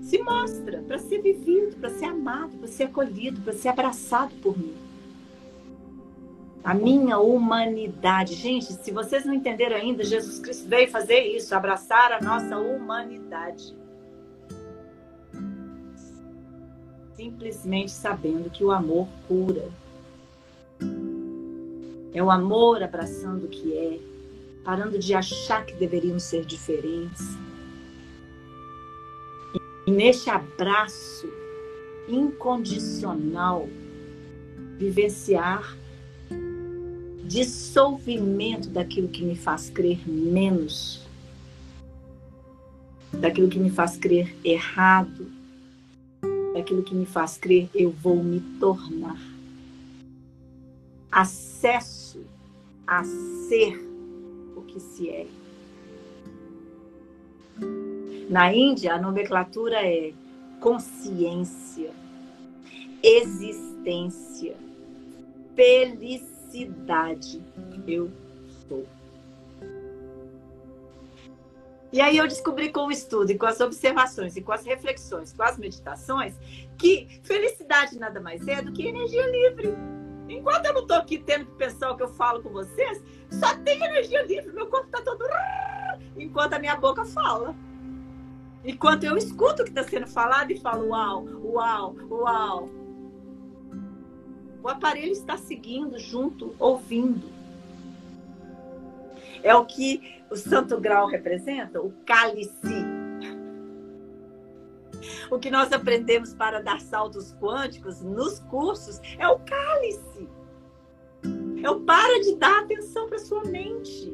se 0.00 0.18
mostra 0.18 0.82
para 0.82 0.98
ser 0.98 1.20
vivido, 1.20 1.76
para 1.76 1.90
ser 1.90 2.04
amado, 2.06 2.56
para 2.58 2.68
ser 2.68 2.84
acolhido, 2.84 3.40
para 3.40 3.52
ser 3.52 3.68
abraçado 3.68 4.34
por 4.36 4.56
mim. 4.56 4.74
A 6.62 6.74
minha 6.74 7.18
humanidade. 7.18 8.34
Gente, 8.34 8.72
se 8.72 8.90
vocês 8.90 9.24
não 9.24 9.32
entenderam 9.32 9.76
ainda, 9.76 10.04
Jesus 10.04 10.38
Cristo 10.38 10.68
veio 10.68 10.90
fazer 10.90 11.20
isso, 11.20 11.54
abraçar 11.54 12.12
a 12.12 12.20
nossa 12.20 12.58
humanidade. 12.58 13.74
Simplesmente 17.16 17.90
sabendo 17.90 18.50
que 18.50 18.62
o 18.62 18.70
amor 18.70 19.08
cura. 19.26 19.68
É 22.12 22.22
o 22.22 22.30
amor 22.30 22.82
abraçando 22.82 23.44
o 23.46 23.48
que 23.48 23.72
é, 23.72 23.98
parando 24.62 24.98
de 24.98 25.14
achar 25.14 25.64
que 25.64 25.74
deveríamos 25.74 26.22
ser 26.24 26.44
diferentes. 26.44 27.24
E 29.86 29.90
neste 29.90 30.28
abraço 30.28 31.26
incondicional, 32.08 33.68
vivenciar 34.78 35.76
dissolvimento 37.24 38.68
daquilo 38.68 39.08
que 39.08 39.24
me 39.24 39.34
faz 39.34 39.68
crer 39.68 39.98
menos, 40.08 41.02
daquilo 43.12 43.48
que 43.48 43.58
me 43.58 43.70
faz 43.70 43.96
crer 43.96 44.34
errado, 44.44 45.35
daquilo 46.56 46.82
que 46.82 46.94
me 46.94 47.04
faz 47.04 47.36
crer 47.36 47.68
eu 47.74 47.90
vou 47.90 48.16
me 48.16 48.40
tornar. 48.58 49.18
Acesso 51.12 52.24
a 52.86 53.04
ser 53.48 53.78
o 54.56 54.62
que 54.62 54.80
se 54.80 55.10
é. 55.10 55.26
Na 58.30 58.52
Índia, 58.52 58.94
a 58.94 59.00
nomenclatura 59.00 59.76
é 59.86 60.12
consciência, 60.58 61.90
existência, 63.02 64.56
felicidade. 65.54 67.40
Eu 67.86 68.10
sou. 68.66 68.86
E 71.92 72.00
aí 72.00 72.16
eu 72.16 72.26
descobri 72.26 72.70
com 72.70 72.86
o 72.86 72.90
estudo 72.90 73.30
e 73.30 73.38
com 73.38 73.46
as 73.46 73.60
observações 73.60 74.36
e 74.36 74.42
com 74.42 74.52
as 74.52 74.64
reflexões, 74.64 75.32
com 75.32 75.42
as 75.42 75.56
meditações, 75.56 76.34
que 76.76 77.20
felicidade 77.22 77.98
nada 77.98 78.20
mais 78.20 78.46
é 78.48 78.60
do 78.60 78.72
que 78.72 78.86
energia 78.86 79.26
livre. 79.26 79.74
Enquanto 80.28 80.66
eu 80.66 80.74
não 80.74 80.82
estou 80.82 80.96
aqui 80.96 81.18
tendo 81.18 81.46
que 81.46 81.54
pensar 81.54 81.94
que 81.96 82.02
eu 82.02 82.08
falo 82.08 82.42
com 82.42 82.50
vocês, 82.50 83.02
só 83.30 83.54
tem 83.58 83.82
energia 83.82 84.22
livre, 84.22 84.52
meu 84.52 84.66
corpo 84.66 84.86
está 84.86 85.00
todo. 85.00 85.24
Enquanto 86.16 86.54
a 86.54 86.58
minha 86.58 86.76
boca 86.76 87.04
fala. 87.04 87.54
Enquanto 88.64 89.04
eu 89.04 89.16
escuto 89.16 89.62
o 89.62 89.64
que 89.64 89.70
está 89.70 89.84
sendo 89.84 90.08
falado 90.08 90.50
e 90.50 90.58
falo 90.58 90.88
uau, 90.88 91.24
uau, 91.44 91.96
uau. 92.10 92.68
O 94.60 94.68
aparelho 94.68 95.12
está 95.12 95.36
seguindo 95.36 95.96
junto, 96.00 96.56
ouvindo. 96.58 97.35
É 99.46 99.54
o 99.54 99.64
que 99.64 100.24
o 100.28 100.34
Santo 100.34 100.80
Grau 100.80 101.06
representa, 101.06 101.80
o 101.80 101.92
cálice. 102.04 102.50
O 105.30 105.38
que 105.38 105.52
nós 105.52 105.72
aprendemos 105.72 106.34
para 106.34 106.60
dar 106.60 106.80
saltos 106.80 107.32
quânticos 107.40 108.02
nos 108.02 108.40
cursos 108.40 109.00
é 109.16 109.28
o 109.28 109.38
cálice. 109.38 110.28
É 111.62 111.70
o 111.70 111.78
para 111.82 112.20
de 112.22 112.34
dar 112.34 112.64
atenção 112.64 113.08
para 113.08 113.20
sua 113.20 113.44
mente. 113.44 114.12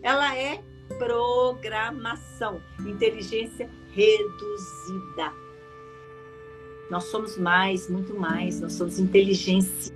Ela 0.00 0.38
é 0.38 0.62
programação, 0.96 2.62
inteligência 2.86 3.68
reduzida. 3.90 5.32
Nós 6.88 7.02
somos 7.04 7.36
mais, 7.36 7.90
muito 7.90 8.14
mais, 8.14 8.60
nós 8.60 8.74
somos 8.74 9.00
inteligência. 9.00 9.92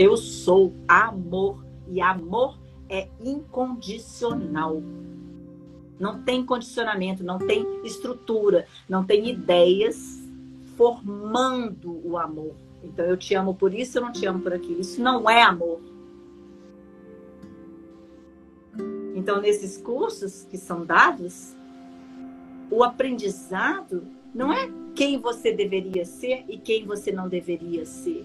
Eu 0.00 0.16
sou 0.16 0.72
amor 0.88 1.62
e 1.86 2.00
amor 2.00 2.58
é 2.88 3.06
incondicional. 3.22 4.82
Não 5.98 6.22
tem 6.22 6.42
condicionamento, 6.42 7.22
não 7.22 7.38
tem 7.38 7.66
estrutura, 7.84 8.66
não 8.88 9.04
tem 9.04 9.28
ideias 9.28 10.26
formando 10.74 12.00
o 12.02 12.16
amor. 12.16 12.54
Então 12.82 13.04
eu 13.04 13.14
te 13.14 13.34
amo 13.34 13.54
por 13.54 13.74
isso, 13.74 13.98
eu 13.98 14.02
não 14.02 14.10
te 14.10 14.24
amo 14.24 14.40
por 14.40 14.54
aquilo. 14.54 14.80
Isso 14.80 15.02
não 15.02 15.28
é 15.28 15.42
amor. 15.42 15.78
Então, 19.14 19.38
nesses 19.38 19.76
cursos 19.76 20.46
que 20.50 20.56
são 20.56 20.86
dados, 20.86 21.54
o 22.70 22.82
aprendizado 22.82 24.02
não 24.34 24.50
é 24.50 24.66
quem 24.94 25.18
você 25.18 25.52
deveria 25.52 26.06
ser 26.06 26.46
e 26.48 26.56
quem 26.56 26.86
você 26.86 27.12
não 27.12 27.28
deveria 27.28 27.84
ser. 27.84 28.24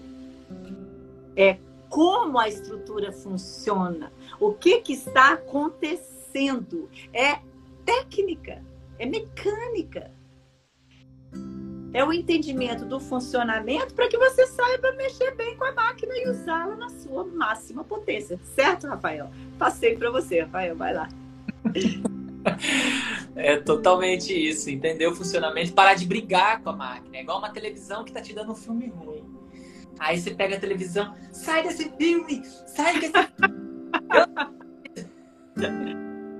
É 1.36 1.58
como 1.88 2.38
a 2.38 2.48
estrutura 2.48 3.12
funciona, 3.12 4.12
o 4.40 4.52
que, 4.52 4.80
que 4.80 4.92
está 4.92 5.32
acontecendo. 5.32 6.90
É 7.12 7.40
técnica, 7.84 8.62
é 8.98 9.06
mecânica. 9.06 10.10
É 11.92 12.04
o 12.04 12.12
entendimento 12.12 12.84
do 12.84 13.00
funcionamento 13.00 13.94
para 13.94 14.08
que 14.08 14.18
você 14.18 14.46
saiba 14.46 14.92
mexer 14.92 15.34
bem 15.34 15.56
com 15.56 15.64
a 15.64 15.72
máquina 15.72 16.12
e 16.14 16.28
usá-la 16.28 16.76
na 16.76 16.90
sua 16.90 17.24
máxima 17.24 17.82
potência. 17.84 18.38
Certo, 18.54 18.86
Rafael? 18.86 19.30
Passei 19.58 19.96
para 19.96 20.10
você, 20.10 20.40
Rafael, 20.40 20.76
vai 20.76 20.92
lá. 20.92 21.08
É 23.34 23.56
totalmente 23.56 24.32
isso, 24.32 24.70
entender 24.70 25.06
o 25.06 25.14
funcionamento, 25.14 25.72
parar 25.72 25.94
de 25.94 26.06
brigar 26.06 26.62
com 26.62 26.70
a 26.70 26.72
máquina. 26.72 27.16
É 27.16 27.20
igual 27.20 27.38
uma 27.38 27.50
televisão 27.50 28.04
que 28.04 28.12
tá 28.12 28.20
te 28.20 28.32
dando 28.32 28.52
um 28.52 28.54
filme 28.54 28.86
ruim. 28.86 29.24
Aí 29.98 30.20
você 30.20 30.34
pega 30.34 30.56
a 30.56 30.60
televisão, 30.60 31.14
sai 31.32 31.62
desse 31.62 31.90
filme, 31.96 32.42
sai 32.44 33.00
desse 33.00 33.12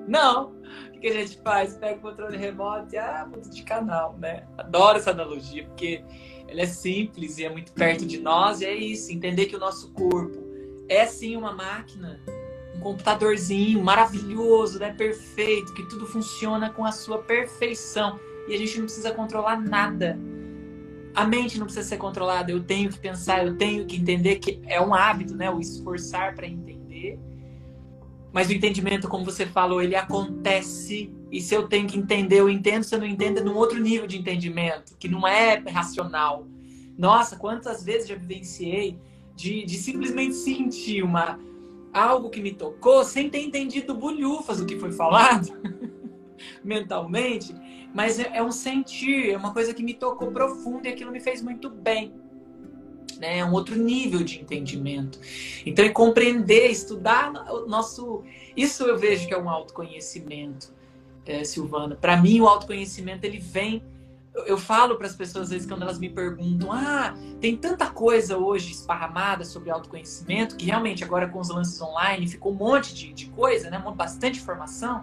Não. 0.07 0.55
O 0.95 1.01
que 1.01 1.09
a 1.09 1.13
gente 1.13 1.41
faz? 1.43 1.77
Pega 1.77 1.99
o 1.99 2.01
controle 2.01 2.37
remoto 2.37 2.95
e 2.95 2.99
ah, 2.99 3.27
muda 3.31 3.49
de 3.49 3.63
canal, 3.63 4.17
né? 4.19 4.47
Adoro 4.57 4.99
essa 4.99 5.11
analogia, 5.11 5.65
porque 5.65 6.03
ela 6.49 6.63
é 6.63 6.67
simples 6.67 7.39
e 7.39 7.45
é 7.45 7.51
muito 7.51 7.73
perto 7.73 8.07
de 8.07 8.19
nós, 8.19 8.61
e 8.61 8.65
é 8.65 8.75
isso, 8.75 9.13
entender 9.13 9.47
que 9.47 9.57
o 9.57 9.59
nosso 9.59 9.93
corpo 9.93 10.45
é 10.89 11.05
sim 11.07 11.37
uma 11.37 11.53
máquina 11.53 12.21
um 12.77 12.81
computadorzinho 12.81 13.83
maravilhoso, 13.83 14.79
né? 14.79 14.93
Perfeito, 14.93 15.73
que 15.73 15.83
tudo 15.89 16.07
funciona 16.07 16.71
com 16.71 16.85
a 16.85 16.93
sua 16.93 17.19
perfeição 17.19 18.21
e 18.49 18.55
a 18.55 18.59
gente 18.59 18.79
não 18.79 18.85
precisa 18.85 19.13
controlar 19.13 19.61
nada. 19.61 20.19
A 21.17 21.27
mente 21.27 21.59
não 21.59 21.65
precisa 21.65 21.89
ser 21.89 21.97
controlada. 21.97 22.53
Eu 22.53 22.63
tenho 22.63 22.91
que 22.91 22.99
pensar, 22.99 23.45
eu 23.45 23.57
tenho 23.57 23.87
que 23.87 23.97
entender 23.97 24.37
que 24.37 24.61
é 24.67 24.81
um 24.81 24.95
hábito, 24.95 25.35
né? 25.35 25.51
O 25.51 25.59
esforçar 25.59 26.35
para 26.35 26.47
entender. 26.47 27.19
Mas 28.33 28.51
o 28.51 28.53
entendimento, 28.53 29.09
como 29.09 29.25
você 29.25 29.47
falou, 29.47 29.81
ele 29.81 29.97
acontece. 29.97 31.11
E 31.33 31.41
se 31.41 31.55
eu 31.55 31.67
tenho 31.67 31.89
que 31.89 31.99
entender, 31.99 32.41
eu 32.41 32.51
entendo. 32.51 32.85
Se 32.85 32.95
eu 32.95 32.99
não 32.99 33.07
entendo, 33.07 33.39
é 33.39 33.43
num 33.43 33.57
outro 33.57 33.81
nível 33.81 34.07
de 34.07 34.19
entendimento, 34.19 34.95
que 34.99 35.09
não 35.09 35.27
é 35.27 35.57
racional. 35.71 36.47
Nossa, 36.99 37.37
quantas 37.37 37.83
vezes 37.83 38.09
já 38.09 38.15
vivenciei 38.15 38.99
de, 39.35 39.65
de 39.65 39.77
simplesmente 39.79 40.35
sentir 40.35 41.03
uma, 41.03 41.39
algo 41.93 42.29
que 42.29 42.43
me 42.43 42.53
tocou 42.53 43.05
sem 43.05 43.31
ter 43.31 43.41
entendido 43.41 43.95
bulhufas 43.95 44.59
do 44.59 44.67
que 44.67 44.79
foi 44.79 44.93
falado 44.93 45.49
mentalmente, 46.63 47.55
mas 47.97 48.19
é, 48.19 48.31
é, 48.35 48.43
um 48.43 48.53
sentir, 48.53 49.31
é 49.31 49.39
uma 49.39 49.55
coisa 49.55 49.73
que 49.73 49.83
me 49.83 49.95
tocou 49.95 50.31
profundo 50.31 50.85
e 50.85 50.91
aquilo 50.91 51.11
me 51.11 51.19
fez 51.19 51.41
muito 51.41 51.71
bem. 51.71 52.13
Né? 53.19 53.39
É 53.39 53.45
um 53.45 53.53
outro 53.53 53.75
nível 53.75 54.23
de 54.23 54.39
entendimento. 54.39 55.19
Então, 55.65 55.83
é 55.83 55.89
compreender, 55.89 56.71
estudar 56.71 57.33
o 57.51 57.67
nosso. 57.67 58.23
Isso 58.55 58.85
eu 58.85 58.99
vejo 58.99 59.27
que 59.27 59.33
é 59.33 59.39
um 59.39 59.49
autoconhecimento, 59.49 60.75
é, 61.25 61.43
Silvana. 61.43 61.97
Para 61.97 62.19
mim, 62.19 62.39
o 62.39 62.47
autoconhecimento 62.47 63.25
ele 63.25 63.39
vem 63.39 63.83
eu 64.45 64.59
falo 64.59 64.97
para 64.97 65.07
as 65.07 65.17
pessoas, 65.17 65.45
às 65.45 65.51
vezes, 65.51 65.67
quando 65.67 65.81
elas 65.81 65.99
me 65.99 66.11
perguntam: 66.11 66.71
ah, 66.71 67.15
tem 67.41 67.57
tanta 67.57 67.87
coisa 67.87 68.37
hoje 68.37 68.73
esparramada 68.73 69.43
sobre 69.43 69.71
autoconhecimento, 69.71 70.55
que 70.55 70.67
realmente 70.67 71.03
agora 71.03 71.27
com 71.27 71.41
os 71.41 71.49
lances 71.49 71.81
online 71.81 72.29
ficou 72.29 72.53
um 72.53 72.57
monte 72.57 72.95
de, 72.95 73.15
de 73.15 73.27
coisa, 73.31 73.71
né? 73.71 73.83
bastante 73.97 74.39
informação. 74.39 75.03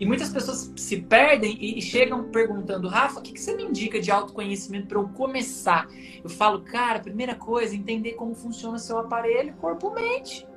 E 0.00 0.06
muitas 0.06 0.30
pessoas 0.30 0.72
se 0.76 0.96
perdem 1.02 1.58
e, 1.60 1.80
chegam 1.82 2.30
perguntando: 2.30 2.88
Rafa, 2.88 3.20
o 3.20 3.22
que, 3.22 3.38
você 3.38 3.54
me 3.54 3.64
indica 3.64 4.00
de 4.00 4.10
autoconhecimento 4.10 4.86
para 4.86 4.98
eu 4.98 5.06
começar? 5.10 5.86
Eu 6.24 6.30
falo, 6.30 6.62
cara, 6.62 7.00
primeira 7.00 7.34
coisa, 7.34 7.76
entender 7.76 8.12
como 8.12 8.34
funciona 8.34 8.78
seu 8.78 8.98
aparelho 8.98 9.52
corpo-mente. 9.60 10.48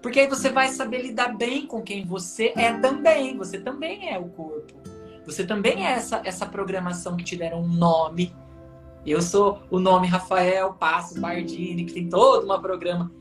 Porque 0.00 0.20
aí 0.20 0.26
você 0.26 0.48
vai 0.48 0.68
saber 0.68 1.02
lidar 1.02 1.36
bem 1.36 1.66
com 1.66 1.82
quem 1.82 2.02
você 2.06 2.54
é 2.56 2.72
também. 2.72 3.36
Você 3.36 3.60
também 3.60 4.10
é 4.10 4.18
o 4.18 4.30
corpo. 4.30 4.72
Você 5.26 5.44
também 5.44 5.86
é 5.86 5.90
essa, 5.90 6.22
essa 6.24 6.46
programação 6.46 7.14
que 7.14 7.24
te 7.24 7.36
deram 7.36 7.60
um 7.60 7.68
nome. 7.68 8.34
Eu 9.04 9.20
sou 9.20 9.60
o 9.70 9.78
nome 9.78 10.06
Rafael 10.06 10.72
Passos 10.74 11.18
Bardini, 11.18 11.84
que 11.84 11.92
tem 11.92 12.08
toda 12.08 12.46
uma 12.46 12.60
programa. 12.60 13.12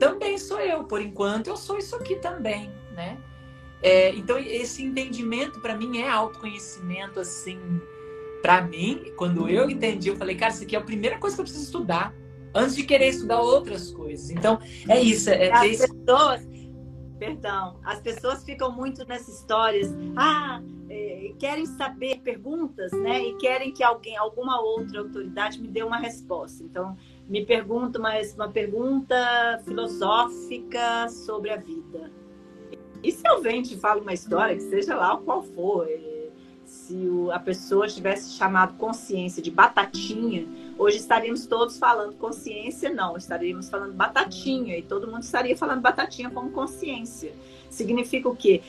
Também 0.00 0.36
sou 0.36 0.58
eu, 0.58 0.82
por 0.82 1.00
enquanto 1.00 1.46
eu 1.46 1.56
sou 1.56 1.78
isso 1.78 1.94
aqui 1.94 2.16
também, 2.16 2.72
né? 2.92 3.18
É, 3.82 4.14
então 4.14 4.38
esse 4.38 4.82
entendimento 4.82 5.60
para 5.60 5.76
mim 5.76 5.98
é 5.98 6.08
autoconhecimento 6.08 7.20
assim. 7.20 7.58
Para 8.42 8.62
mim, 8.62 9.12
quando 9.16 9.48
eu 9.48 9.68
entendi, 9.68 10.08
eu 10.08 10.16
falei, 10.16 10.36
cara, 10.36 10.52
isso 10.52 10.62
aqui 10.62 10.76
é 10.76 10.78
a 10.78 10.82
primeira 10.82 11.18
coisa 11.18 11.34
que 11.36 11.40
eu 11.40 11.44
preciso 11.44 11.64
estudar 11.64 12.14
antes 12.54 12.74
de 12.74 12.84
querer 12.84 13.08
estudar 13.08 13.40
outras 13.40 13.90
coisas. 13.90 14.30
Então 14.30 14.58
é 14.88 15.00
isso. 15.00 15.30
É, 15.30 15.50
As 15.50 15.86
pessoas, 15.86 16.48
perdão, 17.18 17.78
as 17.84 18.00
pessoas 18.00 18.44
ficam 18.44 18.72
muito 18.72 19.06
nessas 19.06 19.40
histórias. 19.40 19.92
Ah, 20.16 20.62
é, 20.88 21.32
querem 21.38 21.66
saber 21.66 22.20
perguntas, 22.20 22.92
né? 22.92 23.22
E 23.22 23.36
querem 23.36 23.72
que 23.72 23.82
alguém, 23.82 24.16
alguma 24.16 24.60
outra 24.60 25.00
autoridade 25.00 25.60
me 25.60 25.68
dê 25.68 25.82
uma 25.82 25.98
resposta. 25.98 26.62
Então, 26.62 26.96
me 27.28 27.44
pergunta 27.44 27.98
mais 27.98 28.34
uma 28.34 28.48
pergunta 28.48 29.16
filosófica 29.64 31.08
sobre 31.08 31.50
a 31.50 31.56
vida. 31.56 32.10
E 33.06 33.12
se 33.12 33.22
eu 33.26 33.40
venho 33.40 33.62
te 33.62 33.76
falo 33.76 34.02
uma 34.02 34.12
história, 34.12 34.56
que 34.56 34.62
seja 34.62 34.96
lá 34.96 35.16
qual 35.16 35.42
for, 35.42 35.86
é, 35.88 36.28
se 36.64 37.08
a 37.32 37.38
pessoa 37.38 37.86
tivesse 37.86 38.32
chamado 38.32 38.74
consciência 38.74 39.42
de 39.42 39.50
batatinha, 39.50 40.46
Hoje 40.78 40.98
estaríamos 40.98 41.46
todos 41.46 41.78
falando 41.78 42.16
consciência, 42.16 42.90
não, 42.90 43.16
estaríamos 43.16 43.70
falando 43.70 43.94
batatinha, 43.94 44.76
e 44.76 44.82
todo 44.82 45.10
mundo 45.10 45.22
estaria 45.22 45.56
falando 45.56 45.80
batatinha 45.80 46.28
como 46.28 46.50
consciência. 46.50 47.32
Significa 47.70 48.28
o 48.28 48.36
quê? 48.36 48.62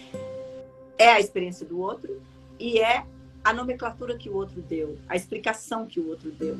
É 0.97 1.09
a 1.09 1.19
experiência 1.19 1.65
do 1.65 1.79
outro 1.79 2.21
e 2.57 2.79
é 2.79 3.05
a 3.43 3.51
nomenclatura 3.51 4.17
que 4.17 4.29
o 4.29 4.35
outro 4.35 4.61
deu, 4.61 4.97
a 5.09 5.17
explicação 5.17 5.85
que 5.85 5.99
o 5.99 6.07
outro 6.07 6.31
deu. 6.31 6.55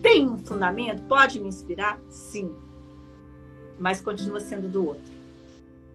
Tem 0.00 0.28
um 0.28 0.38
fundamento? 0.38 1.02
Pode 1.08 1.40
me 1.40 1.48
inspirar? 1.48 1.98
Sim. 2.08 2.54
Mas 3.76 4.00
continua 4.00 4.38
sendo 4.38 4.68
do 4.68 4.86
outro. 4.86 5.13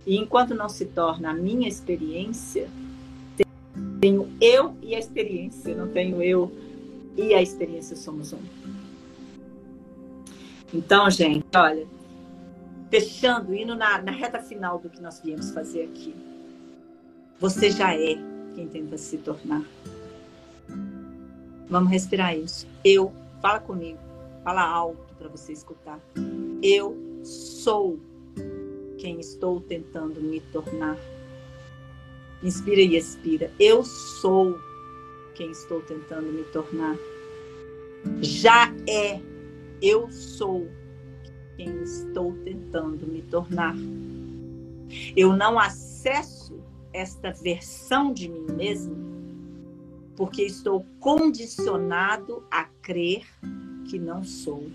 E 0.09 0.17
enquanto 0.17 0.55
não 0.55 0.67
se 0.67 0.85
torna 0.85 1.29
a 1.29 1.33
minha 1.35 1.67
experiência, 1.69 2.67
tenho 4.01 4.27
eu 4.41 4.75
e 4.81 4.95
a 4.95 4.97
experiência, 4.97 5.75
não 5.75 5.87
tenho 5.87 6.19
eu 6.19 6.51
e 7.15 7.31
a 7.35 7.39
experiência 7.43 7.95
somos 7.95 8.33
um. 8.33 8.39
Então, 10.73 11.07
gente, 11.11 11.45
olha, 11.55 11.85
fechando, 12.89 13.53
indo 13.53 13.75
na, 13.75 14.01
na 14.01 14.11
reta 14.11 14.39
final 14.39 14.79
do 14.79 14.89
que 14.89 14.99
nós 14.99 15.21
viemos 15.23 15.51
fazer 15.51 15.83
aqui. 15.83 16.15
Você 17.39 17.69
já 17.69 17.93
é 17.93 18.17
quem 18.55 18.67
tenta 18.67 18.97
se 18.97 19.15
tornar. 19.19 19.63
Vamos 21.69 21.91
respirar 21.91 22.35
isso. 22.35 22.65
Eu, 22.83 23.13
fala 23.43 23.59
comigo, 23.59 23.99
fala 24.43 24.67
alto 24.67 25.13
para 25.19 25.27
você 25.27 25.53
escutar. 25.53 25.99
Eu 26.63 26.97
sou 27.23 27.99
quem 28.99 29.19
estou 29.19 29.61
tentando 29.61 30.21
me 30.21 30.41
tornar. 30.41 30.97
Inspira 32.43 32.81
e 32.81 32.95
expira. 32.95 33.51
Eu 33.59 33.83
sou 33.83 34.59
quem 35.35 35.51
estou 35.51 35.81
tentando 35.81 36.31
me 36.31 36.43
tornar. 36.43 36.97
Já 38.21 38.73
é. 38.87 39.19
Eu 39.81 40.11
sou 40.11 40.69
quem 41.55 41.81
estou 41.81 42.33
tentando 42.43 43.07
me 43.07 43.21
tornar. 43.23 43.75
Eu 45.15 45.35
não 45.35 45.57
acesso 45.57 46.59
esta 46.91 47.31
versão 47.31 48.13
de 48.13 48.27
mim 48.27 48.47
mesmo 48.55 49.09
porque 50.15 50.43
estou 50.43 50.85
condicionado 50.99 52.43
a 52.51 52.65
crer 52.65 53.25
que 53.89 53.97
não 53.97 54.21
sou. 54.21 54.69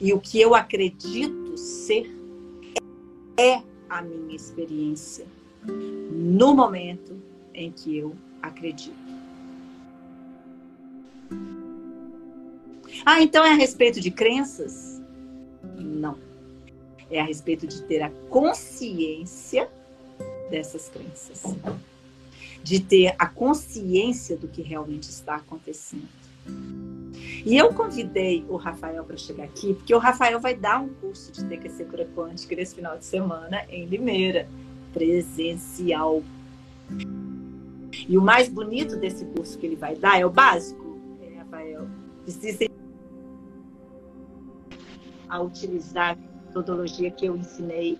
E 0.00 0.12
o 0.12 0.18
que 0.18 0.40
eu 0.40 0.56
acredito 0.56 1.39
ser 1.56 2.10
é 3.36 3.62
a 3.88 4.02
minha 4.02 4.36
experiência 4.36 5.26
no 5.64 6.54
momento 6.54 7.20
em 7.54 7.70
que 7.70 7.96
eu 7.96 8.14
acredito. 8.42 8.94
Ah, 13.04 13.22
então 13.22 13.44
é 13.44 13.52
a 13.52 13.56
respeito 13.56 14.00
de 14.00 14.10
crenças? 14.10 15.00
Não. 15.76 16.18
É 17.10 17.20
a 17.20 17.24
respeito 17.24 17.66
de 17.66 17.82
ter 17.82 18.02
a 18.02 18.10
consciência 18.28 19.70
dessas 20.50 20.88
crenças 20.88 21.42
de 22.62 22.80
ter 22.80 23.14
a 23.18 23.26
consciência 23.26 24.36
do 24.36 24.48
que 24.48 24.62
realmente 24.62 25.04
está 25.04 25.36
acontecendo. 25.36 26.08
E 27.44 27.56
eu 27.56 27.72
convidei 27.72 28.44
o 28.48 28.56
Rafael 28.56 29.02
para 29.04 29.16
chegar 29.16 29.44
aqui, 29.44 29.74
porque 29.74 29.94
o 29.94 29.98
Rafael 29.98 30.38
vai 30.38 30.54
dar 30.54 30.80
um 30.80 30.88
curso 30.88 31.32
de 31.32 31.44
TQC 31.44 31.84
Cura 31.86 32.06
Quântica 32.14 32.54
nesse 32.54 32.74
final 32.74 32.98
de 32.98 33.04
semana 33.04 33.64
em 33.68 33.86
Limeira, 33.86 34.46
presencial. 34.92 36.22
E 38.08 38.18
o 38.18 38.22
mais 38.22 38.48
bonito 38.48 38.96
desse 38.96 39.24
curso 39.24 39.58
que 39.58 39.66
ele 39.66 39.76
vai 39.76 39.96
dar 39.96 40.20
é 40.20 40.26
o 40.26 40.30
básico, 40.30 40.98
é, 41.22 41.38
Rafael. 41.38 41.86
Precisa 42.24 42.66
a 45.28 45.40
utilizar 45.40 46.12
a 46.12 46.46
metodologia 46.46 47.10
que 47.10 47.24
eu 47.24 47.36
ensinei, 47.36 47.98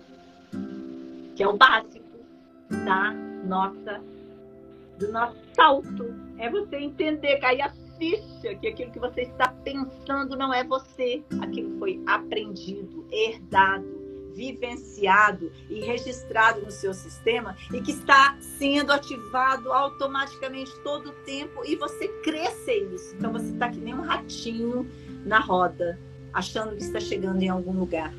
que 1.35 1.41
é 1.41 1.47
o 1.47 1.57
básico 1.57 2.01
da 2.69 3.11
nossa 3.45 4.01
do 4.99 5.11
nosso 5.11 5.37
salto. 5.55 6.13
É 6.37 6.49
você 6.49 6.77
entender, 6.77 7.37
cair 7.39 7.61
a 7.61 7.69
ficha 8.01 8.55
que 8.55 8.67
aquilo 8.67 8.91
que 8.91 8.99
você 8.99 9.21
está 9.21 9.47
pensando 9.47 10.35
não 10.35 10.51
é 10.51 10.63
você. 10.63 11.23
Aquilo 11.39 11.77
foi 11.77 12.01
aprendido, 12.07 13.05
herdado, 13.11 13.85
vivenciado 14.33 15.51
e 15.69 15.81
registrado 15.81 16.61
no 16.61 16.71
seu 16.71 16.95
sistema 16.95 17.55
e 17.71 17.79
que 17.79 17.91
está 17.91 18.35
sendo 18.41 18.91
ativado 18.91 19.71
automaticamente 19.71 20.71
todo 20.83 21.09
o 21.09 21.13
tempo 21.25 21.63
e 21.63 21.75
você 21.75 22.07
cresce 22.23 22.73
isso. 22.95 23.15
Então 23.15 23.31
você 23.31 23.51
está 23.51 23.69
que 23.69 23.77
nem 23.77 23.93
um 23.93 24.01
ratinho 24.01 24.89
na 25.23 25.39
roda, 25.39 25.99
achando 26.33 26.75
que 26.75 26.81
está 26.81 26.99
chegando 26.99 27.43
em 27.43 27.49
algum 27.49 27.79
lugar. 27.79 28.11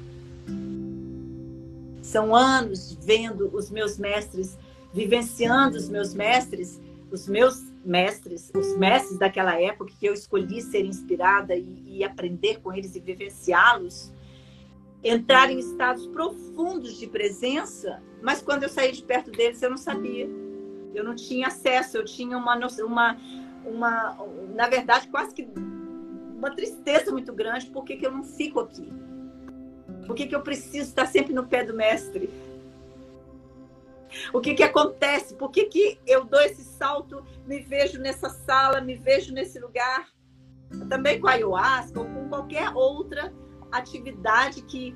São 2.03 2.37
anos 2.37 2.97
vendo 3.03 3.51
os 3.53 3.68
meus 3.68 3.99
mestres 3.99 4.57
vivenciando 4.93 5.76
os 5.76 5.89
meus 5.89 6.12
mestres, 6.14 6.80
os 7.11 7.26
meus 7.26 7.72
mestres, 7.85 8.51
os 8.55 8.76
mestres 8.76 9.18
daquela 9.18 9.61
época 9.61 9.93
que 9.99 10.07
eu 10.07 10.14
escolhi 10.14 10.61
ser 10.61 10.85
inspirada 10.85 11.55
e, 11.55 11.83
e 11.87 12.05
aprender 12.05 12.61
com 12.61 12.72
eles 12.72 12.95
e 12.95 13.01
vivenciá-los, 13.01 14.12
entrar 15.03 15.51
em 15.51 15.59
estados 15.59 16.07
profundos 16.07 16.99
de 16.99 17.07
presença, 17.07 18.03
mas 18.22 18.41
quando 18.41 18.62
eu 18.62 18.68
saí 18.68 18.93
de 18.93 19.03
perto 19.03 19.30
deles 19.30 19.61
eu 19.62 19.70
não 19.70 19.76
sabia. 19.76 20.28
Eu 20.95 21.03
não 21.03 21.14
tinha 21.14 21.49
acesso, 21.49 21.97
eu 21.97 22.05
tinha 22.05 22.37
uma, 22.37 22.55
uma, 22.85 23.16
uma 23.64 24.26
na 24.55 24.68
verdade, 24.68 25.09
quase 25.09 25.35
que 25.35 25.49
uma 26.37 26.51
tristeza 26.51 27.11
muito 27.11 27.33
grande, 27.33 27.66
por 27.66 27.85
que 27.85 27.99
eu 28.05 28.11
não 28.11 28.22
fico 28.22 28.61
aqui? 28.61 28.93
Por 30.07 30.16
que, 30.16 30.26
que 30.26 30.35
eu 30.35 30.43
preciso 30.43 30.89
estar 30.89 31.07
sempre 31.07 31.33
no 31.33 31.47
pé 31.47 31.64
do 31.64 31.74
mestre? 31.74 32.28
O 34.33 34.41
que, 34.41 34.55
que 34.55 34.63
acontece? 34.63 35.35
Por 35.35 35.51
que, 35.51 35.65
que 35.65 35.99
eu 36.07 36.25
dou 36.25 36.41
esse 36.41 36.63
salto, 36.63 37.25
me 37.47 37.61
vejo 37.61 37.99
nessa 37.99 38.29
sala, 38.29 38.81
me 38.81 38.95
vejo 38.95 39.33
nesse 39.33 39.59
lugar? 39.59 40.09
Também 40.89 41.21
com 41.21 41.29
a 41.29 41.33
ayahuasca 41.33 42.01
ou 42.01 42.07
com 42.07 42.29
qualquer 42.29 42.71
outra 42.75 43.33
atividade 43.71 44.63
que 44.63 44.95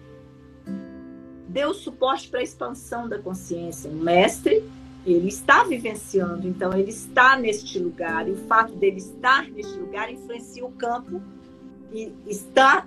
o 1.65 1.73
suporte 1.73 2.29
para 2.29 2.41
a 2.41 2.43
expansão 2.43 3.09
da 3.09 3.19
consciência. 3.19 3.91
O 3.91 3.95
mestre, 3.95 4.63
ele 5.07 5.29
está 5.29 5.65
vivenciando, 5.65 6.47
então 6.47 6.73
ele 6.75 6.91
está 6.91 7.37
neste 7.39 7.79
lugar. 7.79 8.29
E 8.29 8.33
o 8.33 8.37
fato 8.47 8.75
dele 8.75 8.99
estar 8.99 9.49
neste 9.49 9.79
lugar 9.79 10.13
influencia 10.13 10.67
o 10.67 10.73
campo 10.73 11.23
e 11.93 12.13
está 12.27 12.87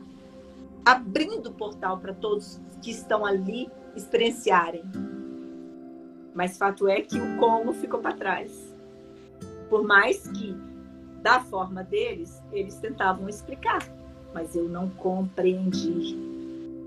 abrindo 0.85 1.47
o 1.47 1.53
portal 1.53 1.97
para 1.97 2.13
todos 2.13 2.59
que 2.81 2.91
estão 2.91 3.25
ali 3.25 3.69
experienciarem. 3.95 4.83
Mas 6.39 6.57
fato 6.57 6.87
é 6.87 7.01
que 7.01 7.19
o 7.19 7.35
como 7.35 7.73
ficou 7.73 7.99
para 7.99 8.15
trás. 8.15 8.73
Por 9.69 9.83
mais 9.83 10.25
que, 10.25 10.55
da 11.21 11.41
forma 11.41 11.83
deles, 11.83 12.41
eles 12.53 12.75
tentavam 12.75 13.27
explicar, 13.27 13.85
mas 14.33 14.55
eu 14.55 14.69
não 14.69 14.89
compreendi. 14.89 16.17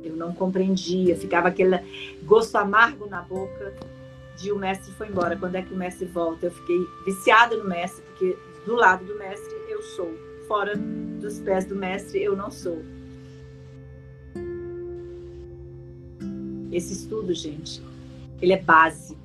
Eu 0.03 0.17
não 0.17 0.33
compreendia, 0.33 1.15
ficava 1.19 1.49
aquele 1.49 1.79
gosto 2.23 2.57
amargo 2.57 3.07
na 3.11 3.21
boca 3.21 3.75
de 4.39 4.51
o 4.51 4.59
mestre 4.59 4.91
foi 4.95 5.09
embora. 5.09 5.37
Quando 5.37 5.57
é 5.57 5.61
que 5.61 5.75
o 5.75 5.77
mestre 5.77 6.07
volta? 6.07 6.47
Eu 6.47 6.51
fiquei 6.51 6.79
viciada 7.05 7.55
no 7.55 7.69
mestre, 7.69 8.03
porque 8.05 8.39
do 8.65 8.75
lado 8.75 9.05
do 9.05 9.19
mestre 9.19 9.55
eu 9.69 9.83
sou, 9.83 10.11
fora 10.49 10.75
dos 11.21 11.41
pés 11.41 11.67
do 11.67 11.77
mestre 11.77 12.23
eu 12.23 12.35
não 12.35 12.51
sou. 12.51 12.83
Esse 16.73 16.95
estudo, 16.95 17.35
gente, 17.35 17.83
ele 18.41 18.55
é 18.55 18.63
básico. 18.63 19.21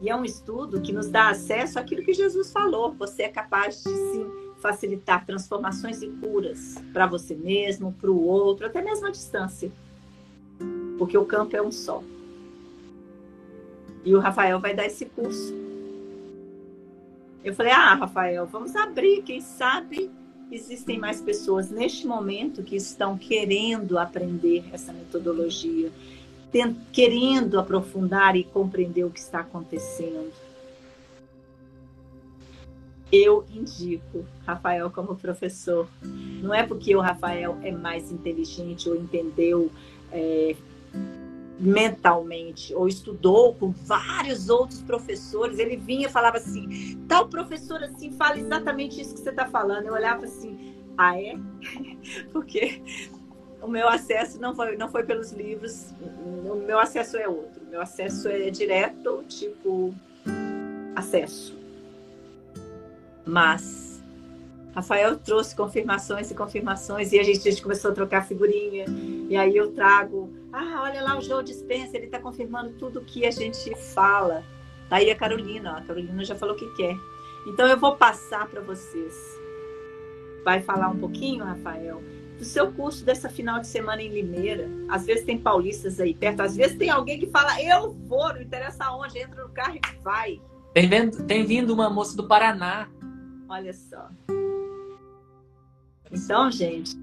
E 0.00 0.08
é 0.08 0.16
um 0.16 0.24
estudo 0.24 0.80
que 0.80 0.92
nos 0.92 1.08
dá 1.08 1.28
acesso 1.28 1.78
àquilo 1.78 2.02
que 2.02 2.14
Jesus 2.14 2.50
falou. 2.50 2.92
Você 2.94 3.24
é 3.24 3.28
capaz 3.28 3.82
de 3.82 3.90
sim 3.90 4.26
facilitar 4.60 5.24
transformações 5.26 6.02
e 6.02 6.08
curas 6.08 6.76
para 6.92 7.06
você 7.06 7.34
mesmo, 7.34 7.92
para 8.00 8.10
o 8.10 8.22
outro, 8.24 8.66
até 8.66 8.82
mesmo 8.82 9.06
à 9.06 9.10
distância. 9.10 9.70
Porque 10.98 11.16
o 11.16 11.24
campo 11.24 11.56
é 11.56 11.62
um 11.62 11.72
só. 11.72 12.02
E 14.04 14.14
o 14.14 14.20
Rafael 14.20 14.58
vai 14.58 14.74
dar 14.74 14.86
esse 14.86 15.04
curso. 15.04 15.54
Eu 17.44 17.54
falei: 17.54 17.72
"Ah, 17.72 17.94
Rafael, 17.94 18.46
vamos 18.46 18.74
abrir, 18.76 19.22
quem 19.22 19.40
sabe 19.40 20.10
existem 20.50 20.98
mais 20.98 21.20
pessoas 21.20 21.70
neste 21.70 22.06
momento 22.06 22.62
que 22.62 22.76
estão 22.76 23.16
querendo 23.16 23.98
aprender 23.98 24.64
essa 24.72 24.92
metodologia 24.92 25.92
querendo 26.92 27.58
aprofundar 27.58 28.36
e 28.36 28.44
compreender 28.44 29.04
o 29.04 29.10
que 29.10 29.20
está 29.20 29.40
acontecendo. 29.40 30.32
Eu 33.12 33.44
indico 33.52 34.24
Rafael 34.46 34.90
como 34.90 35.16
professor. 35.16 35.88
Não 36.02 36.54
é 36.54 36.64
porque 36.64 36.94
o 36.94 37.00
Rafael 37.00 37.58
é 37.62 37.72
mais 37.72 38.12
inteligente 38.12 38.88
ou 38.88 38.94
entendeu 38.94 39.70
é, 40.12 40.54
mentalmente 41.60 42.74
ou 42.74 42.88
estudou 42.88 43.54
com 43.54 43.70
vários 43.70 44.48
outros 44.48 44.80
professores, 44.80 45.58
ele 45.58 45.76
vinha 45.76 46.06
e 46.06 46.10
falava 46.10 46.38
assim: 46.38 46.96
tal 47.06 47.28
professor 47.28 47.82
assim 47.84 48.12
fala 48.12 48.38
exatamente 48.38 49.00
isso 49.00 49.14
que 49.14 49.20
você 49.20 49.30
está 49.30 49.46
falando. 49.46 49.86
Eu 49.86 49.92
olhava 49.92 50.24
assim: 50.24 50.74
ah, 50.96 51.20
é? 51.20 51.36
Porque 52.32 52.82
o 53.62 53.68
meu 53.68 53.88
acesso 53.88 54.40
não 54.40 54.54
foi, 54.54 54.76
não 54.76 54.88
foi 54.88 55.02
pelos 55.04 55.32
livros, 55.32 55.92
o 56.00 56.54
meu 56.66 56.78
acesso 56.78 57.16
é 57.16 57.28
outro. 57.28 57.60
Meu 57.70 57.80
acesso 57.80 58.28
é 58.28 58.50
direto, 58.50 59.24
tipo, 59.28 59.94
acesso. 60.96 61.56
Mas 63.24 64.02
Rafael 64.74 65.16
trouxe 65.18 65.54
confirmações 65.54 66.30
e 66.30 66.34
confirmações, 66.34 67.12
e 67.12 67.18
a 67.18 67.22
gente, 67.22 67.46
a 67.48 67.50
gente 67.50 67.62
começou 67.62 67.90
a 67.90 67.94
trocar 67.94 68.26
figurinha, 68.26 68.86
e 69.28 69.36
aí 69.36 69.56
eu 69.56 69.72
trago, 69.72 70.32
ah, 70.52 70.82
olha 70.82 71.02
lá 71.02 71.18
o 71.18 71.20
João 71.20 71.42
Dispensa, 71.42 71.96
ele 71.96 72.06
está 72.06 72.18
confirmando 72.18 72.70
tudo 72.78 73.00
que 73.00 73.26
a 73.26 73.30
gente 73.30 73.74
fala. 73.76 74.42
Tá 74.88 74.96
aí 74.96 75.10
a 75.10 75.16
Carolina, 75.16 75.74
ó, 75.74 75.78
a 75.78 75.82
Carolina 75.82 76.24
já 76.24 76.34
falou 76.34 76.54
o 76.54 76.58
que 76.58 76.68
quer. 76.74 76.96
Então 77.46 77.66
eu 77.66 77.78
vou 77.78 77.96
passar 77.96 78.48
para 78.48 78.60
vocês. 78.60 79.14
Vai 80.44 80.60
falar 80.60 80.88
um 80.88 80.98
pouquinho, 80.98 81.44
Rafael, 81.44 82.02
do 82.40 82.44
seu 82.46 82.72
curso 82.72 83.04
dessa 83.04 83.28
final 83.28 83.60
de 83.60 83.66
semana 83.66 84.02
em 84.02 84.08
Limeira. 84.08 84.66
Às 84.88 85.04
vezes 85.04 85.26
tem 85.26 85.38
paulistas 85.38 86.00
aí 86.00 86.14
perto, 86.14 86.40
às 86.40 86.56
vezes 86.56 86.78
tem 86.78 86.88
alguém 86.88 87.20
que 87.20 87.26
fala, 87.26 87.62
eu 87.62 87.92
vou, 87.92 88.32
não 88.32 88.40
interessa 88.40 88.90
onde, 88.92 89.18
entra 89.18 89.44
no 89.44 89.50
carro 89.50 89.76
e 89.76 90.02
vai. 90.02 90.40
Tem, 90.72 90.88
vendo, 90.88 91.22
tem 91.26 91.44
vindo 91.44 91.70
uma 91.70 91.90
moça 91.90 92.16
do 92.16 92.26
Paraná. 92.26 92.88
Olha 93.46 93.74
só. 93.74 94.08
Então, 96.10 96.50
gente, 96.50 96.96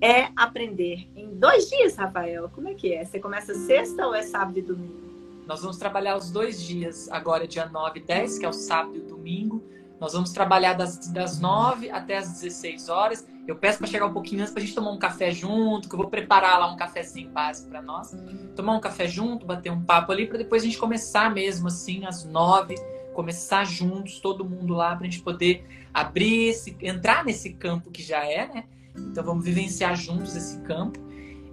é 0.00 0.28
aprender 0.34 1.08
em 1.14 1.36
dois 1.36 1.70
dias, 1.70 1.94
Rafael. 1.94 2.48
Como 2.48 2.68
é 2.68 2.74
que 2.74 2.92
é? 2.92 3.04
Você 3.04 3.20
começa 3.20 3.54
sexta 3.54 4.04
ou 4.08 4.14
é 4.14 4.22
sábado 4.22 4.58
e 4.58 4.62
domingo? 4.62 5.08
Nós 5.46 5.62
vamos 5.62 5.76
trabalhar 5.76 6.16
os 6.16 6.32
dois 6.32 6.60
dias, 6.60 7.08
agora 7.10 7.46
dia 7.46 7.66
9 7.66 8.00
e 8.00 8.02
10, 8.02 8.40
que 8.40 8.44
é 8.44 8.48
o 8.48 8.52
sábado 8.52 8.96
e 8.96 9.00
o 9.00 9.06
domingo. 9.06 9.62
Nós 10.00 10.14
vamos 10.14 10.32
trabalhar 10.32 10.72
das, 10.72 11.12
das 11.12 11.38
9 11.38 11.90
até 11.90 12.16
as 12.18 12.40
16 12.40 12.88
horas. 12.88 13.24
Eu 13.46 13.56
peço 13.56 13.78
para 13.78 13.86
chegar 13.86 14.06
um 14.06 14.12
pouquinho 14.12 14.42
antes 14.42 14.52
para 14.52 14.62
a 14.62 14.64
gente 14.64 14.74
tomar 14.74 14.90
um 14.90 14.98
café 14.98 15.30
junto, 15.32 15.88
que 15.88 15.94
eu 15.94 15.98
vou 15.98 16.08
preparar 16.08 16.58
lá 16.58 16.72
um 16.72 16.76
cafezinho 16.76 17.30
básico 17.30 17.68
para 17.68 17.82
nós. 17.82 18.16
Tomar 18.54 18.74
um 18.74 18.80
café 18.80 19.08
junto, 19.08 19.46
bater 19.46 19.72
um 19.72 19.82
papo 19.82 20.12
ali, 20.12 20.26
para 20.26 20.38
depois 20.38 20.62
a 20.62 20.66
gente 20.66 20.78
começar 20.78 21.32
mesmo 21.32 21.68
assim, 21.68 22.04
às 22.06 22.24
9, 22.24 22.74
começar 23.14 23.64
juntos, 23.64 24.20
todo 24.20 24.44
mundo 24.44 24.74
lá, 24.74 24.94
para 24.94 25.06
a 25.06 25.10
gente 25.10 25.22
poder 25.22 25.66
abrir, 25.92 26.48
esse, 26.48 26.76
entrar 26.80 27.24
nesse 27.24 27.52
campo 27.54 27.90
que 27.90 28.02
já 28.02 28.24
é, 28.24 28.46
né? 28.46 28.64
Então 28.96 29.24
vamos 29.24 29.44
vivenciar 29.44 29.96
juntos 29.96 30.36
esse 30.36 30.58
campo 30.60 31.00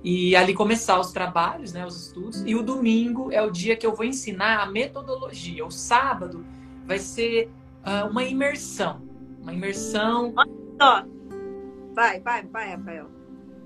e 0.04 0.36
ali 0.36 0.54
começar 0.54 1.00
os 1.00 1.12
trabalhos, 1.12 1.74
né, 1.74 1.86
os 1.86 2.08
estudos. 2.08 2.44
E 2.46 2.56
o 2.56 2.64
domingo 2.64 3.32
é 3.32 3.42
o 3.42 3.50
dia 3.50 3.76
que 3.76 3.86
eu 3.86 3.96
vou 3.96 4.06
ensinar 4.06 4.62
a 4.62 4.66
metodologia. 4.66 5.66
O 5.66 5.72
sábado 5.72 6.46
vai 6.86 7.00
ser 7.00 7.50
uh, 7.86 8.10
uma 8.10 8.24
imersão. 8.24 9.02
Uma 9.42 9.54
imersão. 9.54 10.34
Ó, 10.80 11.04
vai, 11.98 12.20
vai, 12.20 12.44
vai, 12.44 12.70
Rafael. 12.70 13.10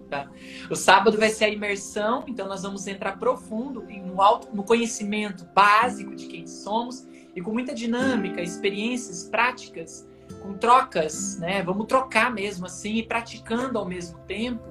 Tá. 0.09 0.29
O 0.69 0.75
sábado 0.75 1.17
vai 1.17 1.29
ser 1.29 1.45
a 1.45 1.49
imersão, 1.49 2.23
então 2.27 2.47
nós 2.47 2.63
vamos 2.63 2.87
entrar 2.87 3.19
profundo 3.19 3.81
no, 3.81 4.53
no 4.53 4.63
conhecimento 4.63 5.45
básico 5.53 6.15
de 6.15 6.27
quem 6.27 6.47
somos 6.47 7.05
e 7.35 7.41
com 7.41 7.51
muita 7.51 7.73
dinâmica, 7.73 8.41
experiências 8.41 9.23
práticas, 9.23 10.07
com 10.41 10.53
trocas, 10.53 11.37
né? 11.39 11.61
Vamos 11.61 11.87
trocar 11.87 12.33
mesmo 12.33 12.65
assim 12.65 12.95
e 12.95 13.03
praticando 13.03 13.77
ao 13.77 13.85
mesmo 13.85 14.17
tempo 14.19 14.63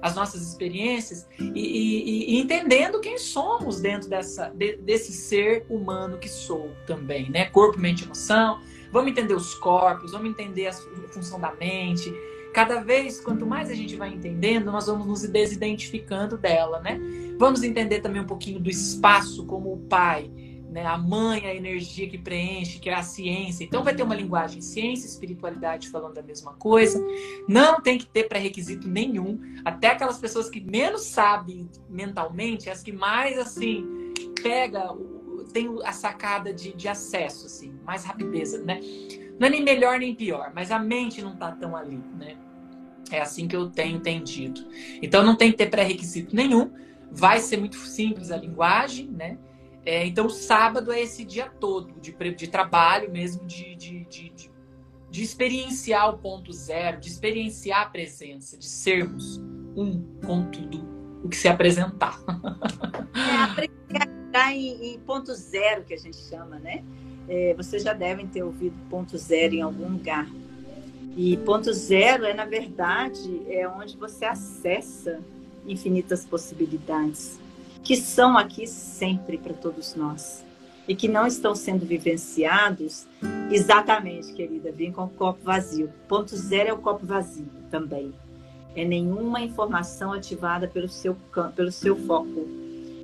as 0.00 0.14
nossas 0.14 0.42
experiências 0.42 1.28
e, 1.38 1.46
e, 1.54 2.34
e 2.34 2.40
entendendo 2.40 3.00
quem 3.00 3.18
somos 3.18 3.80
dentro 3.80 4.08
dessa, 4.08 4.50
de, 4.50 4.76
desse 4.76 5.12
ser 5.12 5.66
humano 5.68 6.16
que 6.18 6.28
sou 6.28 6.70
também, 6.86 7.28
né? 7.28 7.46
Corpo, 7.46 7.78
mente, 7.78 8.04
emoção, 8.04 8.60
Vamos 8.92 9.12
entender 9.12 9.34
os 9.34 9.54
corpos, 9.54 10.12
vamos 10.12 10.30
entender 10.30 10.66
a 10.66 10.72
função 10.72 11.38
da 11.38 11.52
mente. 11.54 12.12
Cada 12.52 12.80
vez, 12.80 13.20
quanto 13.20 13.46
mais 13.46 13.70
a 13.70 13.74
gente 13.74 13.96
vai 13.96 14.12
entendendo, 14.12 14.72
nós 14.72 14.86
vamos 14.86 15.06
nos 15.06 15.22
desidentificando 15.22 16.36
dela, 16.36 16.80
né? 16.80 17.00
Vamos 17.38 17.62
entender 17.62 18.00
também 18.00 18.20
um 18.20 18.26
pouquinho 18.26 18.58
do 18.58 18.68
espaço 18.68 19.46
como 19.46 19.72
o 19.72 19.78
pai, 19.78 20.30
né? 20.70 20.84
A 20.84 20.98
mãe, 20.98 21.46
a 21.46 21.54
energia 21.54 22.08
que 22.08 22.18
preenche, 22.18 22.78
que 22.78 22.90
é 22.90 22.94
a 22.94 23.02
ciência. 23.02 23.64
Então 23.64 23.84
vai 23.84 23.94
ter 23.94 24.02
uma 24.02 24.14
linguagem 24.14 24.60
ciência 24.60 25.06
espiritualidade 25.06 25.88
falando 25.88 26.14
da 26.14 26.22
mesma 26.22 26.54
coisa. 26.54 27.00
Não 27.48 27.80
tem 27.80 27.98
que 27.98 28.06
ter 28.06 28.28
pré-requisito 28.28 28.88
nenhum. 28.88 29.40
Até 29.64 29.88
aquelas 29.88 30.18
pessoas 30.18 30.50
que 30.50 30.60
menos 30.60 31.02
sabem 31.02 31.68
mentalmente, 31.88 32.68
as 32.68 32.82
que 32.82 32.92
mais 32.92 33.38
assim 33.38 33.86
pega 34.42 34.92
tem 35.52 35.68
a 35.84 35.92
sacada 35.92 36.52
de, 36.52 36.72
de 36.72 36.88
acesso, 36.88 37.46
assim, 37.46 37.74
mais 37.84 38.04
rapidez, 38.04 38.52
né? 38.64 38.80
Não 39.40 39.46
é 39.46 39.50
nem 39.50 39.64
melhor 39.64 39.98
nem 39.98 40.14
pior, 40.14 40.52
mas 40.54 40.70
a 40.70 40.78
mente 40.78 41.22
não 41.22 41.34
tá 41.34 41.50
tão 41.50 41.74
ali, 41.74 41.98
né? 42.18 42.36
É 43.10 43.22
assim 43.22 43.48
que 43.48 43.56
eu 43.56 43.70
tenho 43.70 43.96
entendido. 43.96 44.60
Então 45.00 45.24
não 45.24 45.34
tem 45.34 45.50
que 45.50 45.56
ter 45.56 45.70
pré-requisito 45.70 46.36
nenhum, 46.36 46.70
vai 47.10 47.40
ser 47.40 47.56
muito 47.56 47.76
simples 47.76 48.30
a 48.30 48.36
linguagem, 48.36 49.08
né? 49.08 49.38
É, 49.84 50.06
então 50.06 50.28
sábado 50.28 50.92
é 50.92 51.00
esse 51.00 51.24
dia 51.24 51.48
todo 51.58 51.98
de, 52.02 52.12
de 52.34 52.48
trabalho 52.48 53.10
mesmo, 53.10 53.46
de, 53.46 53.74
de, 53.76 54.04
de, 54.04 54.32
de, 55.10 55.22
experienciar 55.22 56.10
o 56.10 56.18
ponto 56.18 56.52
zero, 56.52 57.00
de 57.00 57.08
experienciar 57.08 57.80
a 57.80 57.86
presença, 57.86 58.58
de 58.58 58.66
sermos 58.66 59.38
um 59.74 60.02
com 60.26 60.50
tudo 60.50 60.86
o 61.24 61.30
que 61.30 61.36
se 61.36 61.48
apresentar. 61.48 62.20
É, 63.92 64.26
está 64.26 64.52
em, 64.52 64.94
em, 64.94 65.00
ponto 65.00 65.34
zero, 65.34 65.82
que 65.82 65.92
a 65.92 65.98
gente 65.98 66.16
chama, 66.16 66.60
né? 66.60 66.84
É, 67.32 67.54
vocês 67.56 67.84
já 67.84 67.92
devem 67.92 68.26
ter 68.26 68.42
ouvido 68.42 68.74
ponto 68.90 69.16
zero 69.16 69.54
em 69.54 69.62
algum 69.62 69.88
lugar. 69.88 70.28
E 71.16 71.36
ponto 71.36 71.72
zero 71.72 72.24
é, 72.24 72.34
na 72.34 72.44
verdade, 72.44 73.42
é 73.48 73.68
onde 73.68 73.96
você 73.96 74.24
acessa 74.24 75.20
infinitas 75.64 76.26
possibilidades, 76.26 77.38
que 77.84 77.94
são 77.94 78.36
aqui 78.36 78.66
sempre 78.66 79.38
para 79.38 79.54
todos 79.54 79.94
nós. 79.94 80.44
E 80.88 80.96
que 80.96 81.06
não 81.06 81.24
estão 81.24 81.54
sendo 81.54 81.86
vivenciados 81.86 83.06
exatamente, 83.48 84.32
querida, 84.32 84.72
vem 84.72 84.90
com 84.90 85.04
o 85.04 85.08
copo 85.08 85.38
vazio. 85.44 85.88
Ponto 86.08 86.36
zero 86.36 86.70
é 86.70 86.72
o 86.72 86.78
copo 86.78 87.06
vazio 87.06 87.46
também. 87.70 88.12
É 88.74 88.84
nenhuma 88.84 89.40
informação 89.40 90.12
ativada 90.12 90.66
pelo 90.66 90.88
seu, 90.88 91.16
pelo 91.54 91.70
seu 91.70 91.94
foco 91.94 92.48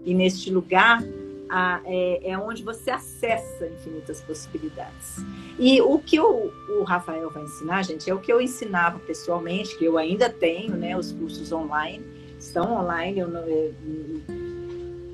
e 0.04 0.12
neste 0.14 0.50
lugar 0.50 1.00
a, 1.48 1.80
é, 1.84 2.30
é, 2.30 2.38
onde 2.38 2.62
você 2.62 2.90
acessa 2.90 3.66
infinitas 3.66 4.20
possibilidades. 4.20 5.16
E 5.58 5.80
o 5.80 5.98
que 5.98 6.18
o, 6.20 6.82
Rafael 6.84 7.30
vai 7.30 7.42
ensinar, 7.42 7.82
gente, 7.82 8.08
é 8.08 8.14
o 8.14 8.18
que 8.18 8.32
eu 8.32 8.40
ensinava 8.40 8.98
pessoalmente, 9.00 9.76
que 9.76 9.84
eu 9.84 9.96
ainda 9.98 10.28
tenho, 10.28 10.76
né? 10.76 10.96
Os 10.96 11.12
cursos 11.12 11.50
online 11.52 12.04
estão 12.38 12.72
online, 12.74 13.20
eu 13.20 13.28
não, 13.28 13.40
eu, 13.40 13.74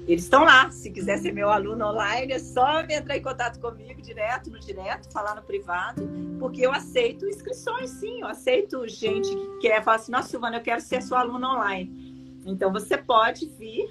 eles 0.06 0.24
estão 0.24 0.44
lá. 0.44 0.70
Se 0.70 0.90
quiser 0.90 1.18
ser 1.18 1.32
meu 1.32 1.50
aluno 1.50 1.86
online, 1.86 2.32
é 2.32 2.38
só 2.38 2.80
entrar 2.80 3.16
em 3.16 3.22
contato 3.22 3.60
comigo 3.60 4.02
direto, 4.02 4.50
no 4.50 4.58
direto, 4.58 5.10
falar 5.12 5.34
no 5.34 5.42
privado, 5.42 6.02
porque 6.38 6.60
eu 6.60 6.72
aceito 6.72 7.26
inscrições, 7.26 7.90
sim. 7.90 8.20
Eu 8.20 8.26
aceito 8.26 8.86
gente 8.88 9.28
que 9.28 9.58
quer 9.60 9.82
falar 9.82 9.96
assim, 9.96 10.12
nossa, 10.12 10.28
Silvana, 10.28 10.56
eu 10.56 10.62
quero 10.62 10.80
ser 10.80 11.02
sua 11.02 11.20
aluna 11.20 11.54
online. 11.54 12.40
Então 12.44 12.72
você 12.72 12.96
pode 12.96 13.46
vir 13.46 13.88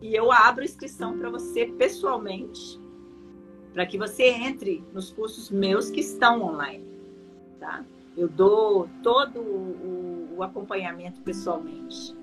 e 0.00 0.14
eu 0.14 0.32
abro 0.32 0.64
inscrição 0.64 1.18
para 1.18 1.30
você 1.30 1.66
pessoalmente, 1.66 2.80
para 3.72 3.86
que 3.86 3.98
você 3.98 4.28
entre 4.28 4.84
nos 4.92 5.10
cursos 5.10 5.50
meus 5.50 5.90
que 5.90 6.00
estão 6.00 6.42
online, 6.42 6.84
tá? 7.58 7.84
Eu 8.16 8.28
dou 8.28 8.88
todo 9.02 9.40
o, 9.40 10.36
o 10.36 10.42
acompanhamento 10.42 11.20
pessoalmente, 11.20 12.16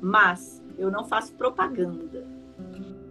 mas 0.00 0.62
eu 0.78 0.90
não 0.90 1.04
faço 1.04 1.34
propaganda. 1.34 2.26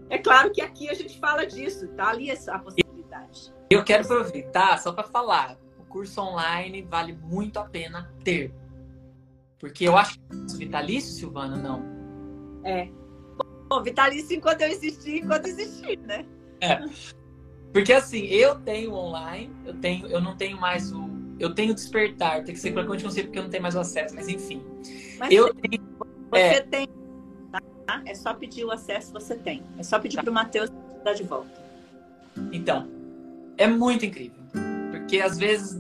É 0.10 0.18
claro 0.18 0.52
que 0.52 0.62
aqui 0.62 0.90
a 0.90 0.94
gente 0.94 1.20
fala 1.20 1.46
disso, 1.46 1.88
tá 1.90 2.10
ali 2.10 2.32
a 2.32 2.60
possibilidade. 2.60 3.54
Eu 3.70 3.84
quero 3.84 4.04
aproveitar 4.04 4.80
só 4.80 4.92
para 4.92 5.08
falar, 5.08 5.58
o 5.80 5.84
curso 5.86 6.22
online 6.22 6.82
vale 6.82 7.14
muito 7.14 7.58
a 7.58 7.66
pena 7.66 8.12
ter. 8.24 8.54
Porque 9.60 9.88
eu 9.88 9.98
acho 9.98 10.18
que 10.18 10.22
é 10.32 10.58
vitalício, 10.58 11.12
Silvana, 11.12 11.58
não. 11.58 11.84
É, 12.64 12.90
Bom, 13.70 13.84
vitalício 13.84 14.36
enquanto 14.36 14.62
eu 14.62 14.70
existir, 14.70 15.24
enquanto 15.24 15.46
existir, 15.46 16.00
né? 16.00 16.26
É. 16.60 16.80
Porque 17.72 17.94
assim, 17.94 18.26
eu 18.26 18.56
tenho 18.56 18.94
online, 18.94 19.54
eu 19.64 19.76
tenho, 19.76 20.08
eu 20.08 20.20
não 20.20 20.36
tenho 20.36 20.60
mais 20.60 20.92
o. 20.92 21.08
Eu 21.40 21.54
tenho 21.54 21.74
despertar, 21.74 22.44
tem 22.44 22.54
que 22.54 22.60
ser 22.60 22.72
claramente 22.72 23.04
consigo 23.04 23.28
porque 23.28 23.40
eu 23.40 23.44
não 23.44 23.50
tenho 23.50 23.64
mais 23.64 23.76
o 23.76 23.80
acesso, 23.80 24.16
mas 24.16 24.28
enfim. 24.28 24.62
Mas 25.20 25.32
eu 25.32 25.48
você, 25.48 25.54
tenho. 25.54 25.84
Você 26.32 26.40
é, 26.40 26.62
tem. 26.62 26.88
Tá? 27.86 28.02
É 28.06 28.16
só 28.16 28.34
pedir 28.34 28.66
o 28.66 28.72
acesso, 28.72 29.14
você 29.14 29.36
tem. 29.36 29.64
É 29.78 29.84
só 29.84 30.00
pedir 30.00 30.18
tá. 30.18 30.24
para 30.24 30.32
o 30.32 30.34
Matheus 30.34 30.70
dar 31.04 31.14
de 31.14 31.24
volta. 31.24 31.64
Então, 32.52 32.90
é 33.58 33.68
muito 33.68 34.06
incrível. 34.06 34.40
Porque 34.92 35.22
às 35.22 35.38
vezes 35.38 35.80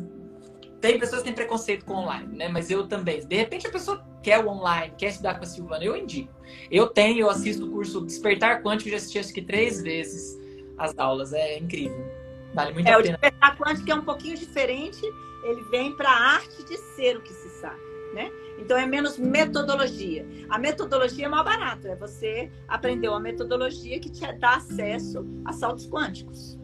tem 0.79 0.99
pessoas 0.99 1.21
que 1.21 1.27
têm 1.27 1.33
preconceito 1.33 1.85
com 1.85 1.93
online, 1.93 2.35
né? 2.35 2.47
Mas 2.47 2.69
eu 2.69 2.87
também. 2.87 3.25
De 3.25 3.35
repente 3.35 3.67
a 3.67 3.71
pessoa 3.71 4.05
quer 4.23 4.43
o 4.43 4.49
online, 4.49 4.93
quer 4.97 5.07
estudar 5.07 5.35
com 5.35 5.43
a 5.43 5.47
Silvana, 5.47 5.83
eu 5.83 5.95
indico. 5.95 6.33
Eu 6.71 6.87
tenho, 6.87 7.19
eu 7.19 7.29
assisto 7.29 7.65
o 7.65 7.71
curso 7.71 8.01
Despertar 8.01 8.61
Quântico, 8.63 8.89
já 8.89 8.97
assisti 8.97 9.19
acho 9.19 9.33
que 9.33 9.41
três 9.41 9.81
vezes 9.81 10.37
as 10.77 10.97
aulas. 10.97 11.33
É 11.33 11.57
incrível. 11.57 12.05
Vale 12.53 12.73
muito 12.73 12.87
é, 12.87 12.93
a 12.93 12.97
pena. 12.97 13.17
O 13.17 13.19
Despertar 13.19 13.57
Quântico 13.57 13.91
é 13.91 13.95
um 13.95 14.03
pouquinho 14.03 14.37
diferente. 14.37 15.01
Ele 15.43 15.61
vem 15.69 15.95
para 15.95 16.09
a 16.09 16.33
arte 16.35 16.63
de 16.65 16.77
ser 16.77 17.17
o 17.17 17.21
que 17.21 17.33
se 17.33 17.49
sabe, 17.61 17.79
né? 18.13 18.29
Então 18.57 18.77
é 18.77 18.85
menos 18.85 19.17
metodologia. 19.17 20.25
A 20.49 20.57
metodologia 20.57 21.25
é 21.25 21.29
mais 21.29 21.45
barato, 21.45 21.87
é 21.87 21.95
você 21.95 22.51
aprender 22.67 23.07
uma 23.07 23.19
metodologia 23.19 23.99
que 23.99 24.09
te 24.09 24.29
dá 24.33 24.55
acesso 24.55 25.25
a 25.45 25.53
saltos 25.53 25.87
quânticos. 25.89 26.59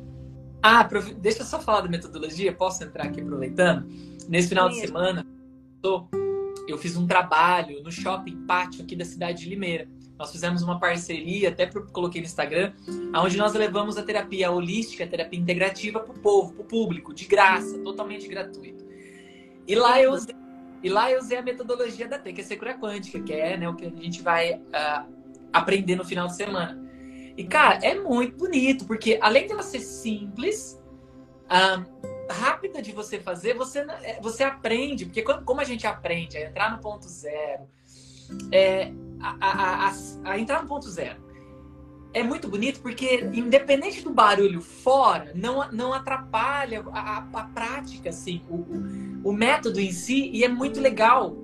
Ah, 0.68 0.90
deixa 1.20 1.44
eu 1.44 1.46
só 1.46 1.62
falar 1.62 1.82
da 1.82 1.88
metodologia, 1.88 2.52
posso 2.52 2.84
entrar 2.84 3.06
aqui 3.06 3.22
aproveitando? 3.22 3.88
Nesse 4.28 4.50
final 4.50 4.68
Sim. 4.68 4.82
de 4.82 4.88
semana, 4.88 5.24
eu 6.68 6.76
fiz 6.80 6.98
um 6.98 7.06
trabalho 7.06 7.84
no 7.84 7.92
shopping 7.92 8.48
pátio 8.48 8.84
aqui 8.84 8.96
da 8.96 9.06
cidade 9.06 9.44
de 9.44 9.50
Limeira. 9.50 9.88
Nós 10.18 10.32
fizemos 10.32 10.64
uma 10.64 10.80
parceria, 10.80 11.50
até 11.50 11.68
coloquei 11.68 12.20
no 12.20 12.26
Instagram, 12.26 12.74
onde 13.16 13.38
nós 13.38 13.54
levamos 13.54 13.96
a 13.96 14.02
terapia 14.02 14.50
holística, 14.50 15.04
a 15.04 15.08
terapia 15.08 15.40
integrativa 15.40 16.00
para 16.00 16.16
o 16.16 16.20
povo, 16.20 16.54
para 16.54 16.64
o 16.64 16.66
público, 16.66 17.14
de 17.14 17.26
graça, 17.26 17.78
totalmente 17.84 18.28
gratuito. 18.28 18.84
E 19.68 19.76
lá 19.76 20.02
eu 20.02 20.14
usei, 20.14 20.34
e 20.82 20.90
lá 20.90 21.12
eu 21.12 21.20
usei 21.20 21.38
a 21.38 21.44
metodologia 21.44 22.08
da 22.08 22.18
T, 22.18 22.34
que 22.34 22.42
é 22.42 22.44
secura 22.44 22.76
quântica, 22.76 23.20
que 23.20 23.34
é 23.34 23.56
né, 23.56 23.70
o 23.70 23.76
que 23.76 23.86
a 23.86 23.90
gente 24.02 24.24
vai 24.24 24.56
uh, 24.56 25.06
aprender 25.54 25.96
no 25.96 26.04
final 26.04 26.26
de 26.26 26.36
semana. 26.36 26.85
E, 27.38 27.44
cara, 27.44 27.80
é 27.84 27.96
muito 27.96 28.38
bonito, 28.38 28.86
porque 28.86 29.20
além 29.22 29.46
de 29.46 29.54
ela 29.54 29.64
ser 29.64 29.82
simples, 29.82 30.80
rápida 32.30 32.82
de 32.82 32.92
você 32.92 33.20
fazer, 33.20 33.56
você, 33.56 33.80
é, 34.04 34.20
você 34.22 34.44
aprende, 34.44 35.06
porque 35.06 35.22
quando, 35.22 35.44
como 35.44 35.62
a 35.62 35.64
gente 35.64 35.86
aprende 35.86 36.38
a 36.38 36.48
entrar 36.48 36.72
no 36.72 36.80
ponto 36.80 37.08
zero, 37.08 37.64
é, 38.52 38.92
a, 39.20 39.38
a, 39.40 39.88
a, 39.88 39.94
a, 40.24 40.40
entrar 40.40 40.62
no 40.62 40.68
ponto 40.68 40.90
zero. 40.90 41.24
É 42.14 42.24
muito 42.24 42.48
bonito 42.48 42.80
porque, 42.80 43.30
independente 43.34 44.02
do 44.02 44.10
barulho 44.10 44.62
fora, 44.62 45.32
não, 45.36 45.70
não 45.72 45.94
atrapalha 45.94 46.84
a, 46.94 47.18
a, 47.18 47.44
prática, 47.44 48.10
assim, 48.10 48.42
o, 48.50 48.56
o, 48.56 49.30
o 49.32 49.34
método 49.34 49.82
em 49.82 49.92
si, 49.92 50.30
e 50.32 50.44
é 50.44 50.48
muito 50.48 50.80
legal 50.80 51.36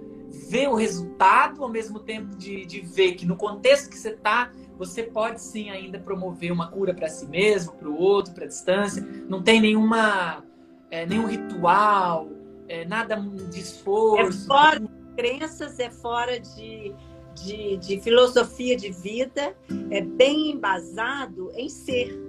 ver 0.50 0.70
o 0.70 0.76
resultado 0.76 1.62
ao 1.62 1.70
mesmo 1.70 2.00
tempo 2.00 2.36
de, 2.38 2.66
de 2.66 2.80
ver 2.80 3.14
que 3.14 3.26
no 3.26 3.36
contexto 3.36 3.90
que 3.90 3.98
você 3.98 4.10
está, 4.12 4.50
você 4.78 5.04
pode 5.04 5.42
sim 5.42 5.70
ainda 5.70 6.00
promover 6.00 6.52
uma 6.52 6.70
cura 6.70 6.94
para 6.94 7.08
si 7.08 7.28
mesmo, 7.28 7.74
para 7.74 7.90
o 7.90 7.98
outro, 7.98 8.34
para 8.34 8.46
a 8.46 8.48
distância. 8.48 9.02
Não 9.28 9.42
tem 9.42 9.62
nenhuma, 9.62 10.44
é, 10.90 11.06
nenhum 11.06 11.28
ritual, 11.28 12.30
é, 12.68 12.86
nada 12.86 13.16
de 13.16 13.60
esforço. 13.60 14.44
É 14.44 14.48
fora 14.48 14.80
de 14.80 14.90
crenças, 15.16 15.80
é 15.80 15.90
fora 15.90 16.40
de, 16.40 16.96
de, 17.36 17.78
de 17.78 18.02
filosofia 18.02 18.76
de 18.76 18.92
vida, 18.92 19.56
é 19.90 20.02
bem 20.02 20.52
embasado 20.52 21.52
em 21.56 21.70
ser 21.70 22.20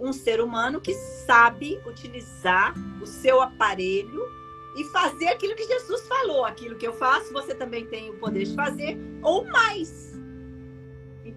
um 0.00 0.12
ser 0.12 0.40
humano 0.40 0.80
que 0.80 0.94
sabe 0.94 1.80
utilizar 1.86 2.74
o 3.02 3.06
seu 3.06 3.40
aparelho 3.40 4.22
e 4.76 4.84
fazer 4.84 5.28
aquilo 5.28 5.56
que 5.56 5.64
Jesus 5.64 6.06
falou. 6.06 6.44
Aquilo 6.44 6.76
que 6.76 6.86
eu 6.86 6.92
faço, 6.92 7.32
você 7.32 7.54
também 7.54 7.86
tem 7.86 8.10
o 8.10 8.14
poder 8.14 8.44
de 8.44 8.54
fazer, 8.54 8.96
ou 9.22 9.44
mais. 9.44 10.07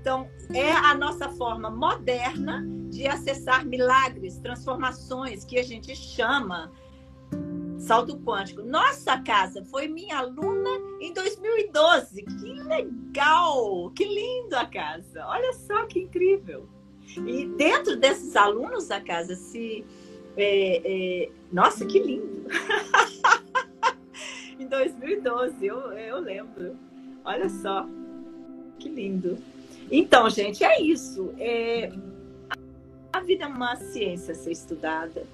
Então, 0.01 0.27
é 0.51 0.71
a 0.71 0.95
nossa 0.95 1.29
forma 1.29 1.69
moderna 1.69 2.65
de 2.89 3.07
acessar 3.07 3.63
milagres, 3.63 4.39
transformações, 4.39 5.45
que 5.45 5.59
a 5.59 5.63
gente 5.63 5.95
chama 5.95 6.71
salto 7.77 8.17
quântico. 8.17 8.63
Nossa 8.63 9.19
casa 9.19 9.63
foi 9.65 9.87
minha 9.87 10.17
aluna 10.17 10.69
em 10.99 11.13
2012. 11.13 12.23
Que 12.23 12.53
legal! 12.63 13.91
Que 13.91 14.03
lindo 14.05 14.55
a 14.55 14.65
casa! 14.65 15.23
Olha 15.27 15.53
só 15.53 15.85
que 15.85 15.99
incrível! 15.99 16.67
E 17.27 17.45
dentro 17.45 17.95
desses 17.95 18.35
alunos 18.35 18.87
da 18.87 18.99
casa, 18.99 19.35
se. 19.35 19.85
É, 20.35 21.25
é... 21.25 21.29
Nossa, 21.51 21.85
que 21.85 21.99
lindo! 21.99 22.47
em 24.59 24.65
2012, 24.65 25.63
eu, 25.63 25.77
eu 25.91 26.19
lembro. 26.19 26.75
Olha 27.23 27.49
só, 27.49 27.87
que 28.79 28.89
lindo. 28.89 29.37
Então, 29.91 30.29
gente, 30.29 30.63
é 30.63 30.81
isso. 30.81 31.33
É... 31.37 31.91
A 33.11 33.19
vida 33.19 33.43
é 33.43 33.47
uma 33.47 33.75
ciência 33.75 34.31
a 34.31 34.35
ser 34.35 34.51
estudada. 34.51 35.25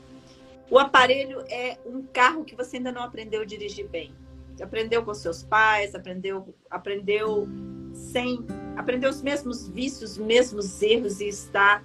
O 0.69 0.79
aparelho 0.79 1.41
é 1.47 1.77
um 1.85 2.01
carro 2.01 2.43
que 2.43 2.55
você 2.55 2.77
ainda 2.77 2.91
não 2.91 3.03
aprendeu 3.03 3.41
a 3.41 3.45
dirigir 3.45 3.87
bem. 3.87 4.11
Aprendeu 4.59 5.05
com 5.05 5.13
seus 5.13 5.43
pais, 5.43 5.93
aprendeu, 5.93 6.53
aprendeu 6.69 7.47
sem, 7.93 8.43
aprendeu 8.75 9.11
os 9.11 9.21
mesmos 9.21 9.67
vícios, 9.67 10.13
os 10.13 10.17
mesmos 10.17 10.81
erros 10.81 11.21
e 11.21 11.27
está 11.27 11.83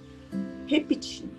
repetindo. 0.65 1.31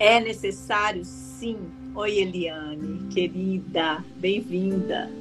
É 0.00 0.18
necessário, 0.18 1.04
sim. 1.04 1.56
Oi, 1.94 2.18
Eliane, 2.18 3.06
querida, 3.08 4.04
bem-vinda 4.16 5.19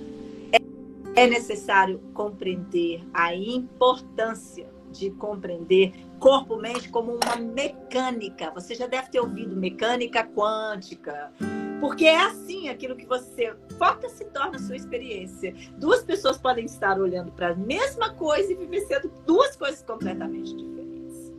é 1.15 1.27
necessário 1.27 1.99
compreender 2.13 3.03
a 3.13 3.35
importância 3.35 4.69
de 4.91 5.11
compreender 5.11 5.93
corpo-mente 6.19 6.89
como 6.89 7.13
uma 7.23 7.35
mecânica. 7.35 8.51
Você 8.51 8.75
já 8.75 8.87
deve 8.87 9.09
ter 9.09 9.19
ouvido 9.19 9.55
mecânica 9.55 10.23
quântica. 10.23 11.31
Porque 11.79 12.05
é 12.05 12.19
assim, 12.19 12.67
aquilo 12.67 12.95
que 12.95 13.05
você 13.05 13.55
foca 13.77 14.09
se 14.09 14.25
torna 14.25 14.59
sua 14.59 14.75
experiência. 14.75 15.55
Duas 15.77 16.03
pessoas 16.03 16.37
podem 16.37 16.65
estar 16.65 16.99
olhando 16.99 17.31
para 17.31 17.49
a 17.49 17.55
mesma 17.55 18.13
coisa 18.13 18.51
e 18.51 18.55
vivenciando 18.55 19.11
duas 19.25 19.55
coisas 19.55 19.81
completamente 19.81 20.55
diferentes. 20.55 21.33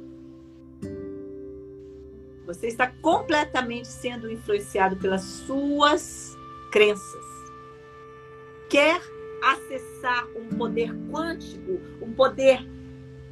Você 2.46 2.68
está 2.68 2.86
completamente 3.02 3.88
sendo 3.88 4.30
influenciado 4.30 4.96
pelas 4.96 5.22
suas 5.22 6.36
crenças. 6.72 7.24
Quer 8.70 9.00
acessar 9.42 10.26
um 10.36 10.56
poder 10.56 10.92
quântico, 11.10 11.80
um 12.02 12.12
poder 12.12 12.66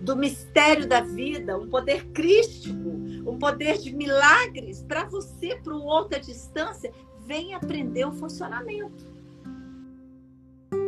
do 0.01 0.17
mistério 0.17 0.87
da 0.87 1.01
vida, 1.01 1.59
um 1.59 1.69
poder 1.69 2.07
crístico, 2.09 2.89
um 3.27 3.39
poder 3.39 3.79
de 3.79 3.95
milagres 3.95 4.83
para 4.83 5.05
você, 5.05 5.57
para 5.57 5.75
o 5.75 5.83
outro 5.83 6.17
à 6.17 6.21
distância, 6.21 6.93
vem 7.27 7.55
aprender 7.55 8.07
o 8.07 8.13
funcionamento. 8.13 9.05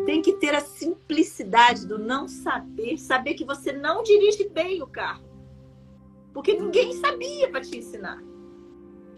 Tem 0.06 0.22
que 0.22 0.32
ter 0.34 0.54
a 0.54 0.60
simplicidade 0.60 1.86
do 1.86 1.98
não 1.98 2.26
saber, 2.26 2.98
saber 2.98 3.34
que 3.34 3.44
você 3.44 3.72
não 3.72 4.02
dirige 4.02 4.48
bem 4.48 4.82
o 4.82 4.86
carro. 4.86 5.28
Porque 6.32 6.54
ninguém 6.54 6.94
sabia 6.94 7.50
para 7.50 7.60
te 7.60 7.76
ensinar. 7.76 8.22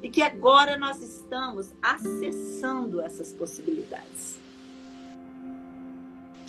E 0.02 0.10
que 0.10 0.22
agora 0.22 0.76
nós 0.76 1.00
estamos 1.00 1.72
acessando 1.80 3.00
essas 3.00 3.32
possibilidades. 3.32 4.41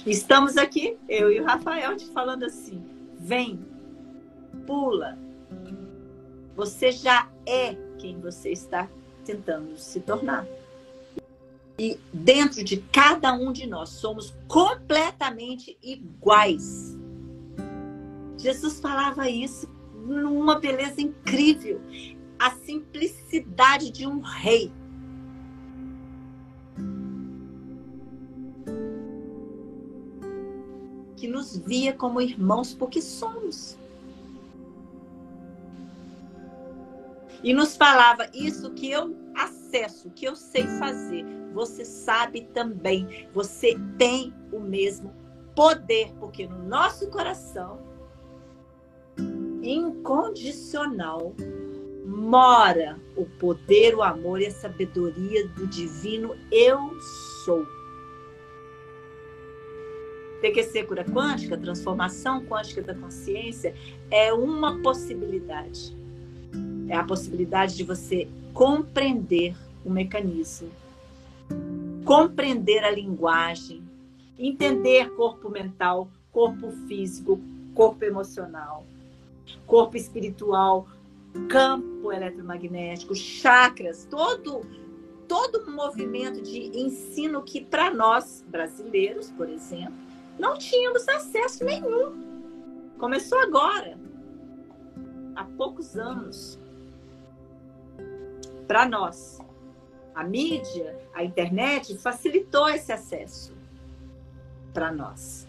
Estamos 0.05 0.57
aqui, 0.57 0.97
eu 1.07 1.31
e 1.31 1.39
o 1.39 1.45
Rafael, 1.45 1.95
te 1.95 2.05
falando 2.07 2.43
assim: 2.43 2.83
vem, 3.19 3.59
pula. 4.67 5.17
Você 6.55 6.91
já 6.91 7.29
é 7.45 7.75
quem 7.97 8.19
você 8.19 8.51
está 8.51 8.89
tentando 9.23 9.77
se 9.77 10.01
tornar. 10.01 10.45
E 11.79 11.97
dentro 12.11 12.63
de 12.63 12.77
cada 12.91 13.33
um 13.33 13.53
de 13.53 13.65
nós 13.65 13.89
somos 13.89 14.35
completamente 14.47 15.77
iguais. 15.81 16.97
Jesus 18.37 18.79
falava 18.81 19.29
isso 19.29 19.69
numa 20.05 20.59
beleza 20.59 21.01
incrível. 21.01 21.79
A 22.37 22.51
simplicidade 22.51 23.89
de 23.89 24.05
um 24.05 24.19
rei. 24.19 24.69
Que 31.23 31.27
nos 31.29 31.55
via 31.55 31.93
como 31.93 32.19
irmãos, 32.19 32.73
porque 32.73 33.01
somos. 33.01 33.77
E 37.41 37.53
nos 37.53 37.77
falava: 37.77 38.29
Isso 38.33 38.71
que 38.71 38.91
eu 38.91 39.15
acesso, 39.33 40.09
que 40.09 40.25
eu 40.25 40.35
sei 40.35 40.67
fazer, 40.79 41.25
você 41.53 41.85
sabe 41.85 42.41
também. 42.53 43.29
Você 43.33 43.79
tem 43.97 44.33
o 44.51 44.59
mesmo 44.59 45.15
poder, 45.55 46.11
porque 46.19 46.45
no 46.45 46.61
nosso 46.67 47.09
coração, 47.09 47.79
incondicional, 49.61 51.33
mora 52.05 52.99
o 53.15 53.23
poder, 53.39 53.95
o 53.95 54.03
amor 54.03 54.41
e 54.41 54.47
a 54.47 54.51
sabedoria 54.51 55.47
do 55.47 55.65
divino 55.67 56.35
eu 56.51 56.99
sou. 57.45 57.65
TQC 60.43 60.83
cura 60.83 61.05
quântica, 61.05 61.57
transformação 61.57 62.43
quântica 62.45 62.81
da 62.81 62.93
consciência, 62.93 63.73
é 64.11 64.33
uma 64.33 64.81
possibilidade. 64.81 65.95
É 66.87 66.95
a 66.95 67.03
possibilidade 67.03 67.75
de 67.75 67.83
você 67.83 68.27
compreender 68.53 69.55
o 69.83 69.89
mecanismo 69.89 70.69
compreender 72.03 72.83
a 72.83 72.91
linguagem, 72.91 73.81
entender 74.37 75.09
corpo 75.11 75.49
mental, 75.49 76.09
corpo 76.31 76.71
físico, 76.87 77.39
corpo 77.73 78.03
emocional, 78.03 78.85
corpo 79.65 79.95
espiritual, 79.95 80.87
campo 81.49 82.11
eletromagnético, 82.11 83.15
chakras, 83.15 84.05
todo 84.09 84.61
todo 85.25 85.63
um 85.67 85.73
movimento 85.73 86.41
de 86.41 86.77
ensino 86.77 87.41
que 87.41 87.61
para 87.61 87.91
nós 87.91 88.45
brasileiros, 88.47 89.31
por 89.31 89.49
exemplo, 89.49 89.95
não 90.37 90.57
tínhamos 90.57 91.07
acesso 91.07 91.63
nenhum. 91.63 92.21
Começou 92.97 93.39
agora, 93.39 93.97
há 95.35 95.43
poucos 95.43 95.97
anos, 95.97 96.59
para 98.67 98.87
nós. 98.87 99.39
A 100.15 100.23
mídia, 100.23 100.97
a 101.13 101.23
internet 101.23 101.97
facilitou 101.97 102.69
esse 102.69 102.91
acesso 102.91 103.53
para 104.73 104.91
nós. 104.91 105.47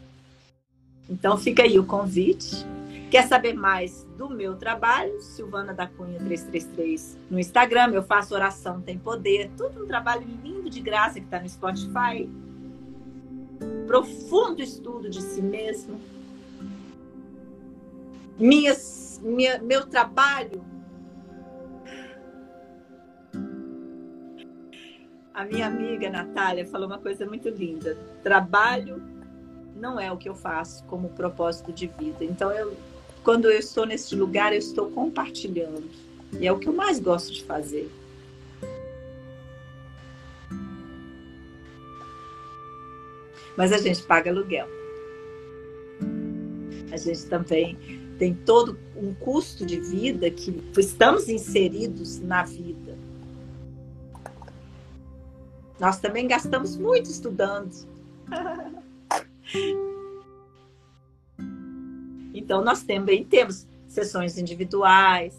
Então 1.09 1.37
fica 1.37 1.63
aí 1.63 1.79
o 1.79 1.85
convite. 1.85 2.67
Quer 3.11 3.29
saber 3.29 3.53
mais 3.53 4.05
do 4.17 4.29
meu 4.29 4.57
trabalho? 4.57 5.21
Silvana 5.21 5.73
da 5.73 5.87
Cunha 5.87 6.19
333 6.19 7.19
no 7.31 7.39
Instagram. 7.39 7.93
Eu 7.93 8.03
faço 8.03 8.35
oração 8.35 8.81
tem 8.81 8.99
poder. 8.99 9.51
Tudo 9.57 9.85
um 9.85 9.87
trabalho 9.87 10.27
lindo 10.43 10.69
de 10.71 10.81
graça 10.81 11.21
que 11.21 11.27
está 11.27 11.39
no 11.39 11.49
Spotify. 11.49 12.29
Profundo 13.87 14.63
estudo 14.63 15.09
de 15.09 15.23
si 15.23 15.43
mesmo. 15.43 16.01
Minhas, 18.39 19.21
minha, 19.23 19.59
meu 19.59 19.87
trabalho 19.87 20.63
a 25.35 25.45
minha 25.45 25.67
amiga 25.67 26.09
Natália 26.09 26.65
falou 26.65 26.87
uma 26.87 26.99
coisa 26.99 27.27
muito 27.27 27.49
linda. 27.49 27.99
Trabalho 28.23 29.03
não 29.75 29.99
é 29.99 30.11
o 30.13 30.17
que 30.17 30.29
eu 30.29 30.35
faço 30.35 30.85
como 30.85 31.09
propósito 31.09 31.73
de 31.73 31.89
vida. 31.89 32.25
Então, 32.25 32.53
eu, 32.53 32.77
quando 33.25 33.51
eu 33.51 33.59
estou 33.59 33.85
nesse 33.85 34.15
lugar, 34.15 34.53
eu 34.53 34.61
estou 34.61 34.89
compartilhando. 34.93 35.91
E 36.39 36.47
é 36.47 36.53
o 36.53 36.59
que 36.59 36.69
eu 36.69 36.73
mais 36.73 37.01
gosto 37.01 37.33
de 37.33 37.43
fazer. 37.43 37.91
Mas 43.57 43.73
a 43.73 43.79
gente 43.79 44.03
paga 44.03 44.31
aluguel. 44.31 44.69
A 46.93 46.97
gente 46.97 47.27
também 47.27 47.77
tem 48.19 48.35
todo 48.35 48.79
um 48.97 49.13
custo 49.15 49.67
de 49.67 49.81
vida 49.81 50.31
que 50.31 50.63
estamos 50.77 51.29
inseridos 51.29 52.21
na 52.21 52.45
vida. 52.45 52.97
Nós 55.79 55.99
também 55.99 56.27
gastamos 56.27 56.77
muito 56.77 57.11
estudando. 57.11 57.73
Então, 62.37 62.65
nós 62.65 62.83
também 62.83 63.25
temos 63.25 63.65
sessões 63.87 64.37
individuais, 64.37 65.35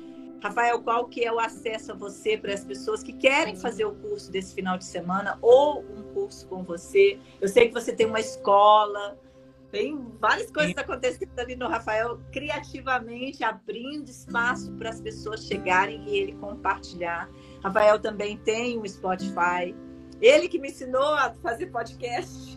Rafael, 0.44 0.82
qual 0.82 1.06
que 1.06 1.24
é 1.24 1.32
o 1.32 1.40
acesso 1.40 1.92
a 1.92 1.96
você 1.96 2.36
para 2.36 2.52
as 2.54 2.66
pessoas 2.66 3.04
que 3.04 3.14
querem 3.14 3.56
fazer 3.56 3.86
o 3.86 3.94
curso 3.94 4.32
desse 4.32 4.56
final 4.56 4.76
de 4.76 4.86
semana 4.86 5.38
ou 5.40 5.82
um 5.82 6.02
curso 6.14 6.48
com 6.48 6.64
você? 6.64 7.20
Eu 7.40 7.48
sei 7.48 7.68
que 7.68 7.76
você 7.76 7.94
tem 7.94 8.08
uma 8.08 8.20
escola, 8.20 9.20
tem 9.72 10.04
várias 10.20 10.50
coisas 10.52 10.76
acontecendo 10.76 11.38
ali 11.38 11.56
no 11.56 11.68
Rafael, 11.68 12.20
criativamente 12.32 13.44
abrindo 13.44 14.10
espaço 14.10 14.74
para 14.74 14.90
as 14.90 15.00
pessoas 15.00 15.46
chegarem 15.46 16.10
e 16.10 16.18
ele 16.18 16.32
compartilhar. 16.34 17.30
Rafael 17.64 18.00
também 18.00 18.36
tem 18.38 18.80
um 18.80 18.88
Spotify. 18.88 19.76
Ele 20.20 20.50
que 20.50 20.58
me 20.58 20.70
ensinou 20.70 21.14
a 21.14 21.36
fazer 21.36 21.68
podcast. 21.68 22.56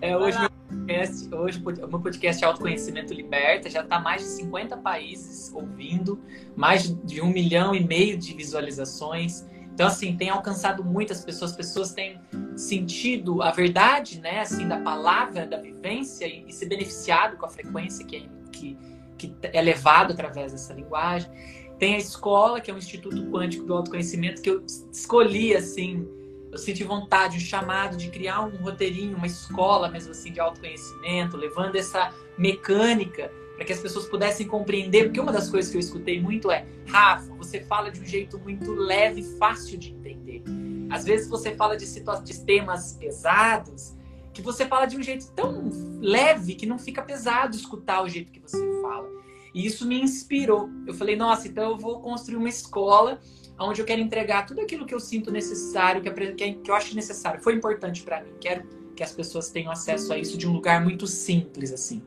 É, 0.00 0.16
hoje 0.16 0.38
podcast, 0.80 1.34
hoje 1.34 1.62
o 1.62 1.88
meu 1.88 2.00
podcast 2.00 2.44
Autoconhecimento 2.44 3.12
Liberta 3.12 3.68
já 3.68 3.82
está 3.82 4.00
mais 4.00 4.22
de 4.22 4.28
50 4.28 4.76
países 4.78 5.52
ouvindo, 5.52 6.20
mais 6.56 6.94
de 7.04 7.20
um 7.20 7.28
milhão 7.28 7.74
e 7.74 7.84
meio 7.84 8.16
de 8.16 8.34
visualizações. 8.34 9.46
Então, 9.72 9.86
assim, 9.86 10.16
tem 10.16 10.30
alcançado 10.30 10.84
muitas 10.84 11.24
pessoas, 11.24 11.52
pessoas 11.52 11.92
têm 11.92 12.20
sentido 12.56 13.42
a 13.42 13.50
verdade, 13.50 14.20
né, 14.20 14.40
assim, 14.40 14.66
da 14.66 14.78
palavra, 14.78 15.46
da 15.46 15.58
vivência 15.58 16.26
e, 16.26 16.44
e 16.46 16.52
se 16.52 16.66
beneficiado 16.66 17.36
com 17.36 17.46
a 17.46 17.48
frequência 17.48 18.04
que 18.04 18.16
é, 18.16 18.22
que, 18.52 18.78
que 19.16 19.34
é 19.42 19.62
levado 19.62 20.12
através 20.12 20.52
dessa 20.52 20.74
linguagem. 20.74 21.30
Tem 21.78 21.94
a 21.94 21.98
escola, 21.98 22.60
que 22.60 22.70
é 22.70 22.74
o 22.74 22.78
Instituto 22.78 23.22
Quântico 23.30 23.64
do 23.64 23.74
Autoconhecimento, 23.74 24.42
que 24.42 24.50
eu 24.50 24.62
escolhi, 24.92 25.54
assim, 25.54 26.06
eu 26.50 26.58
senti 26.58 26.82
vontade, 26.82 27.36
um 27.36 27.40
chamado 27.40 27.96
de 27.96 28.08
criar 28.08 28.40
um 28.40 28.56
roteirinho, 28.56 29.16
uma 29.16 29.26
escola 29.26 29.88
mesmo 29.88 30.10
assim 30.10 30.32
de 30.32 30.40
autoconhecimento, 30.40 31.36
levando 31.36 31.76
essa 31.76 32.12
mecânica 32.36 33.30
para 33.54 33.64
que 33.64 33.72
as 33.72 33.80
pessoas 33.80 34.06
pudessem 34.06 34.46
compreender, 34.46 35.04
porque 35.04 35.20
uma 35.20 35.32
das 35.32 35.50
coisas 35.50 35.70
que 35.70 35.76
eu 35.76 35.80
escutei 35.80 36.20
muito 36.20 36.50
é, 36.50 36.66
Rafa, 36.86 37.32
você 37.34 37.60
fala 37.60 37.90
de 37.90 38.00
um 38.00 38.06
jeito 38.06 38.38
muito 38.38 38.72
leve 38.72 39.20
e 39.20 39.38
fácil 39.38 39.78
de 39.78 39.92
entender. 39.92 40.42
Às 40.90 41.04
vezes 41.04 41.28
você 41.28 41.54
fala 41.54 41.76
de 41.76 41.84
de 42.24 42.44
temas 42.44 42.94
pesados, 42.94 43.94
que 44.32 44.40
você 44.40 44.66
fala 44.66 44.86
de 44.86 44.96
um 44.96 45.02
jeito 45.02 45.30
tão 45.32 45.70
leve 46.00 46.54
que 46.54 46.66
não 46.66 46.78
fica 46.78 47.02
pesado 47.02 47.54
escutar 47.54 48.02
o 48.02 48.08
jeito 48.08 48.32
que 48.32 48.40
você 48.40 48.58
fala. 48.80 49.08
E 49.54 49.66
isso 49.66 49.86
me 49.86 50.00
inspirou. 50.00 50.70
Eu 50.86 50.94
falei, 50.94 51.16
nossa, 51.16 51.46
então 51.46 51.70
eu 51.70 51.76
vou 51.76 52.00
construir 52.00 52.36
uma 52.36 52.48
escola 52.48 53.20
onde 53.60 53.80
eu 53.80 53.84
quero 53.84 54.00
entregar 54.00 54.46
tudo 54.46 54.60
aquilo 54.60 54.86
que 54.86 54.94
eu 54.94 55.00
sinto 55.00 55.30
necessário, 55.30 56.00
que, 56.00 56.08
é, 56.08 56.52
que 56.52 56.70
eu 56.70 56.74
acho 56.74 56.94
necessário, 56.94 57.42
foi 57.42 57.54
importante 57.54 58.02
para 58.02 58.22
mim. 58.22 58.30
Quero 58.40 58.66
que 58.96 59.02
as 59.02 59.12
pessoas 59.12 59.50
tenham 59.50 59.70
acesso 59.70 60.12
a 60.12 60.18
isso 60.18 60.36
de 60.36 60.48
um 60.48 60.52
lugar 60.52 60.82
muito 60.82 61.06
simples, 61.06 61.72
assim. 61.72 62.02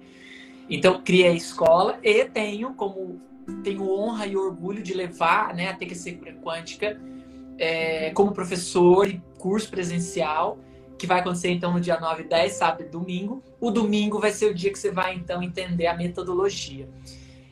Então, 0.69 1.01
criei 1.03 1.27
a 1.27 1.33
escola 1.33 1.99
e 2.01 2.25
tenho 2.25 2.73
como 2.73 3.21
tenho 3.61 3.89
honra 3.89 4.25
e 4.25 4.37
orgulho 4.37 4.81
de 4.81 4.93
levar 4.93 5.53
né, 5.53 5.69
a 5.69 5.73
TQC 5.75 6.13
Cura 6.13 6.33
Quântica 6.33 6.97
é, 7.57 8.11
como 8.11 8.31
professor 8.31 9.07
e 9.07 9.21
curso 9.37 9.69
presencial, 9.69 10.57
que 10.97 11.05
vai 11.05 11.19
acontecer 11.19 11.49
então 11.51 11.73
no 11.73 11.81
dia 11.81 11.99
9, 11.99 12.23
10, 12.23 12.53
sábado 12.53 12.83
e 12.83 12.89
domingo. 12.89 13.43
O 13.59 13.69
domingo 13.71 14.19
vai 14.19 14.31
ser 14.31 14.49
o 14.49 14.53
dia 14.53 14.71
que 14.71 14.79
você 14.79 14.91
vai 14.91 15.15
então 15.15 15.43
entender 15.43 15.87
a 15.87 15.95
metodologia. 15.95 16.87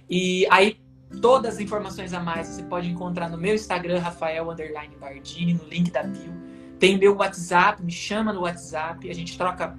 E 0.09 0.47
aí 0.49 0.77
Todas 1.19 1.55
as 1.55 1.59
informações 1.59 2.13
a 2.13 2.19
mais 2.19 2.47
você 2.47 2.63
pode 2.63 2.89
encontrar 2.89 3.29
no 3.29 3.37
meu 3.37 3.55
Instagram, 3.55 3.99
Rafael 3.99 4.45
Bardini, 4.99 5.53
no 5.53 5.65
link 5.65 5.91
da 5.91 6.03
bio. 6.03 6.33
Tem 6.79 6.97
meu 6.97 7.15
WhatsApp, 7.15 7.83
me 7.83 7.91
chama 7.91 8.31
no 8.31 8.41
WhatsApp, 8.41 9.09
a 9.09 9.13
gente 9.13 9.37
troca 9.37 9.77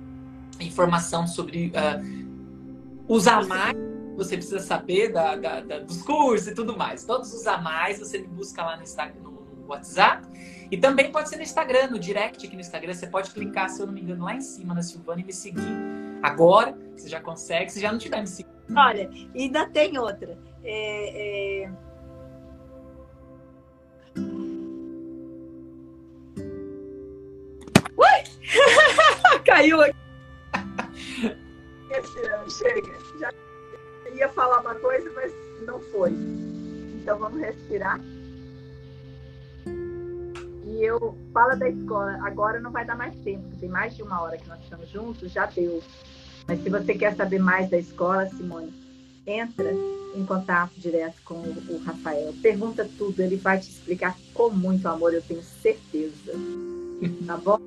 informação 0.60 1.26
sobre 1.26 1.72
uh, 1.74 3.04
os 3.08 3.26
a 3.26 3.42
mais 3.42 3.76
você 4.16 4.36
precisa 4.36 4.60
saber 4.60 5.12
da, 5.12 5.36
da, 5.36 5.60
da, 5.60 5.78
dos 5.80 6.02
cursos 6.02 6.48
e 6.48 6.54
tudo 6.54 6.76
mais. 6.76 7.04
Todos 7.04 7.32
os 7.32 7.46
a 7.46 7.58
mais 7.58 7.98
você 7.98 8.18
me 8.18 8.28
busca 8.28 8.62
lá 8.62 8.76
no, 8.76 8.82
Instagram, 8.82 9.20
no 9.22 9.66
WhatsApp. 9.66 10.26
E 10.70 10.76
também 10.76 11.10
pode 11.10 11.28
ser 11.28 11.36
no 11.36 11.42
Instagram, 11.42 11.88
no 11.88 11.98
direct 11.98 12.46
aqui 12.46 12.54
no 12.54 12.60
Instagram. 12.60 12.94
Você 12.94 13.06
pode 13.06 13.30
clicar, 13.30 13.68
se 13.70 13.80
eu 13.80 13.86
não 13.86 13.92
me 13.92 14.00
engano, 14.00 14.24
lá 14.24 14.34
em 14.34 14.40
cima 14.40 14.74
na 14.74 14.82
Silvana 14.82 15.20
e 15.20 15.24
me 15.24 15.32
seguir. 15.32 15.62
Agora, 16.22 16.76
você 16.96 17.08
já 17.08 17.20
consegue. 17.20 17.72
Se 17.72 17.80
já 17.80 17.90
não 17.90 17.98
tiver 17.98 18.20
me 18.20 18.26
seguindo. 18.26 18.52
Olha, 18.76 19.10
ainda 19.34 19.68
tem 19.68 19.98
outra. 19.98 20.38
É, 20.64 21.62
é... 21.64 21.70
Ui! 27.96 29.38
Caiu 29.44 29.80
aqui. 29.80 30.02
Chega. 32.48 32.92
Já 33.18 33.32
ia 34.14 34.28
falar 34.28 34.60
uma 34.60 34.74
coisa, 34.74 35.10
mas 35.14 35.32
não 35.66 35.80
foi. 35.80 36.10
Então 36.10 37.18
vamos 37.18 37.40
respirar. 37.40 38.00
E 40.64 40.84
eu 40.84 41.16
falo 41.32 41.56
da 41.56 41.68
escola. 41.68 42.18
Agora 42.22 42.60
não 42.60 42.70
vai 42.70 42.84
dar 42.84 42.96
mais 42.96 43.14
tempo, 43.20 43.44
tem 43.58 43.68
mais 43.68 43.96
de 43.96 44.02
uma 44.02 44.20
hora 44.22 44.38
que 44.38 44.48
nós 44.48 44.60
estamos 44.62 44.88
juntos, 44.88 45.32
já 45.32 45.46
deu. 45.46 45.82
Mas 46.46 46.62
se 46.62 46.70
você 46.70 46.94
quer 46.94 47.14
saber 47.14 47.38
mais 47.38 47.70
da 47.70 47.78
escola, 47.78 48.26
Simone, 48.26 48.72
entra 49.26 49.72
em 50.14 50.24
contato 50.26 50.72
direto 50.76 51.16
com 51.24 51.34
o, 51.34 51.82
Rafael. 51.84 52.34
Pergunta 52.42 52.88
tudo, 52.98 53.20
ele 53.20 53.36
vai 53.36 53.58
te 53.58 53.70
explicar 53.70 54.16
com 54.34 54.50
muito 54.50 54.86
amor, 54.86 55.14
eu 55.14 55.22
tenho 55.22 55.42
certeza. 55.42 56.32
Tá 57.26 57.36
bom? 57.36 57.58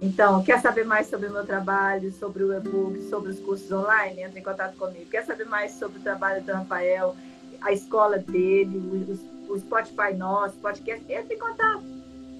Então, 0.00 0.44
quer 0.44 0.60
saber 0.60 0.84
mais 0.84 1.08
sobre 1.08 1.26
o 1.26 1.32
meu 1.32 1.44
trabalho, 1.44 2.12
sobre 2.12 2.44
o 2.44 2.52
e-book, 2.54 3.02
sobre 3.10 3.32
os 3.32 3.40
cursos 3.40 3.70
online? 3.70 4.22
Entra 4.22 4.38
em 4.38 4.42
contato 4.42 4.76
comigo. 4.76 5.10
Quer 5.10 5.24
saber 5.24 5.44
mais 5.44 5.72
sobre 5.72 5.98
o 5.98 6.02
trabalho 6.02 6.40
do 6.42 6.52
Rafael, 6.52 7.16
a 7.60 7.72
escola 7.72 8.16
dele, 8.16 8.78
o, 8.78 9.52
o 9.52 9.58
Spotify 9.58 10.14
nosso, 10.16 10.56
podcast? 10.58 11.04
Entra 11.12 11.34
em 11.34 11.38
contato. 11.38 11.82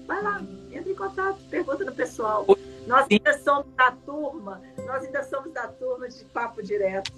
Vai 0.07 0.23
lá, 0.23 0.41
entra 0.71 0.91
em 0.91 0.95
contato, 0.95 1.37
pergunta 1.49 1.83
do 1.83 1.91
pessoal. 1.91 2.45
Nós 2.87 3.05
ainda 3.11 3.37
somos 3.39 3.67
da 3.75 3.91
turma, 3.91 4.61
nós 4.85 5.03
ainda 5.03 5.23
somos 5.23 5.53
da 5.53 5.67
turma 5.67 6.09
de 6.09 6.23
papo 6.25 6.63
direto. 6.63 7.11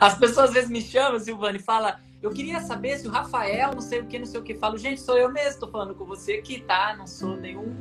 As 0.00 0.18
pessoas 0.18 0.48
às 0.48 0.54
vezes 0.54 0.70
me 0.70 0.80
chamam, 0.80 1.18
Silvana, 1.18 1.56
e 1.56 1.60
falam, 1.60 1.94
eu 2.22 2.30
queria 2.30 2.60
saber 2.60 2.98
se 2.98 3.06
o 3.06 3.10
Rafael, 3.10 3.72
não 3.72 3.80
sei 3.80 4.00
o 4.00 4.06
que, 4.06 4.18
não 4.18 4.26
sei 4.26 4.40
o 4.40 4.42
que, 4.42 4.54
falo, 4.54 4.76
gente, 4.76 5.00
sou 5.00 5.16
eu 5.16 5.30
mesmo, 5.30 5.60
tô 5.60 5.68
falando 5.68 5.94
com 5.94 6.04
você 6.04 6.34
aqui, 6.34 6.60
tá? 6.60 6.94
Não 6.96 7.06
sou 7.06 7.36
nenhum. 7.36 7.74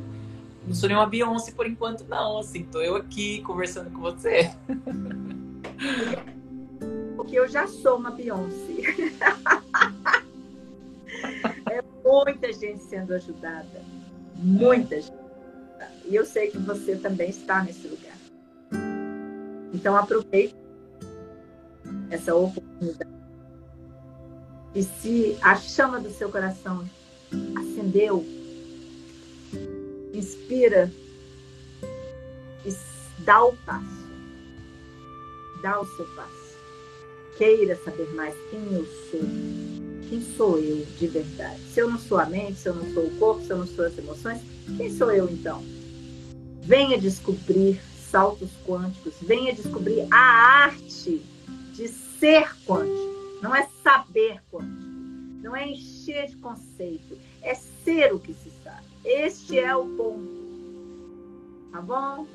Não 0.67 0.73
sou 0.73 0.89
nenhuma 0.89 1.05
Beyoncé 1.05 1.51
por 1.51 1.67
enquanto, 1.67 2.03
não. 2.05 2.39
Assim, 2.39 2.63
tô 2.63 2.81
eu 2.81 2.95
aqui 2.95 3.41
conversando 3.41 3.91
com 3.91 4.01
você. 4.01 4.51
Porque 7.15 7.37
eu 7.37 7.47
já 7.47 7.67
sou 7.67 7.97
uma 7.97 8.11
Beyoncé. 8.11 8.81
é 11.71 11.83
muita 12.03 12.51
gente 12.51 12.83
sendo 12.83 13.13
ajudada. 13.13 13.83
Muita 14.35 14.99
gente. 14.99 15.13
E 16.05 16.15
eu 16.15 16.25
sei 16.25 16.49
que 16.49 16.57
você 16.57 16.95
também 16.95 17.29
está 17.29 17.63
nesse 17.63 17.87
lugar. 17.87 18.15
Então 19.73 19.95
aproveite 19.95 20.55
essa 22.09 22.35
oportunidade. 22.35 23.15
E 24.73 24.83
se 24.83 25.37
a 25.41 25.55
chama 25.55 25.99
do 25.99 26.09
seu 26.09 26.29
coração 26.29 26.87
acendeu, 27.55 28.25
inspira 30.13 30.91
e 32.65 32.75
dá 33.23 33.43
o 33.45 33.55
passo. 33.65 34.05
Dá 35.61 35.79
o 35.79 35.85
seu 35.95 36.05
passo. 36.07 36.55
Queira 37.37 37.75
saber 37.83 38.13
mais 38.13 38.35
quem 38.49 38.73
eu 38.73 38.85
sou. 39.09 39.21
Quem 40.09 40.21
sou 40.21 40.59
eu 40.59 40.85
de 40.99 41.07
verdade? 41.07 41.59
Se 41.73 41.79
eu 41.79 41.89
não 41.89 41.97
sou 41.97 42.19
a 42.19 42.25
mente, 42.25 42.59
se 42.59 42.69
eu 42.69 42.75
não 42.75 42.93
sou 42.93 43.05
o 43.05 43.17
corpo, 43.17 43.43
se 43.43 43.51
eu 43.51 43.57
não 43.57 43.67
sou 43.67 43.85
as 43.85 43.97
emoções, 43.97 44.41
quem 44.77 44.95
sou 44.95 45.11
eu 45.11 45.29
então? 45.29 45.63
Venha 46.61 46.97
descobrir 46.97 47.81
saltos 48.11 48.49
quânticos, 48.65 49.13
venha 49.21 49.53
descobrir 49.53 50.05
a 50.11 50.17
arte 50.17 51.21
de 51.76 51.88
ser 51.88 52.55
quântico. 52.65 53.39
Não 53.41 53.55
é 53.55 53.67
saber 53.84 54.41
quântico, 54.51 54.89
não 55.41 55.55
é 55.55 55.67
encher 55.67 56.28
de 56.28 56.38
conceito, 56.38 57.17
é 57.41 57.53
ser 57.53 58.13
o 58.13 58.19
que 58.19 58.34
se 58.34 58.51
sabe. 58.63 58.86
Este 59.03 59.59
é 59.59 59.76
o 59.76 59.86
ponto. 59.86 60.45
Tá 61.71 61.82
bom? 61.82 62.26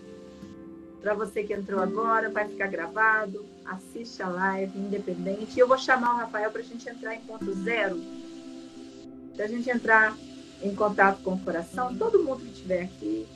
Para 1.01 1.15
você 1.15 1.43
que 1.43 1.55
entrou 1.55 1.81
agora, 1.81 2.29
vai 2.29 2.47
ficar 2.47 2.69
gravado. 2.69 3.45
Assiste 3.65 4.23
a 4.23 4.29
live 4.29 4.79
independente. 4.79 5.57
E 5.57 5.59
eu 5.59 5.67
vou 5.67 5.79
chamar 5.79 6.15
o 6.15 6.19
Rafael 6.19 6.51
para 6.51 6.61
a 6.61 6.65
gente 6.65 6.89
entrar 6.89 7.15
em 7.15 7.21
ponto 7.21 7.53
zero. 7.55 7.99
Para 9.35 9.47
a 9.47 9.49
gente 9.49 9.71
entrar 9.71 10.17
em 10.63 10.75
contato 10.75 11.23
com 11.23 11.35
o 11.35 11.41
coração. 11.41 11.97
Todo 11.97 12.23
mundo 12.23 12.45
que 12.45 12.53
estiver 12.53 12.83
aqui 12.83 13.27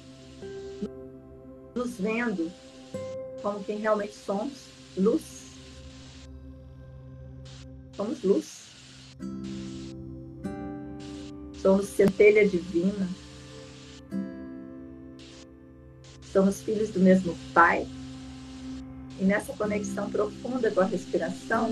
nos 1.74 1.98
vendo 1.98 2.52
como 3.42 3.64
quem 3.64 3.78
realmente 3.78 4.14
somos 4.14 4.66
luz. 4.96 5.33
Somos 7.96 8.22
luz. 8.22 8.64
Somos 11.60 11.86
centelha 11.86 12.48
divina. 12.48 13.08
Somos 16.32 16.60
filhos 16.60 16.90
do 16.90 17.00
mesmo 17.00 17.36
Pai. 17.52 17.86
E 19.20 19.24
nessa 19.24 19.52
conexão 19.52 20.10
profunda 20.10 20.70
com 20.72 20.80
a 20.80 20.84
respiração, 20.84 21.70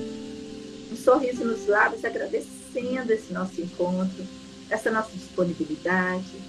um 0.93 0.97
sorriso 0.97 1.45
nos 1.45 1.67
lábios, 1.67 2.05
agradecendo 2.05 3.13
esse 3.13 3.33
nosso 3.33 3.61
encontro, 3.61 4.25
essa 4.71 4.91
nossa 4.91 5.11
disponibilidade, 5.13 6.41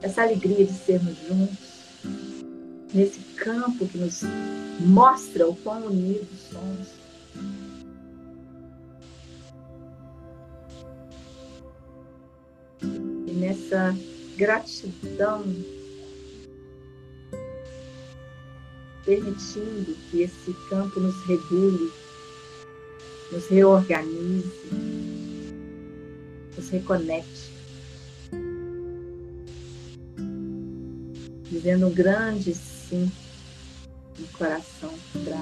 essa 0.00 0.22
alegria 0.22 0.64
de 0.64 0.72
sermos 0.72 1.16
juntos, 1.28 1.58
nesse 2.94 3.20
campo 3.36 3.86
que 3.86 3.98
nos 3.98 4.22
mostra 4.80 5.46
o 5.46 5.54
quão 5.56 5.86
unidos 5.86 6.28
somos. 6.50 6.88
E 13.32 13.34
nessa 13.34 13.96
gratidão 14.36 15.42
permitindo 19.06 19.96
que 20.10 20.20
esse 20.20 20.52
campo 20.68 21.00
nos 21.00 21.16
regule, 21.24 21.90
nos 23.32 23.46
reorganize, 23.48 24.52
nos 26.54 26.68
reconecte. 26.68 27.50
Dizendo 31.50 31.86
um 31.86 31.94
grande 31.94 32.54
sim 32.54 33.10
no 34.18 34.26
coração 34.28 34.92
para 35.24 35.38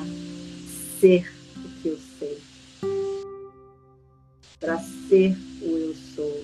ser 1.01 1.29
o 1.57 1.83
que 1.83 1.89
eu 1.89 1.99
sei, 2.21 2.39
para 4.61 4.79
ser 4.79 5.37
o 5.61 5.77
eu 5.77 5.95
sou. 6.15 6.40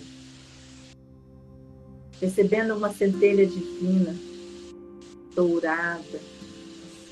Recebendo 2.21 2.75
uma 2.75 2.93
centelha 2.93 3.47
divina, 3.47 4.17
dourada, 5.35 6.21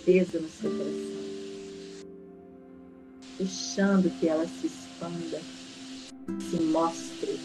acesa 0.00 0.38
no 0.40 0.48
seu 0.48 0.70
coração, 0.70 1.24
deixando 3.38 4.11
que 4.18 4.26
ela 4.26 4.46
se 4.46 4.66
expanda, 4.66 5.42
se 6.50 6.62
mostre, 6.62 7.38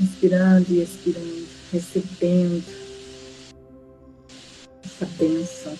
inspirando 0.00 0.66
e 0.70 0.82
expirando, 0.82 1.46
recebendo 1.72 2.64
essa 4.84 5.06
bênção. 5.18 5.78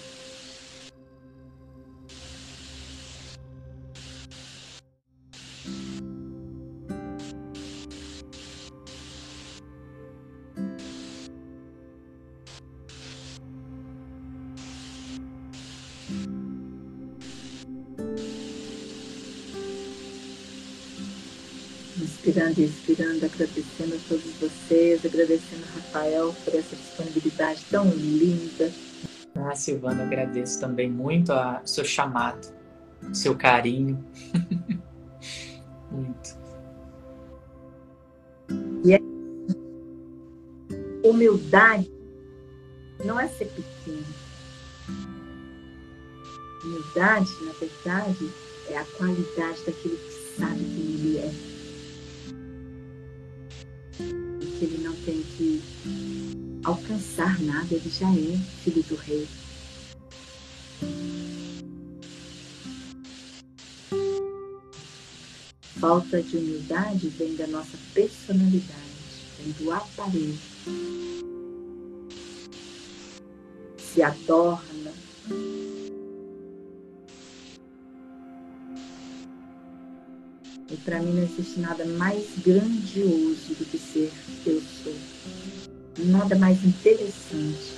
Expirando, 22.64 23.24
agradecendo 23.24 23.94
a 23.94 23.98
todos 24.08 24.32
vocês, 24.40 25.04
agradecendo 25.04 25.64
a 25.64 25.76
Rafael 25.76 26.34
por 26.44 26.54
essa 26.54 26.74
disponibilidade 26.76 27.64
tão 27.70 27.88
linda. 27.90 28.72
Ah, 29.34 29.54
Silvana, 29.54 30.04
agradeço 30.04 30.60
também 30.60 30.90
muito 30.90 31.32
o 31.32 31.66
seu 31.66 31.84
chamado, 31.84 32.48
o 33.02 33.14
seu 33.14 33.36
carinho. 33.36 34.02
muito. 35.90 36.36
E 38.84 38.94
é 38.94 39.00
humildade 41.06 41.90
não 43.04 43.20
é 43.20 43.28
ser 43.28 43.46
pequeno. 43.46 44.04
Humildade, 46.64 47.30
na 47.44 47.52
verdade, 47.52 48.30
é 48.68 48.78
a 48.78 48.84
qualidade 48.84 49.64
daquilo 49.64 49.96
que 49.96 50.12
sabe 50.38 50.58
quem 50.58 50.94
ele 50.94 51.18
é. 51.18 51.55
Que 54.58 54.64
ele 54.64 54.78
não 54.82 54.94
tem 54.96 55.22
que 55.36 55.62
alcançar 56.64 57.40
nada, 57.42 57.74
ele 57.74 57.90
já 57.90 58.10
é 58.10 58.38
filho 58.64 58.82
do 58.84 58.96
rei. 58.96 59.28
Falta 65.78 66.22
de 66.22 66.38
humildade 66.38 67.08
vem 67.08 67.36
da 67.36 67.46
nossa 67.46 67.76
personalidade, 67.92 68.64
vem 69.38 69.52
do 69.58 69.70
aparelho. 69.70 70.38
Se 73.78 74.02
adorna, 74.02 74.92
E 80.76 80.78
para 80.78 81.00
mim 81.00 81.14
não 81.14 81.22
existe 81.22 81.58
nada 81.58 81.86
mais 81.86 82.26
grandioso 82.44 83.54
do 83.58 83.64
que 83.64 83.78
ser 83.78 84.12
eu 84.44 84.60
sou. 84.60 84.94
Nada 86.04 86.36
mais 86.36 86.62
interessante 86.62 87.72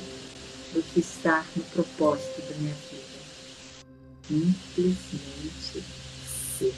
do 0.74 0.82
que 0.82 0.98
estar 0.98 1.46
no 1.54 1.62
propósito 1.62 2.42
da 2.50 2.56
minha 2.56 2.74
vida. 2.74 4.54
Simplesmente 4.74 5.84
ser. 6.58 6.74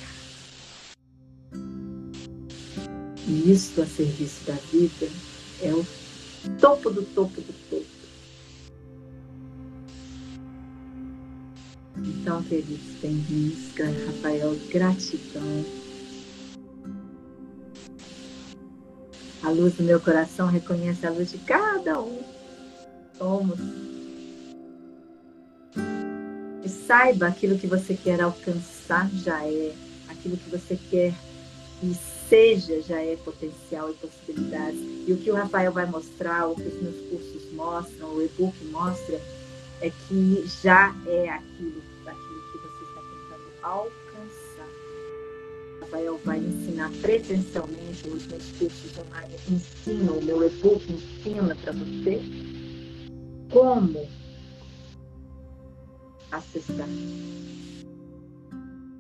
E 3.27 3.51
isto 3.51 3.81
a 3.81 3.87
serviço 3.87 4.45
da 4.45 4.57
vida 4.71 5.09
é 5.63 5.73
o 5.73 5.87
topo 6.61 6.91
do 6.91 7.03
topo 7.03 7.41
do 7.41 7.55
topo. 7.71 7.87
Então, 11.97 12.43
queridos, 12.43 13.01
bem-vindos, 13.01 13.71
Rafael, 14.07 14.55
gratidão 14.71 15.65
A 19.51 19.53
luz 19.53 19.75
do 19.75 19.83
meu 19.83 19.99
coração 19.99 20.47
reconhece 20.47 21.05
a 21.05 21.11
luz 21.11 21.33
de 21.33 21.39
cada 21.39 22.01
um. 22.01 22.23
Somos. 23.19 23.59
E 26.65 26.69
saiba 26.69 27.27
aquilo 27.27 27.59
que 27.59 27.67
você 27.67 27.95
quer 27.95 28.21
alcançar 28.21 29.11
já 29.13 29.45
é. 29.45 29.73
Aquilo 30.09 30.37
que 30.37 30.51
você 30.51 30.79
quer 30.89 31.13
e 31.83 31.97
seja 32.29 32.81
já 32.83 33.03
é 33.03 33.17
potencial 33.17 33.91
e 33.91 33.95
possibilidades. 33.95 34.79
E 35.09 35.13
o 35.13 35.17
que 35.17 35.33
o 35.33 35.35
Rafael 35.35 35.73
vai 35.73 35.87
mostrar, 35.87 36.47
o 36.47 36.55
que 36.55 36.69
os 36.69 36.81
meus 36.81 37.11
cursos 37.11 37.53
mostram, 37.53 38.15
o 38.15 38.23
e-book 38.23 38.55
mostra, 38.67 39.21
é 39.81 39.91
que 39.91 40.45
já 40.63 40.95
é 41.09 41.29
aquilo, 41.29 41.83
aquilo 42.07 42.41
que 42.53 42.59
você 42.59 42.85
está 42.85 43.01
tentando 43.01 43.65
alcançar. 43.65 44.00
Rafael 45.91 46.21
vai 46.25 46.39
ensinar 46.39 46.89
presencialmente, 47.03 48.09
os 48.09 48.25
meus 48.29 48.45
cursos 48.53 48.99
online 48.99 49.35
ensinam, 49.51 50.19
o 50.19 50.25
meu 50.25 50.47
e-book 50.47 50.87
ensina 50.93 51.57
para 51.57 51.73
você 51.73 52.21
como 53.51 54.09
acessar 56.31 56.89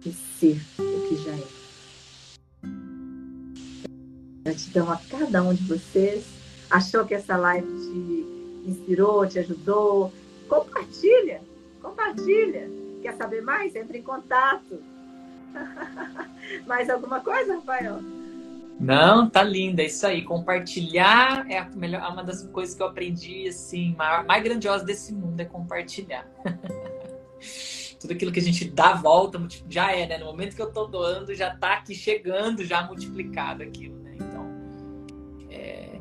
e 0.05 0.13
ser 0.13 0.61
o 0.81 1.09
que 1.09 1.17
já 1.25 1.33
é. 1.33 1.47
Gratidão 4.43 4.91
a 4.91 4.97
cada 4.97 5.43
um 5.45 5.55
de 5.55 5.63
vocês. 5.63 6.25
Achou 6.69 7.05
que 7.05 7.15
essa 7.15 7.37
live 7.37 7.69
te 7.69 8.69
inspirou, 8.69 9.29
te 9.29 9.39
ajudou? 9.39 10.13
Compartilha, 10.49 11.41
compartilha. 11.81 12.69
Quer 13.01 13.15
saber 13.15 13.43
mais? 13.43 13.77
Entre 13.77 13.99
em 13.99 14.03
contato. 14.03 14.83
mais 16.67 16.89
alguma 16.91 17.21
coisa, 17.21 17.57
Rafael? 17.57 18.01
Não, 18.79 19.29
tá 19.29 19.43
linda, 19.43 19.83
é 19.83 19.87
isso 19.87 20.07
aí. 20.07 20.23
Compartilhar 20.23 21.47
é 21.51 21.63
melhor, 21.77 22.11
uma 22.11 22.25
das 22.25 22.47
coisas 22.47 22.75
que 22.75 22.83
eu 22.83 22.87
aprendi, 22.87 23.49
assim, 23.49 23.95
maior, 23.97 24.25
mais 24.25 24.43
grandiosa 24.43 24.85
desse 24.85 25.13
mundo 25.13 25.41
é 25.41 25.45
compartilhar. 25.45 26.27
Tudo 28.01 28.15
aquilo 28.15 28.33
que 28.33 28.41
a 28.41 28.43
gente 28.43 28.65
dá 28.71 28.95
volta 28.95 29.39
já 29.69 29.93
é, 29.93 30.07
né? 30.07 30.17
No 30.17 30.25
momento 30.25 30.57
que 30.57 30.63
eu 30.63 30.73
tô 30.73 30.87
doando, 30.87 31.35
já 31.35 31.55
tá 31.55 31.75
aqui 31.75 31.95
chegando, 31.95 32.65
já 32.65 32.83
multiplicado 32.83 33.63
aquilo 33.63 34.01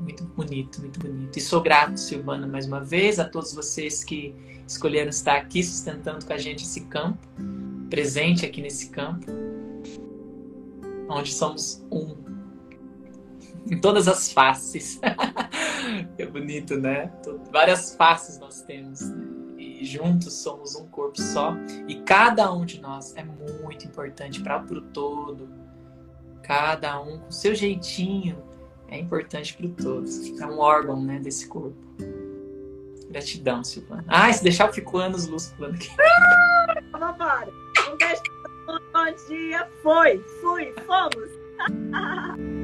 muito 0.09 0.23
bonito, 0.25 0.81
muito 0.81 0.99
bonito. 0.99 1.37
E 1.37 1.41
sou 1.41 1.61
grato, 1.61 1.97
Silvana, 1.97 2.47
mais 2.47 2.65
uma 2.65 2.81
vez, 2.81 3.19
a 3.19 3.25
todos 3.25 3.53
vocês 3.53 4.03
que 4.03 4.35
escolheram 4.67 5.09
estar 5.09 5.35
aqui 5.35 5.63
sustentando 5.63 6.25
com 6.25 6.33
a 6.33 6.37
gente 6.37 6.63
esse 6.63 6.81
campo, 6.81 7.19
presente 7.89 8.45
aqui 8.45 8.61
nesse 8.61 8.89
campo, 8.89 9.25
onde 11.09 11.31
somos 11.31 11.85
um. 11.91 12.17
Em 13.69 13.79
todas 13.79 14.07
as 14.07 14.31
faces. 14.31 14.99
é 16.17 16.25
bonito, 16.25 16.77
né? 16.77 17.11
Várias 17.51 17.95
faces 17.95 18.39
nós 18.39 18.61
temos, 18.61 19.01
né? 19.01 19.25
E 19.57 19.85
juntos 19.85 20.33
somos 20.33 20.75
um 20.75 20.87
corpo 20.87 21.21
só. 21.21 21.55
E 21.87 21.95
cada 22.01 22.51
um 22.51 22.65
de 22.65 22.81
nós 22.81 23.15
é 23.15 23.23
muito 23.23 23.85
importante 23.85 24.41
para 24.41 24.61
o 24.61 24.81
todo. 24.81 25.49
Cada 26.41 26.99
um 27.01 27.19
com 27.19 27.31
seu 27.31 27.53
jeitinho, 27.53 28.41
é 28.87 28.97
importante 28.97 29.53
para 29.55 29.69
todos. 29.69 30.31
É 30.39 30.45
um 30.45 30.59
órgão 30.59 31.01
né, 31.01 31.19
desse 31.19 31.47
corpo. 31.47 31.77
Gratidão, 33.09 33.63
Silvana. 33.63 34.05
Ah, 34.07 34.31
se 34.31 34.43
deixar 34.43 34.67
eu 34.67 34.73
fico 34.73 34.97
anos 34.97 35.27
luz 35.27 35.51
falando 35.51 35.75
aqui. 35.75 35.89
Ah, 36.93 37.13
para. 37.13 37.68
Beijo. 37.99 38.23
Bom 38.65 39.13
dia. 39.27 39.67
Foi. 39.83 40.19
Fui. 40.41 40.73
Fomos. 40.85 41.29